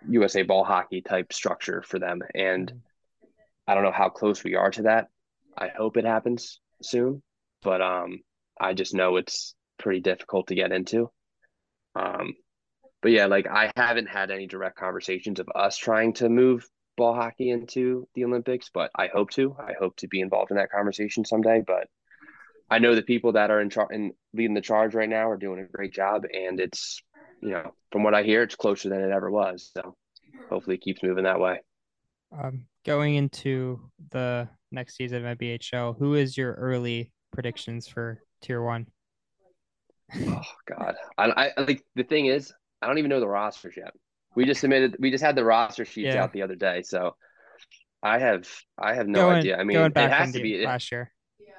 USA 0.07 0.43
ball 0.43 0.63
hockey 0.65 1.01
type 1.01 1.33
structure 1.33 1.83
for 1.83 1.99
them. 1.99 2.21
And 2.35 2.71
Mhm. 2.71 2.81
I 3.67 3.75
don't 3.75 3.83
know 3.83 3.91
how 3.91 4.09
close 4.09 4.43
we 4.43 4.55
are 4.55 4.71
to 4.71 4.83
that. 4.83 5.09
I 5.57 5.69
hope 5.69 5.97
it 5.97 6.05
happens 6.05 6.59
soon, 6.81 7.23
but 7.63 7.81
um, 7.81 8.21
I 8.59 8.73
just 8.73 8.93
know 8.95 9.17
it's 9.17 9.55
pretty 9.79 10.01
difficult 10.01 10.47
to 10.47 10.55
get 10.55 10.71
into. 10.71 11.11
Um, 11.95 12.33
but 13.01 13.11
yeah, 13.11 13.27
like 13.27 13.47
I 13.47 13.71
haven't 13.75 14.07
had 14.09 14.31
any 14.31 14.47
direct 14.47 14.77
conversations 14.77 15.39
of 15.39 15.49
us 15.55 15.77
trying 15.77 16.13
to 16.15 16.29
move 16.29 16.67
ball 16.95 17.13
hockey 17.13 17.49
into 17.49 18.07
the 18.15 18.25
Olympics, 18.25 18.69
but 18.73 18.91
I 18.95 19.07
hope 19.07 19.31
to. 19.31 19.55
I 19.59 19.73
hope 19.79 19.95
to 19.97 20.07
be 20.07 20.21
involved 20.21 20.51
in 20.51 20.57
that 20.57 20.71
conversation 20.71 21.25
someday. 21.25 21.63
But 21.65 21.87
I 22.69 22.79
know 22.79 22.95
the 22.95 23.01
people 23.01 23.33
that 23.33 23.51
are 23.51 23.61
in 23.61 23.69
charge 23.69 23.89
and 23.91 24.13
leading 24.33 24.53
the 24.53 24.61
charge 24.61 24.95
right 24.95 25.09
now 25.09 25.29
are 25.29 25.37
doing 25.37 25.59
a 25.59 25.65
great 25.65 25.93
job, 25.93 26.23
and 26.31 26.59
it's 26.59 27.01
you 27.41 27.51
know 27.51 27.73
from 27.91 28.03
what 28.03 28.13
I 28.13 28.23
hear, 28.23 28.43
it's 28.43 28.55
closer 28.55 28.89
than 28.89 29.01
it 29.01 29.11
ever 29.11 29.29
was. 29.29 29.71
So 29.73 29.95
hopefully, 30.49 30.75
it 30.75 30.81
keeps 30.81 31.03
moving 31.03 31.25
that 31.25 31.39
way. 31.39 31.59
Um, 32.31 32.65
going 32.85 33.15
into 33.15 33.79
the 34.11 34.47
next 34.71 34.95
season 34.95 35.25
of 35.25 35.37
NBHL, 35.37 35.97
who 35.97 36.15
is 36.15 36.37
your 36.37 36.53
early 36.53 37.11
predictions 37.31 37.87
for 37.87 38.21
Tier 38.41 38.63
One? 38.63 38.87
Oh 40.15 40.43
God, 40.67 40.95
I, 41.17 41.51
I 41.57 41.61
like 41.61 41.83
the 41.95 42.03
thing 42.03 42.27
is, 42.27 42.53
I 42.81 42.87
don't 42.87 42.97
even 42.97 43.09
know 43.09 43.19
the 43.19 43.27
rosters 43.27 43.75
yet. 43.77 43.93
We 44.35 44.45
just 44.45 44.61
submitted, 44.61 44.95
we 44.99 45.11
just 45.11 45.23
had 45.23 45.35
the 45.35 45.43
roster 45.43 45.85
sheets 45.85 46.13
Yeah. 46.15 46.23
out 46.23 46.33
the 46.33 46.41
other 46.41 46.55
day, 46.55 46.81
so 46.83 47.15
I 48.01 48.19
have, 48.19 48.47
I 48.77 48.95
have 48.95 49.07
no 49.07 49.21
going, 49.27 49.35
idea. 49.37 49.57
I 49.57 49.63
mean, 49.63 49.75
going 49.77 49.91
it 49.95 50.11
has 50.11 50.31
to 50.31 50.39
the 50.39 50.43
be. 50.43 50.65
last 50.65 50.91
year. 50.91 51.11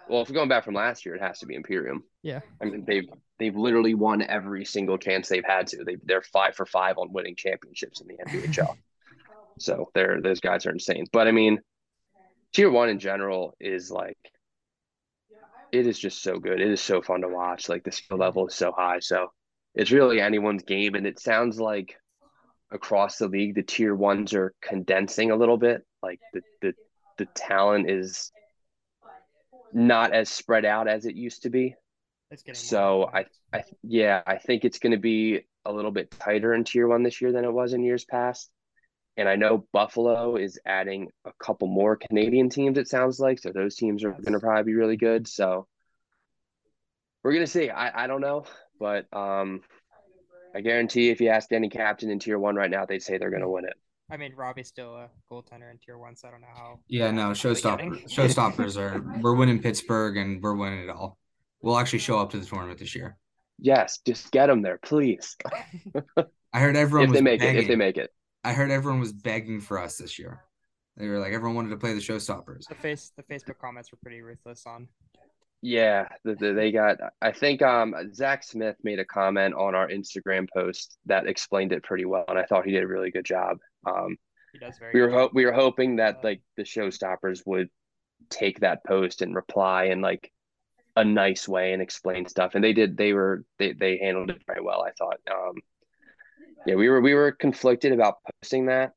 well, 0.08 0.22
if 0.22 0.28
we're 0.28 0.34
going 0.34 0.48
back 0.48 0.64
from 0.64 0.74
last 0.74 1.06
year, 1.06 1.14
it 1.14 1.22
has 1.22 1.38
to 1.38 1.46
be 1.46 1.54
Imperium. 1.54 2.02
Yeah. 2.22 2.40
I 2.60 2.64
mean, 2.66 2.84
they've 2.86 3.08
they've 3.38 3.56
literally 3.56 3.94
won 3.94 4.22
every 4.22 4.64
single 4.64 4.98
chance 4.98 5.28
they've 5.28 5.44
had 5.44 5.68
to. 5.68 5.84
They 5.84 5.96
they're 6.04 6.22
five 6.22 6.54
for 6.54 6.66
five 6.66 6.98
on 6.98 7.12
winning 7.12 7.36
championships 7.36 8.00
in 8.00 8.08
the 8.08 8.16
NBHL. 8.24 8.76
so 9.58 9.90
they're 9.94 10.20
those 10.20 10.40
guys 10.40 10.66
are 10.66 10.70
insane. 10.72 11.06
But 11.12 11.28
I 11.28 11.32
mean, 11.32 11.60
tier 12.52 12.70
one 12.70 12.88
in 12.90 12.98
general 12.98 13.56
is 13.60 13.90
like 13.90 14.18
it 15.72 15.86
is 15.86 15.98
just 15.98 16.22
so 16.22 16.38
good. 16.38 16.60
It 16.60 16.70
is 16.70 16.80
so 16.80 17.02
fun 17.02 17.22
to 17.22 17.28
watch. 17.28 17.68
Like 17.68 17.84
the 17.84 17.90
skill 17.92 18.18
level 18.18 18.46
is 18.48 18.54
so 18.54 18.70
high. 18.72 19.00
So 19.00 19.32
it's 19.74 19.90
really 19.90 20.20
anyone's 20.20 20.62
game. 20.62 20.94
And 20.94 21.06
it 21.06 21.18
sounds 21.18 21.58
like 21.58 21.96
across 22.70 23.18
the 23.18 23.28
league, 23.28 23.54
the 23.54 23.62
tier 23.62 23.94
ones 23.94 24.34
are 24.34 24.54
condensing 24.62 25.30
a 25.30 25.36
little 25.36 25.56
bit. 25.58 25.82
Like 26.02 26.20
the 26.32 26.42
the 26.60 26.74
the 27.18 27.26
talent 27.26 27.90
is 27.90 28.32
not 29.72 30.12
as 30.12 30.28
spread 30.28 30.64
out 30.64 30.88
as 30.88 31.06
it 31.06 31.14
used 31.14 31.42
to 31.42 31.50
be. 31.50 31.74
It's 32.30 32.42
getting 32.42 32.60
more 32.60 32.68
So 32.68 33.10
I. 33.12 33.26
I, 33.52 33.62
yeah, 33.84 34.20
I 34.26 34.38
think 34.38 34.64
it's 34.64 34.80
going 34.80 34.92
to 34.92 34.98
be 34.98 35.42
a 35.64 35.72
little 35.72 35.92
bit 35.92 36.10
tighter 36.10 36.52
in 36.54 36.64
tier 36.64 36.88
one 36.88 37.04
this 37.04 37.20
year 37.20 37.30
than 37.30 37.44
it 37.44 37.52
was 37.52 37.72
in 37.72 37.84
years 37.84 38.04
past. 38.04 38.50
And 39.16 39.28
I 39.28 39.36
know 39.36 39.64
Buffalo 39.72 40.34
is 40.34 40.58
adding 40.66 41.08
a 41.24 41.30
couple 41.38 41.68
more 41.68 41.94
Canadian 41.94 42.50
teams, 42.50 42.78
it 42.78 42.88
sounds 42.88 43.20
like. 43.20 43.38
So 43.38 43.52
those 43.52 43.76
teams 43.76 44.02
are 44.02 44.10
going 44.10 44.32
to 44.32 44.40
probably 44.40 44.64
be 44.64 44.74
really 44.74 44.96
good. 44.96 45.28
So 45.28 45.68
we're 47.22 47.32
going 47.32 47.46
to 47.46 47.50
see. 47.50 47.70
I, 47.70 48.04
I 48.04 48.06
don't 48.08 48.20
know. 48.20 48.44
But 48.80 49.06
um, 49.16 49.60
I 50.54 50.60
guarantee 50.60 51.10
if 51.10 51.20
you 51.20 51.28
ask 51.28 51.52
any 51.52 51.68
captain 51.68 52.10
in 52.10 52.18
tier 52.18 52.38
one 52.38 52.54
right 52.54 52.70
now, 52.70 52.84
they'd 52.86 53.02
say 53.02 53.18
they're 53.18 53.30
going 53.30 53.42
to 53.42 53.48
win 53.48 53.64
it. 53.64 53.74
I 54.10 54.16
mean, 54.16 54.34
Robbie's 54.34 54.68
still 54.68 54.94
a 54.94 55.08
goaltender 55.30 55.70
in 55.70 55.78
Tier 55.78 55.96
One, 55.96 56.14
so 56.14 56.28
I 56.28 56.30
don't 56.30 56.42
know 56.42 56.46
how. 56.54 56.78
Yeah, 56.88 57.10
no, 57.10 57.22
how 57.22 57.26
they're 57.28 57.34
showstopper, 57.54 58.04
showstoppers 58.14 58.76
are 58.76 59.02
we're 59.20 59.34
winning 59.34 59.60
Pittsburgh 59.62 60.16
and 60.18 60.42
we're 60.42 60.54
winning 60.54 60.80
it 60.80 60.90
all. 60.90 61.18
We'll 61.62 61.78
actually 61.78 62.00
show 62.00 62.18
up 62.18 62.30
to 62.30 62.38
the 62.38 62.44
tournament 62.44 62.78
this 62.78 62.94
year. 62.94 63.16
Yes, 63.58 64.00
just 64.06 64.30
get 64.30 64.48
them 64.48 64.60
there, 64.62 64.78
please. 64.78 65.36
I 66.52 66.60
heard 66.60 66.76
everyone 66.76 67.04
if 67.04 67.10
was 67.10 67.18
they 67.18 67.22
make 67.22 67.40
begging. 67.40 67.56
it, 67.56 67.62
if 67.62 67.68
they 67.68 67.76
make 67.76 67.96
it. 67.96 68.12
I 68.44 68.52
heard 68.52 68.70
everyone 68.70 69.00
was 69.00 69.12
begging 69.12 69.60
for 69.60 69.78
us 69.78 69.96
this 69.96 70.18
year. 70.18 70.42
They 70.96 71.08
were 71.08 71.18
like 71.18 71.32
everyone 71.32 71.56
wanted 71.56 71.70
to 71.70 71.76
play 71.76 71.94
the 71.94 72.00
showstoppers. 72.00 72.68
The 72.68 72.74
face, 72.74 73.10
the 73.16 73.22
Facebook 73.22 73.58
comments 73.58 73.90
were 73.90 73.98
pretty 74.02 74.20
ruthless 74.20 74.64
on. 74.66 74.86
Yeah, 75.66 76.08
the, 76.24 76.34
the, 76.34 76.52
they 76.52 76.72
got. 76.72 76.98
I 77.22 77.32
think 77.32 77.62
um 77.62 77.94
Zach 78.12 78.44
Smith 78.44 78.76
made 78.82 78.98
a 78.98 79.04
comment 79.06 79.54
on 79.54 79.74
our 79.74 79.88
Instagram 79.88 80.46
post 80.54 80.98
that 81.06 81.26
explained 81.26 81.72
it 81.72 81.82
pretty 81.82 82.04
well, 82.04 82.26
and 82.28 82.38
I 82.38 82.44
thought 82.44 82.66
he 82.66 82.72
did 82.72 82.82
a 82.82 82.86
really 82.86 83.10
good 83.10 83.24
job. 83.24 83.56
Um, 83.86 84.18
He 84.52 84.58
does 84.58 84.76
very. 84.78 84.92
we 84.92 85.00
were 85.00 85.10
ho- 85.10 85.30
we 85.32 85.46
were 85.46 85.52
hoping 85.54 85.96
that 85.96 86.22
like 86.22 86.42
the 86.58 86.64
showstoppers 86.64 87.40
would 87.46 87.70
take 88.28 88.60
that 88.60 88.84
post 88.84 89.22
and 89.22 89.34
reply 89.34 89.84
in 89.84 90.02
like 90.02 90.30
a 90.96 91.04
nice 91.04 91.48
way 91.48 91.72
and 91.72 91.80
explain 91.80 92.26
stuff, 92.26 92.54
and 92.54 92.62
they 92.62 92.74
did. 92.74 92.98
They 92.98 93.14
were 93.14 93.46
they 93.58 93.72
they 93.72 93.96
handled 93.96 94.28
it 94.28 94.42
very 94.46 94.60
well. 94.60 94.82
I 94.82 94.90
thought. 94.90 95.18
Um, 95.30 95.54
yeah, 96.66 96.74
we 96.74 96.90
were 96.90 97.00
we 97.00 97.14
were 97.14 97.32
conflicted 97.32 97.92
about 97.92 98.16
posting 98.42 98.66
that, 98.66 98.92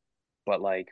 but 0.45 0.59
like 0.59 0.89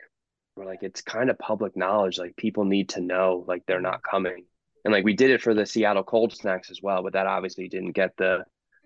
we're 0.56 0.64
like 0.64 0.82
it's 0.82 1.02
kind 1.02 1.28
of 1.28 1.38
public 1.38 1.76
knowledge. 1.76 2.16
Like 2.18 2.34
people 2.34 2.64
need 2.64 2.88
to 2.90 3.02
know 3.02 3.44
like 3.46 3.64
they're 3.66 3.80
not 3.82 4.02
coming, 4.02 4.46
and 4.86 4.92
like 4.92 5.04
we 5.04 5.14
did 5.14 5.30
it 5.30 5.42
for 5.42 5.52
the 5.52 5.66
Seattle 5.66 6.04
Cold 6.04 6.32
Snacks 6.32 6.70
as 6.70 6.80
well, 6.80 7.02
but 7.02 7.14
that 7.14 7.26
obviously 7.26 7.68
didn't 7.68 7.90
get 7.90 8.16
the 8.16 8.44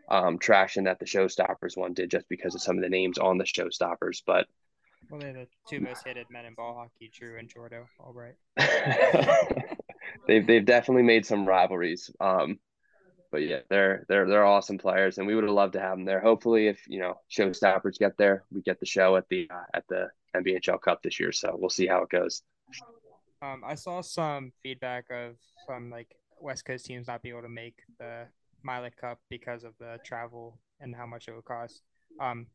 um, 0.08 0.38
traction 0.38 0.84
that 0.84 0.98
the 0.98 1.04
Showstoppers 1.04 1.76
one 1.76 1.92
did 1.92 2.10
just 2.10 2.26
because 2.30 2.54
of 2.54 2.62
some 2.62 2.78
of 2.78 2.82
the 2.82 2.88
names 2.88 3.18
on 3.18 3.36
the 3.36 3.44
Showstoppers. 3.44 4.22
But 4.26 4.46
Well, 5.10 5.20
they're 5.20 5.34
the 5.34 5.46
two 5.68 5.80
most 5.80 6.06
hated 6.06 6.28
men 6.30 6.46
in 6.46 6.54
ball 6.54 6.74
hockey, 6.74 7.12
Drew 7.14 7.38
and 7.38 7.52
Jordo. 7.52 7.84
All 7.98 8.14
right. 8.14 8.34
they've 10.26 10.46
they've 10.46 10.64
definitely 10.64 11.02
made 11.02 11.26
some 11.26 11.46
rivalries. 11.46 12.10
Um, 12.18 12.58
but 13.30 13.42
yeah, 13.42 13.58
they're 13.68 14.06
they're 14.08 14.26
they're 14.26 14.46
awesome 14.46 14.78
players, 14.78 15.18
and 15.18 15.26
we 15.26 15.34
would 15.34 15.44
have 15.44 15.52
loved 15.52 15.74
to 15.74 15.80
have 15.80 15.98
them 15.98 16.06
there. 16.06 16.20
Hopefully, 16.20 16.66
if 16.66 16.80
you 16.88 17.00
know 17.00 17.20
Showstoppers 17.30 17.98
get 17.98 18.16
there, 18.16 18.44
we 18.50 18.62
get 18.62 18.80
the 18.80 18.86
show 18.86 19.16
at 19.16 19.28
the 19.28 19.50
uh, 19.50 19.64
at 19.74 19.84
the 19.90 20.08
NBHL 20.34 20.80
Cup 20.80 21.02
this 21.02 21.20
year. 21.20 21.30
So 21.30 21.54
we'll 21.60 21.68
see 21.68 21.86
how 21.86 22.04
it 22.04 22.08
goes. 22.08 22.42
Um, 23.42 23.62
I 23.66 23.74
saw 23.74 24.00
some 24.00 24.52
feedback 24.62 25.06
of 25.10 25.36
some 25.70 25.90
like 25.90 26.16
West 26.40 26.64
Coast 26.64 26.86
teams 26.86 27.06
not 27.06 27.22
being 27.22 27.34
able 27.34 27.42
to 27.42 27.48
make 27.48 27.76
the 27.98 28.26
Mila 28.64 28.90
Cup 28.90 29.20
because 29.28 29.64
of 29.64 29.72
the 29.78 29.98
travel 30.04 30.58
and 30.80 30.94
how 30.94 31.06
much 31.06 31.28
it 31.28 31.34
would 31.34 31.44
cost. 31.44 31.82
Um, 32.20 32.46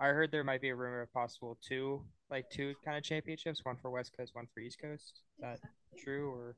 I 0.00 0.06
heard 0.06 0.30
there 0.30 0.44
might 0.44 0.60
be 0.60 0.70
a 0.70 0.74
rumor 0.74 1.02
of 1.02 1.12
possible 1.12 1.58
two, 1.60 2.02
like 2.30 2.48
two 2.50 2.74
kind 2.84 2.96
of 2.96 3.02
championships, 3.02 3.64
one 3.64 3.76
for 3.76 3.90
West 3.90 4.12
Coast, 4.16 4.34
one 4.34 4.46
for 4.54 4.60
East 4.60 4.80
Coast. 4.80 5.20
Is 5.36 5.42
that 5.42 5.58
true 6.02 6.30
or? 6.30 6.56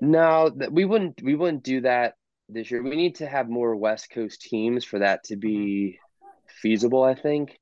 No, 0.00 0.50
we 0.70 0.84
wouldn't 0.84 1.20
we 1.22 1.34
wouldn't 1.34 1.62
do 1.62 1.80
that 1.82 2.14
this 2.48 2.70
year. 2.70 2.82
We 2.82 2.96
need 2.96 3.16
to 3.16 3.26
have 3.26 3.48
more 3.48 3.76
West 3.76 4.10
Coast 4.10 4.40
teams 4.40 4.84
for 4.84 4.98
that 5.00 5.24
to 5.24 5.36
be 5.36 5.98
feasible, 6.62 7.02
I 7.02 7.14
think. 7.14 7.58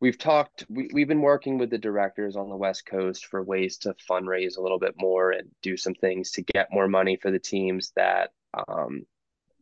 We've 0.00 0.16
talked 0.16 0.64
we, 0.70 0.88
we've 0.92 1.08
been 1.08 1.20
working 1.20 1.58
with 1.58 1.70
the 1.70 1.78
directors 1.78 2.36
on 2.36 2.48
the 2.48 2.56
West 2.56 2.86
Coast 2.86 3.26
for 3.26 3.42
ways 3.42 3.78
to 3.78 3.94
fundraise 4.10 4.56
a 4.56 4.62
little 4.62 4.78
bit 4.78 4.94
more 4.98 5.30
and 5.30 5.50
do 5.62 5.76
some 5.76 5.94
things 5.94 6.30
to 6.32 6.42
get 6.42 6.72
more 6.72 6.88
money 6.88 7.18
for 7.20 7.30
the 7.30 7.38
teams 7.38 7.92
that 7.96 8.30
um, 8.66 9.02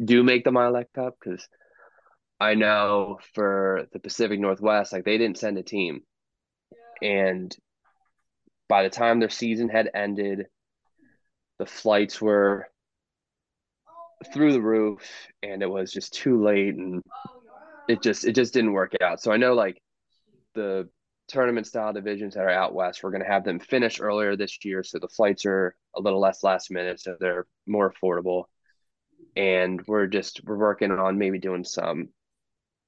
do 0.03 0.23
make 0.23 0.45
the 0.45 0.53
Mila 0.53 0.85
Cup 0.95 1.17
because 1.21 1.49
I 2.41 2.55
know 2.55 3.19
for 3.35 3.87
the 3.93 3.99
Pacific 3.99 4.39
Northwest, 4.39 4.93
like 4.93 5.05
they 5.05 5.19
didn't 5.19 5.39
send 5.39 5.59
a 5.59 5.63
team. 5.63 6.03
And 7.03 7.55
by 8.69 8.85
the 8.85 8.91
time 8.91 9.19
their 9.19 9.31
season 9.31 9.69
had 9.69 9.91
ended, 9.93 10.47
the 11.59 11.67
flights 11.67 12.21
were 12.21 12.69
through 14.33 14.53
the 14.53 14.63
roof 14.63 15.03
and 15.43 15.63
it 15.63 15.71
was 15.71 15.93
just 15.93 16.13
too 16.13 16.43
late 16.43 16.75
and 16.75 17.03
it 17.89 18.03
just 18.03 18.25
it 18.25 18.35
just 18.35 18.55
didn't 18.55 18.73
work 18.73 18.93
out. 19.03 19.21
So 19.21 19.33
I 19.33 19.37
know 19.37 19.55
like 19.55 19.81
the 20.59 20.89
tournament 21.29 21.67
style 21.67 21.93
divisions 21.93 22.35
that 22.35 22.45
are 22.45 22.51
out 22.51 22.75
west, 22.75 23.03
we're 23.03 23.11
going 23.11 23.23
to 23.23 23.29
have 23.29 23.45
them 23.45 23.61
finish 23.61 24.01
earlier 24.01 24.37
this 24.37 24.59
year 24.65 24.83
so 24.83 24.99
the 24.99 25.09
flights 25.09 25.45
are 25.47 25.77
a 25.97 26.01
little 26.01 26.21
less 26.21 26.43
last 26.43 26.71
minute 26.71 27.01
so 27.01 27.17
they're 27.21 27.47
more 27.67 27.93
affordable. 27.93 28.45
And 29.37 29.81
we're 29.87 30.07
just 30.07 30.41
we're 30.45 30.57
working 30.57 30.91
on 30.91 31.19
maybe 31.19 31.39
doing 31.39 31.65
some 31.65 32.09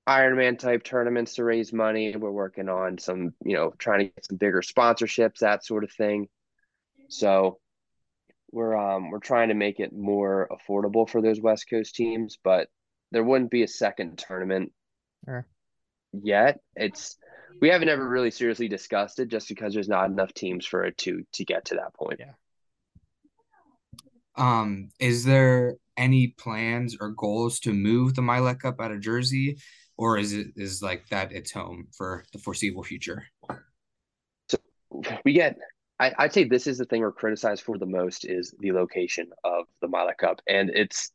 Ironman 0.08 0.58
type 0.58 0.82
tournaments 0.82 1.34
to 1.34 1.44
raise 1.44 1.72
money. 1.72 2.16
We're 2.16 2.30
working 2.30 2.68
on 2.68 2.98
some, 2.98 3.34
you 3.44 3.54
know, 3.56 3.72
trying 3.78 4.00
to 4.00 4.04
get 4.06 4.26
some 4.26 4.38
bigger 4.38 4.62
sponsorships, 4.62 5.38
that 5.40 5.64
sort 5.64 5.84
of 5.84 5.92
thing. 5.92 6.28
So 7.08 7.60
we're 8.52 8.76
um 8.76 9.10
we're 9.10 9.20
trying 9.20 9.48
to 9.48 9.54
make 9.54 9.78
it 9.78 9.92
more 9.92 10.48
affordable 10.50 11.08
for 11.08 11.22
those 11.22 11.40
West 11.40 11.66
Coast 11.70 11.94
teams, 11.94 12.38
but 12.42 12.68
there 13.12 13.22
wouldn't 13.22 13.50
be 13.50 13.62
a 13.62 13.68
second 13.68 14.18
tournament 14.18 14.72
Sure. 15.24 15.46
yet. 16.12 16.60
It's 16.74 17.16
we 17.61 17.68
haven't 17.68 17.88
ever 17.88 18.09
really 18.09 18.30
seriously 18.30 18.68
discussed 18.68 19.18
it 19.18 19.28
just 19.28 19.48
because 19.48 19.74
there's 19.74 19.88
not 19.88 20.11
enough 20.11 20.32
teams 20.32 20.66
for 20.66 20.84
it 20.84 20.96
to 20.98 21.24
to 21.32 21.44
get 21.44 21.66
to 21.66 21.74
that 21.76 21.94
point. 21.94 22.20
Yeah. 22.20 22.32
Um, 24.36 24.90
is 24.98 25.24
there 25.24 25.76
any 25.96 26.28
plans 26.28 26.96
or 27.01 27.11
goals 27.11 27.61
to 27.61 27.72
move 27.72 28.14
the 28.14 28.22
Mila 28.22 28.55
Cup 28.55 28.80
out 28.80 28.92
of 28.92 29.01
Jersey, 29.01 29.59
or 29.98 30.18
is 30.18 30.32
it 30.32 30.48
is 30.57 30.82
like 30.82 31.09
that 31.09 31.32
its 31.32 31.53
home 31.53 31.88
for 31.96 32.24
the 32.32 32.38
foreseeable 32.38 32.84
future? 32.84 33.24
So 34.48 34.59
we 35.24 35.32
get 35.32 35.57
I, 36.01 36.12
I'd 36.18 36.32
say 36.32 36.44
this 36.44 36.66
is 36.66 36.78
the 36.78 36.86
thing 36.86 37.03
we're 37.03 37.12
criticized 37.12 37.62
for 37.62 37.76
the 37.76 37.86
most 37.86 38.24
is 38.24 38.55
the 38.59 38.72
location 38.72 39.30
of 39.44 39.66
the 39.82 39.88
Mila 39.88 40.14
Cup. 40.18 40.40
And 40.46 40.70
it's 40.70 41.12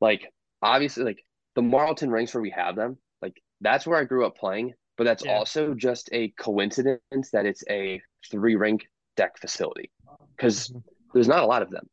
like 0.00 0.32
obviously 0.62 1.02
like 1.02 1.24
the 1.56 1.62
Marlton 1.62 2.10
rings 2.10 2.32
where 2.32 2.40
we 2.40 2.50
have 2.50 2.76
them, 2.76 2.96
like 3.20 3.42
that's 3.60 3.86
where 3.86 3.98
I 3.98 4.04
grew 4.04 4.24
up 4.24 4.38
playing, 4.38 4.74
but 4.98 5.04
that's 5.04 5.24
Yeah. 5.24 5.38
also 5.38 5.72
just 5.74 6.10
a 6.12 6.28
coincidence 6.32 7.30
that 7.32 7.46
it's 7.46 7.64
a 7.70 8.02
three 8.30 8.56
rink 8.56 8.90
deck 9.16 9.38
facility. 9.38 9.90
Because 10.36 10.68
Mhm. 10.68 10.82
there's 11.14 11.28
not 11.28 11.42
a 11.42 11.46
lot 11.46 11.62
of 11.62 11.70
them. 11.70 11.88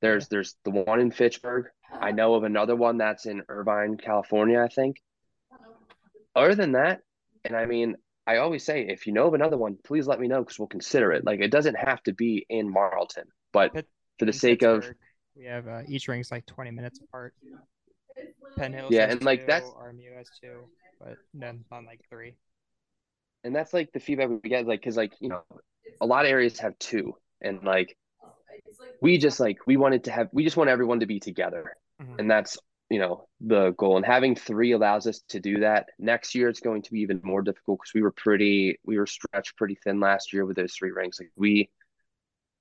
There's 0.00 0.28
there's 0.28 0.56
the 0.64 0.70
one 0.70 0.98
in 1.00 1.10
Fitchburg. 1.10 1.70
I 1.90 2.10
know 2.10 2.34
of 2.34 2.42
another 2.44 2.74
one 2.74 2.96
that's 2.98 3.26
in 3.26 3.42
Irvine, 3.48 3.96
California, 3.96 4.60
I 4.60 4.68
think. 4.68 5.00
Other 6.34 6.54
than 6.54 6.72
that, 6.72 7.02
and 7.44 7.54
I 7.56 7.66
mean, 7.66 7.96
I 8.26 8.36
always 8.38 8.64
say 8.64 8.86
if 8.86 9.06
you 9.06 9.12
know 9.12 9.26
of 9.26 9.34
another 9.34 9.56
one, 9.56 9.76
please 9.84 10.06
let 10.06 10.20
me 10.20 10.28
know 10.28 10.42
because 10.42 10.58
we'll 10.58 10.68
consider 10.68 11.12
it. 11.12 11.24
Like 11.24 11.40
it 11.40 11.50
doesn't 11.50 11.76
have 11.76 12.02
to 12.04 12.12
be 12.12 12.46
in 12.48 12.68
Marlton, 12.70 13.30
but 13.52 13.72
for 14.18 14.24
the 14.24 14.32
sake 14.32 14.62
of 14.62 14.90
we 15.34 15.44
have 15.44 15.68
uh, 15.68 15.82
each 15.86 16.08
ring's 16.08 16.30
like 16.30 16.46
20 16.46 16.70
minutes 16.70 17.00
apart. 17.00 17.34
Penn 18.56 18.72
Hills 18.72 18.92
Yeah, 18.92 19.10
and, 19.10 19.22
like, 19.22 19.40
two, 19.40 19.46
that's- 19.46 19.70
RMU 19.72 20.12
has 20.16 20.28
two, 20.40 20.68
but 20.98 21.18
then 21.34 21.64
on 21.70 21.84
like 21.86 22.00
three. 22.10 22.34
and 23.44 23.54
that's 23.54 23.72
like 23.72 23.92
the 23.92 24.00
feedback 24.00 24.28
we 24.28 24.48
get, 24.50 24.66
like 24.66 24.80
because 24.80 24.96
like 24.96 25.12
you 25.20 25.28
know, 25.28 25.42
a 26.00 26.06
lot 26.06 26.24
of 26.24 26.30
areas 26.30 26.58
have 26.58 26.78
two, 26.78 27.14
and 27.40 27.62
like 27.62 27.96
we 29.00 29.18
just 29.18 29.40
like 29.40 29.58
we 29.66 29.76
wanted 29.76 30.04
to 30.04 30.10
have 30.10 30.28
we 30.32 30.44
just 30.44 30.56
want 30.56 30.70
everyone 30.70 31.00
to 31.00 31.06
be 31.06 31.20
together, 31.20 31.72
Mhm. 32.00 32.18
and 32.18 32.30
that's 32.30 32.58
you 32.90 32.98
know 32.98 33.28
the 33.40 33.70
goal. 33.72 33.96
And 33.96 34.06
having 34.06 34.34
three 34.34 34.72
allows 34.72 35.06
us 35.06 35.20
to 35.28 35.40
do 35.40 35.60
that. 35.60 35.88
Next 35.98 36.34
year 36.34 36.48
it's 36.48 36.60
going 36.60 36.82
to 36.82 36.92
be 36.92 37.00
even 37.00 37.20
more 37.22 37.42
difficult 37.42 37.80
because 37.80 37.94
we 37.94 38.02
were 38.02 38.12
pretty 38.12 38.78
we 38.84 38.98
were 38.98 39.06
stretched 39.06 39.56
pretty 39.56 39.76
thin 39.84 40.00
last 40.00 40.32
year 40.32 40.44
with 40.44 40.56
those 40.56 40.74
three 40.74 40.90
ranks. 40.90 41.20
Like 41.20 41.30
we 41.36 41.70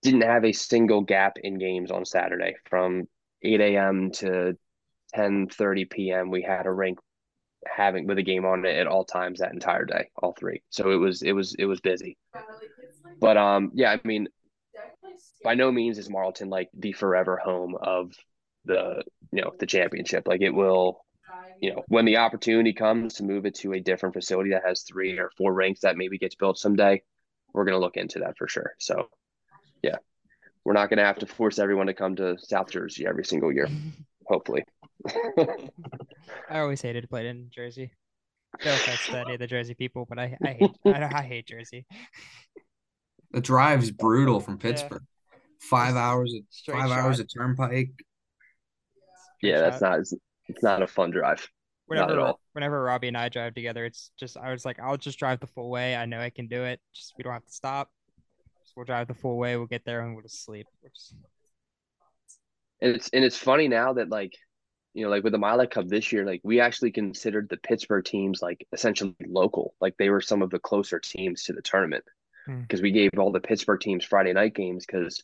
didn't 0.03 0.21
have 0.21 0.45
a 0.45 0.53
single 0.53 1.01
gap 1.01 1.37
in 1.43 1.57
games 1.59 1.91
on 1.91 2.05
Saturday 2.05 2.55
from 2.69 3.07
8 3.43 3.75
a.m. 3.77 4.11
to 4.13 4.57
10:30 5.13 5.85
p.m. 5.85 6.29
We 6.31 6.43
had 6.43 6.65
a 6.65 6.71
rank 6.71 6.99
having 7.65 8.07
with 8.07 8.17
a 8.17 8.23
game 8.23 8.45
on 8.45 8.65
it 8.65 8.75
at 8.77 8.87
all 8.87 9.05
times 9.05 9.39
that 9.39 9.53
entire 9.53 9.85
day, 9.85 10.09
all 10.15 10.33
three. 10.37 10.61
So 10.69 10.91
it 10.91 10.95
was 10.95 11.21
it 11.21 11.31
was 11.31 11.55
it 11.55 11.65
was 11.65 11.79
busy. 11.81 12.17
But 13.19 13.37
um 13.37 13.71
yeah, 13.73 13.91
I 13.91 13.99
mean 14.03 14.27
by 15.43 15.55
no 15.55 15.71
means 15.71 15.97
is 15.97 16.09
Marlton 16.09 16.49
like 16.49 16.69
the 16.73 16.91
forever 16.93 17.37
home 17.37 17.75
of 17.79 18.13
the 18.65 19.03
you 19.31 19.41
know 19.41 19.53
the 19.59 19.65
championship. 19.65 20.27
Like 20.27 20.41
it 20.41 20.51
will 20.51 21.03
you 21.61 21.73
know 21.73 21.83
when 21.87 22.05
the 22.05 22.17
opportunity 22.17 22.73
comes 22.73 23.15
to 23.15 23.23
move 23.23 23.45
it 23.45 23.55
to 23.55 23.73
a 23.73 23.79
different 23.79 24.13
facility 24.13 24.51
that 24.51 24.65
has 24.65 24.83
three 24.83 25.17
or 25.17 25.31
four 25.37 25.53
ranks 25.53 25.81
that 25.81 25.97
maybe 25.97 26.17
gets 26.17 26.35
built 26.35 26.57
someday, 26.57 27.01
we're 27.53 27.65
gonna 27.65 27.79
look 27.79 27.97
into 27.97 28.19
that 28.19 28.37
for 28.37 28.47
sure. 28.47 28.73
So 28.79 29.09
yeah, 29.81 29.97
we're 30.63 30.73
not 30.73 30.89
gonna 30.89 31.05
have 31.05 31.19
to 31.19 31.25
force 31.25 31.59
everyone 31.59 31.87
to 31.87 31.93
come 31.93 32.15
to 32.17 32.37
South 32.39 32.71
Jersey 32.71 33.05
every 33.07 33.25
single 33.25 33.51
year. 33.51 33.67
Hopefully. 34.27 34.63
I 36.49 36.59
always 36.59 36.81
hated 36.81 37.01
to 37.01 37.07
play 37.07 37.27
in 37.27 37.49
Jersey. 37.53 37.91
No 38.63 38.73
offense 38.73 39.05
to 39.07 39.19
any 39.19 39.33
of 39.33 39.39
the 39.39 39.47
Jersey 39.47 39.73
people, 39.73 40.05
but 40.07 40.17
I 40.17 40.37
I 40.43 40.53
hate 40.53 40.71
I, 40.85 41.03
I 41.19 41.21
hate 41.23 41.47
Jersey. 41.47 41.85
The 43.31 43.41
drive's 43.41 43.91
brutal 43.91 44.39
from 44.39 44.55
Yeah. 44.55 44.61
Pittsburgh. 44.71 45.03
Five 45.59 45.95
hours, 45.95 46.33
Straight 46.51 46.77
five 46.79 46.89
shot, 46.89 46.99
hours 46.99 47.19
of 47.19 47.27
turnpike. 47.33 47.91
straight 49.39 49.51
yeah, 49.51 49.59
that's 49.61 49.79
shot. 49.79 49.89
not 49.89 49.99
it's, 49.99 50.13
it's 50.47 50.63
not 50.63 50.81
a 50.81 50.87
fun 50.87 51.11
drive. 51.11 51.47
Not 51.89 51.97
at 52.03 52.07
whenever 52.09 52.27
all. 52.27 52.39
whenever 52.53 52.83
Robbie 52.83 53.07
and 53.09 53.17
I 53.17 53.29
drive 53.29 53.53
together, 53.53 53.85
it's 53.85 54.11
just 54.19 54.37
I 54.37 54.51
was 54.51 54.65
like, 54.65 54.79
I'll 54.79 54.97
just 54.97 55.19
drive 55.19 55.39
the 55.39 55.47
full 55.47 55.69
way. 55.69 55.95
I 55.95 56.05
know 56.05 56.19
I 56.19 56.29
can 56.29 56.47
do 56.47 56.63
it. 56.63 56.79
Just 56.93 57.13
we 57.17 57.23
don't 57.23 57.33
have 57.33 57.45
to 57.45 57.51
stop. 57.51 57.89
Just 58.63 58.75
we'll 58.77 58.85
drive 58.85 59.07
the 59.07 59.13
full 59.13 59.37
way. 59.37 59.55
We'll 59.57 59.67
get 59.67 59.83
there 59.85 60.01
and 60.01 60.13
we'll 60.13 60.23
just 60.23 60.43
sleep. 60.45 60.67
Which 60.81 60.93
is- 60.95 61.13
And 62.81 62.95
it's 62.95 63.09
and 63.13 63.23
it's 63.25 63.37
funny 63.37 63.67
now 63.67 63.93
that 63.93 64.09
like 64.09 64.33
you 64.97 65.05
know 65.05 65.11
like 65.11 65.23
with 65.23 65.33
the 65.33 65.39
Mila 65.39 65.67
Cup 65.67 65.87
this 65.89 66.11
year, 66.11 66.25
like 66.25 66.41
we 66.43 66.61
actually 66.61 66.91
considered 66.91 67.49
the 67.49 67.57
Pittsburgh 67.57 68.05
teams 68.05 68.41
like 68.41 68.67
essentially 68.73 69.15
local. 69.27 69.75
Like 69.81 69.95
they 69.97 70.09
were 70.11 70.21
some 70.21 70.43
of 70.43 70.51
the 70.51 70.59
closer 70.59 70.99
teams 70.99 71.43
to 71.45 71.53
the 71.53 71.63
tournament 71.63 72.05
Hmm. 72.45 72.67
because 72.67 72.81
we 72.81 72.91
gave 72.91 73.11
all 73.17 73.31
the 73.31 73.41
Pittsburgh 73.41 73.81
teams 73.81 74.05
Friday 74.05 74.33
night 74.33 74.55
games 74.55 74.85
because 74.85 75.23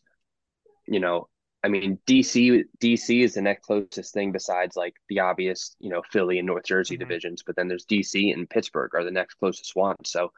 you 0.87 0.99
know 0.99 1.29
I 1.63 1.69
mean 1.69 1.99
DC 2.07 2.63
DC 2.79 3.23
is 3.23 3.35
the 3.35 3.41
next 3.41 3.65
closest 3.65 4.13
thing 4.13 4.31
besides 4.31 4.75
like 4.75 4.95
the 5.09 5.21
obvious 5.21 5.75
you 5.79 5.89
know 5.89 6.03
Philly 6.11 6.39
and 6.39 6.47
North 6.47 6.65
Jersey 6.65 6.97
Mhm. 6.97 6.99
divisions, 6.99 7.43
but 7.45 7.55
then 7.55 7.67
there's 7.69 7.85
DC 7.85 8.31
and 8.31 8.49
Pittsburgh 8.49 8.95
are 8.95 9.03
the 9.05 9.11
next 9.11 9.35
closest 9.35 9.75
ones. 9.75 10.11
So 10.11 10.33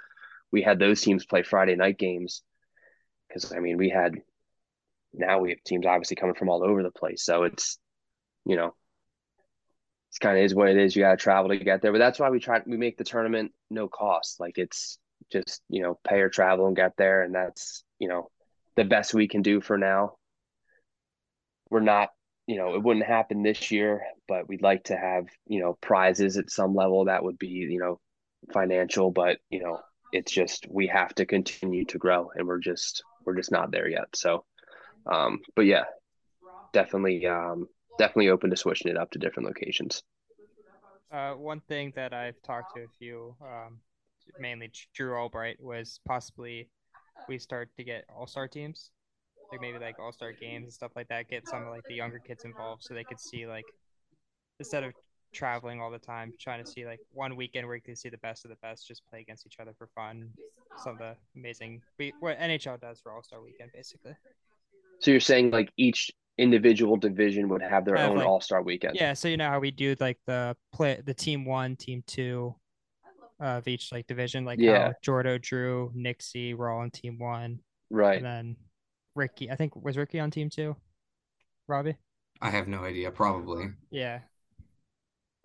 we 0.52 0.64
had 0.64 0.80
those 0.80 1.02
teams 1.02 1.26
play 1.26 1.44
Friday 1.44 1.76
night 1.76 1.98
games 2.00 2.44
because 3.28 3.54
I 3.54 3.60
mean 3.60 3.78
we 3.78 3.90
had 3.90 4.16
now 5.14 5.40
we 5.40 5.52
have 5.52 5.64
teams 5.64 5.86
obviously 5.86 6.16
coming 6.16 6.36
from 6.36 6.50
all 6.50 6.64
over 6.64 6.84
the 6.84 6.92
place. 6.92 7.24
So 7.24 7.44
it's, 7.44 7.78
you 8.46 8.56
know, 8.58 8.76
it's 10.16 10.20
kind 10.20 10.38
of 10.38 10.46
is 10.46 10.56
what 10.56 10.70
it 10.70 10.78
is. 10.78 10.96
You 10.96 11.04
got 11.04 11.12
to 11.12 11.18
travel 11.18 11.50
to 11.50 11.58
get 11.58 11.82
there, 11.82 11.92
but 11.92 11.98
that's 11.98 12.20
why 12.20 12.30
we 12.30 12.40
try 12.40 12.62
we 12.66 12.78
make 12.78 12.98
the 12.98 13.04
tournament 13.04 13.52
no 13.70 13.90
cost. 13.90 14.40
Like 14.40 14.58
it's 14.58 14.98
just 15.30 15.62
you 15.68 15.84
know 15.84 16.00
pay 16.08 16.20
your 16.20 16.30
travel 16.30 16.68
and 16.68 16.76
get 16.76 16.94
there, 16.98 17.24
and 17.24 17.36
that's 17.36 17.84
you 18.00 18.08
know 18.08 18.30
the 18.78 18.86
best 18.86 19.14
we 19.14 19.28
can 19.28 19.42
do 19.42 19.60
for 19.60 19.78
now. 19.78 20.14
We're 21.70 21.82
not, 21.82 22.12
you 22.48 22.56
know, 22.56 22.76
it 22.76 22.84
wouldn't 22.84 23.06
happen 23.06 23.44
this 23.44 23.72
year, 23.72 24.04
but 24.26 24.48
we'd 24.48 24.62
like 24.62 24.86
to 24.86 24.96
have 24.96 25.26
you 25.48 25.60
know 25.60 25.78
prizes 25.82 26.38
at 26.38 26.50
some 26.50 26.74
level 26.74 27.06
that 27.06 27.22
would 27.22 27.38
be 27.38 27.48
you 27.48 27.80
know 27.80 28.00
financial, 28.54 29.12
but 29.12 29.40
you 29.50 29.62
know 29.62 29.82
it's 30.14 30.32
just 30.32 30.66
we 30.72 30.88
have 30.88 31.14
to 31.16 31.26
continue 31.26 31.84
to 31.88 31.98
grow, 31.98 32.32
and 32.34 32.48
we're 32.48 32.60
just 32.60 33.04
we're 33.26 33.36
just 33.36 33.52
not 33.52 33.70
there 33.70 33.90
yet. 33.90 34.16
So. 34.16 34.46
Um, 35.08 35.42
but 35.56 35.68
yeah, 35.68 35.84
definitely, 36.74 37.28
um, 37.28 37.68
definitely 37.98 38.30
open 38.30 38.50
to 38.50 38.58
switching 38.58 38.92
it 38.92 38.98
up 38.98 39.12
to 39.12 39.20
different 39.20 39.48
locations. 39.48 40.04
Uh, 41.12 41.32
one 41.34 41.62
thing 41.68 41.94
that 41.96 42.14
I've 42.14 42.42
talked 42.44 42.76
to 42.76 42.82
a 42.82 42.88
few, 43.00 43.36
um, 43.42 43.80
mainly 44.40 44.72
Drew 44.94 45.16
Albright, 45.16 45.62
was 45.62 46.00
possibly 46.06 46.70
we 47.30 47.38
start 47.38 47.70
to 47.78 47.84
get 47.84 48.06
all 48.14 48.28
star 48.28 48.48
teams, 48.48 48.92
like 49.52 49.62
maybe 49.62 49.80
like 49.80 50.00
all 50.00 50.12
star 50.12 50.34
games 50.34 50.64
and 50.64 50.74
stuff 50.74 50.92
like 50.96 51.08
that. 51.10 51.30
Get 51.30 51.48
some 51.48 51.64
of 51.64 51.70
like 51.70 51.84
the 51.88 51.96
younger 51.96 52.20
kids 52.20 52.44
involved 52.44 52.84
so 52.84 52.94
they 52.94 53.04
could 53.04 53.20
see 53.20 53.48
like 53.48 53.66
instead 54.60 54.84
of 54.84 54.94
traveling 55.34 55.82
all 55.82 55.92
the 55.92 56.00
time, 56.00 56.34
trying 56.40 56.64
to 56.64 56.70
see 56.70 56.86
like 56.86 57.00
one 57.12 57.36
weekend 57.36 57.68
where 57.68 57.76
you 57.76 57.82
can 57.82 57.96
see 57.96 58.10
the 58.10 58.18
best 58.18 58.46
of 58.46 58.50
the 58.50 58.58
best, 58.62 58.88
just 58.88 59.06
play 59.10 59.22
against 59.22 59.46
each 59.46 59.60
other 59.60 59.74
for 59.78 59.88
fun. 59.96 60.30
Some 60.84 60.94
of 60.94 61.00
the 61.00 61.16
amazing 61.36 61.82
we 62.00 62.14
what 62.20 62.40
NHL 62.40 62.82
does 62.82 63.00
for 63.00 63.12
All 63.12 63.24
Star 63.24 63.42
Weekend, 63.42 63.72
basically. 63.74 64.16
So 65.00 65.12
you're 65.12 65.20
saying 65.20 65.52
like 65.52 65.70
each 65.78 66.12
individual 66.38 66.98
division 66.98 67.48
would 67.50 67.62
have 67.62 67.86
their 67.86 67.96
Have, 67.96 68.12
own 68.12 68.18
like- 68.18 68.28
All 68.28 68.42
Star 68.42 68.62
weekend. 68.62 68.96
Yeah, 68.96 69.14
so 69.14 69.28
you 69.28 69.38
know 69.38 69.50
how 69.50 69.60
we 69.60 69.72
do 69.72 69.96
like 70.00 70.20
the 70.28 70.56
play 70.74 71.02
the 71.06 71.14
team 71.14 71.46
one, 71.46 71.76
team 71.76 72.04
two 72.08 72.56
of 73.40 73.68
each 73.68 73.92
like 73.92 74.08
division, 74.08 74.46
like 74.46 74.60
Yeah. 74.60 74.88
how 74.88 74.94
Jordo, 75.06 75.42
Drew, 75.42 75.92
Nixie 75.94 76.54
were 76.54 76.70
all 76.70 76.80
on 76.82 76.92
team 76.92 77.20
one, 77.20 77.60
Right. 77.90 78.18
and 78.18 78.26
then 78.26 78.56
Ricky. 79.16 79.50
I 79.52 79.56
think 79.56 79.76
was 79.76 79.98
Ricky 79.98 80.20
on 80.20 80.32
team 80.32 80.50
two. 80.50 80.76
Robbie. 81.68 81.96
I 82.42 82.50
have 82.50 82.68
no 82.68 82.80
idea. 82.84 83.12
Probably. 83.12 83.70
Yeah, 83.90 84.20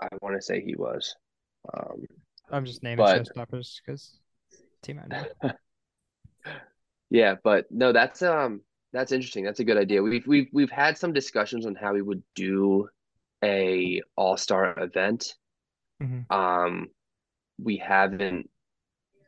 I 0.00 0.08
want 0.20 0.36
to 0.36 0.42
say 0.42 0.60
he 0.60 0.74
was. 0.76 1.14
Um, 1.72 2.04
I'm 2.50 2.64
just 2.64 2.82
naming 2.82 2.98
But- 2.98 3.28
showstoppers 3.28 3.76
because 3.84 4.18
team 4.82 5.00
I 5.04 5.06
know. 5.06 5.52
Yeah, 7.10 7.34
but 7.42 7.66
no, 7.70 7.92
that's 7.92 8.22
um 8.22 8.60
that's 8.92 9.12
interesting. 9.12 9.44
That's 9.44 9.60
a 9.60 9.64
good 9.64 9.76
idea. 9.76 10.02
We've 10.02 10.26
we've 10.26 10.48
we've 10.52 10.70
had 10.70 10.98
some 10.98 11.12
discussions 11.12 11.66
on 11.66 11.74
how 11.74 11.94
we 11.94 12.02
would 12.02 12.22
do 12.34 12.88
a 13.42 14.02
all-star 14.16 14.78
event. 14.78 15.34
Mhm. 16.02 16.30
Um 16.30 16.88
we 17.62 17.76
haven't 17.76 18.50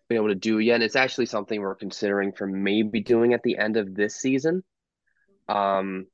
been 0.09 0.17
able 0.17 0.29
to 0.29 0.35
do 0.35 0.59
yet. 0.59 0.77
And 0.77 0.83
it's 0.83 0.97
actually 0.97 1.27
something 1.27 1.61
we're 1.61 1.75
considering 1.75 2.33
for 2.33 2.47
maybe 2.47 3.01
doing 3.01 3.35
at 3.35 3.43
the 3.43 3.59
end 3.59 3.77
of 3.77 3.95
this 3.95 4.17
season. 4.17 4.65
Um 5.49 6.07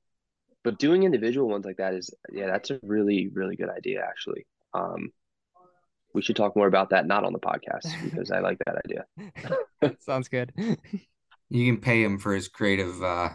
but 0.64 0.78
doing 0.78 1.04
individual 1.04 1.48
ones 1.48 1.64
like 1.64 1.78
that 1.78 1.94
is 1.94 2.14
yeah, 2.30 2.46
that's 2.46 2.70
a 2.70 2.80
really, 2.82 3.28
really 3.28 3.56
good 3.56 3.70
idea 3.70 4.04
actually. 4.06 4.46
Um 4.74 5.10
we 6.14 6.22
should 6.22 6.36
talk 6.36 6.56
more 6.56 6.66
about 6.66 6.90
that 6.90 7.06
not 7.06 7.24
on 7.24 7.32
the 7.32 7.38
podcast 7.38 7.86
because 8.04 8.30
I 8.30 8.40
like 8.40 8.58
that 8.66 8.82
idea. 8.84 9.96
Sounds 10.00 10.28
good. 10.28 10.52
You 11.50 11.72
can 11.72 11.80
pay 11.80 12.02
him 12.02 12.18
for 12.18 12.34
his 12.34 12.48
creative 12.48 13.02
uh 13.02 13.30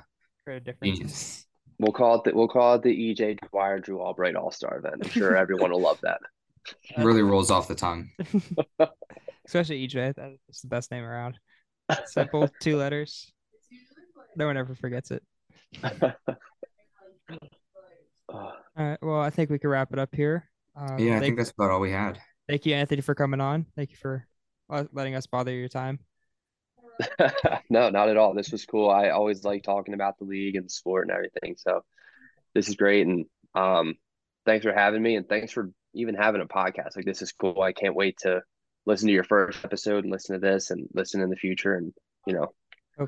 Creative 0.46 0.66
difference. 0.66 0.98
genius. 0.98 1.46
We'll 1.80 1.92
call 1.94 2.16
it 2.16 2.24
the 2.26 2.36
we'll 2.36 2.48
call 2.48 2.76
it 2.76 2.84
the 2.84 2.90
EJ 3.16 3.40
Dwyer 3.50 3.80
Drew 3.80 4.00
Albright 4.02 4.36
All 4.36 4.52
Star 4.52 4.78
event. 4.78 4.96
I'm 5.04 5.10
sure 5.10 5.36
everyone 5.36 5.72
will 5.72 5.82
love 5.82 6.00
that. 6.02 6.20
Really 6.98 7.24
rolls 7.24 7.52
off 7.52 7.68
the 7.68 7.76
tongue. 7.76 8.10
Especially 9.46 9.86
EJ. 9.86 10.16
That's 10.16 10.62
the 10.62 10.70
best 10.70 10.92
name 10.92 11.04
around. 11.04 11.38
Simple, 12.06 12.48
two 12.62 12.78
letters. 12.78 13.30
No 14.38 14.46
one 14.46 14.56
ever 14.56 14.74
forgets 14.74 15.12
it. 15.12 15.24
Uh, 15.84 16.12
All 18.30 18.54
right. 18.78 18.98
Well, 19.02 19.20
I 19.20 19.30
think 19.30 19.50
we 19.50 19.60
can 19.60 19.70
wrap 19.70 19.92
it 19.92 20.00
up 20.00 20.16
here. 20.16 20.50
Um, 20.76 20.98
Yeah, 21.00 21.12
I 21.12 21.20
thank, 21.20 21.24
think 21.24 21.38
that's 21.38 21.52
about 21.52 21.70
all 21.72 21.82
we 21.82 21.92
had. 21.92 22.18
thank 22.48 22.66
you, 22.66 22.74
Anthony, 22.76 23.02
for 23.02 23.14
coming 23.14 23.42
on. 23.42 23.66
Thank 23.76 23.92
you 23.92 23.98
for 23.98 24.26
uh, 24.70 24.86
letting 24.94 25.16
us 25.16 25.28
bother 25.28 25.52
your 25.52 25.68
time. 25.68 26.00
no, 27.70 27.90
not 27.90 28.10
at 28.10 28.18
all. 28.18 28.34
This 28.34 28.52
was 28.52 28.66
cool. 28.66 28.90
I 28.90 29.10
always 29.10 29.44
like 29.44 29.64
talking 29.64 29.94
about 29.94 30.18
the 30.18 30.26
league 30.26 30.56
and 30.56 30.66
the 30.66 30.70
sport 30.70 31.08
and 31.08 31.16
everything. 31.16 31.56
So 31.58 31.84
this 32.54 32.70
is 32.70 32.76
great. 32.76 33.08
And 33.08 33.26
um, 33.56 33.96
thanks 34.46 34.66
for 34.66 34.74
having 34.74 35.02
me. 35.02 35.16
And 35.16 35.28
thanks 35.28 35.52
for 35.52 35.72
even 35.94 36.16
having 36.16 36.42
a 36.42 36.46
podcast. 36.46 36.96
Like 36.96 37.06
this 37.06 37.22
is 37.22 37.32
cool. 37.32 37.62
I 37.62 37.74
can't 37.74 37.96
wait 37.96 38.18
to 38.20 38.42
listen 38.86 39.08
to 39.08 39.14
your 39.14 39.24
first 39.24 39.64
episode 39.64 40.04
and 40.04 40.12
listen 40.12 40.36
to 40.36 40.40
this 40.40 40.70
and 40.70 40.88
listen 40.94 41.22
in 41.22 41.30
the 41.30 41.36
future 41.36 41.76
and 41.76 41.94
you 42.28 42.34
know 42.34 42.54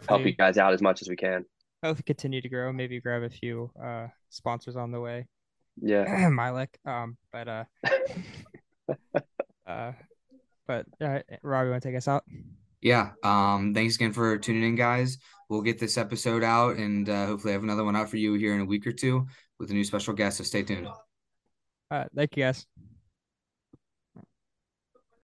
help 0.08 0.26
you 0.26 0.32
guys 0.32 0.58
out 0.58 0.74
as 0.74 0.82
much 0.82 1.02
as 1.02 1.10
we 1.10 1.16
can. 1.16 1.46
hopefully 1.84 2.04
continue 2.06 2.42
to 2.42 2.50
grow. 2.50 2.72
Maybe 2.72 3.00
grab 3.00 3.24
a 3.24 3.30
few 3.30 3.72
uh 3.82 4.08
sponsors 4.30 4.76
on 4.76 4.92
the 4.92 5.00
way. 5.00 5.28
Yeah. 5.82 6.06
Milek. 6.30 6.70
Um, 6.86 7.18
but 7.32 7.48
uh, 7.48 7.64
uh, 9.68 9.92
but 10.68 10.86
uh, 11.02 11.20
Rob, 11.44 11.66
you 11.66 11.72
want 11.72 11.84
to 11.84 11.90
take 11.90 11.98
us 11.98 12.08
out? 12.08 12.24
Yeah. 12.86 13.14
Um, 13.24 13.74
thanks 13.74 13.96
again 13.96 14.14
for 14.14 14.38
tuning 14.38 14.62
in, 14.62 14.76
guys. 14.76 15.18
We'll 15.50 15.64
get 15.64 15.80
this 15.80 15.98
episode 15.98 16.44
out 16.44 16.76
and 16.76 17.10
uh, 17.10 17.26
hopefully 17.26 17.54
have 17.54 17.64
another 17.64 17.84
one 17.84 17.96
out 17.96 18.12
for 18.12 18.18
you 18.18 18.36
here 18.36 18.54
in 18.54 18.62
a 18.62 18.66
week 18.66 18.86
or 18.86 18.92
two 18.92 19.26
with 19.60 19.72
a 19.72 19.74
new 19.74 19.84
special 19.84 20.14
guest. 20.14 20.38
So 20.38 20.44
stay 20.44 20.62
tuned. 20.62 20.86
All 20.86 20.94
right. 21.90 22.08
thank 22.16 22.38
you 22.38 22.44
guys. 22.44 22.68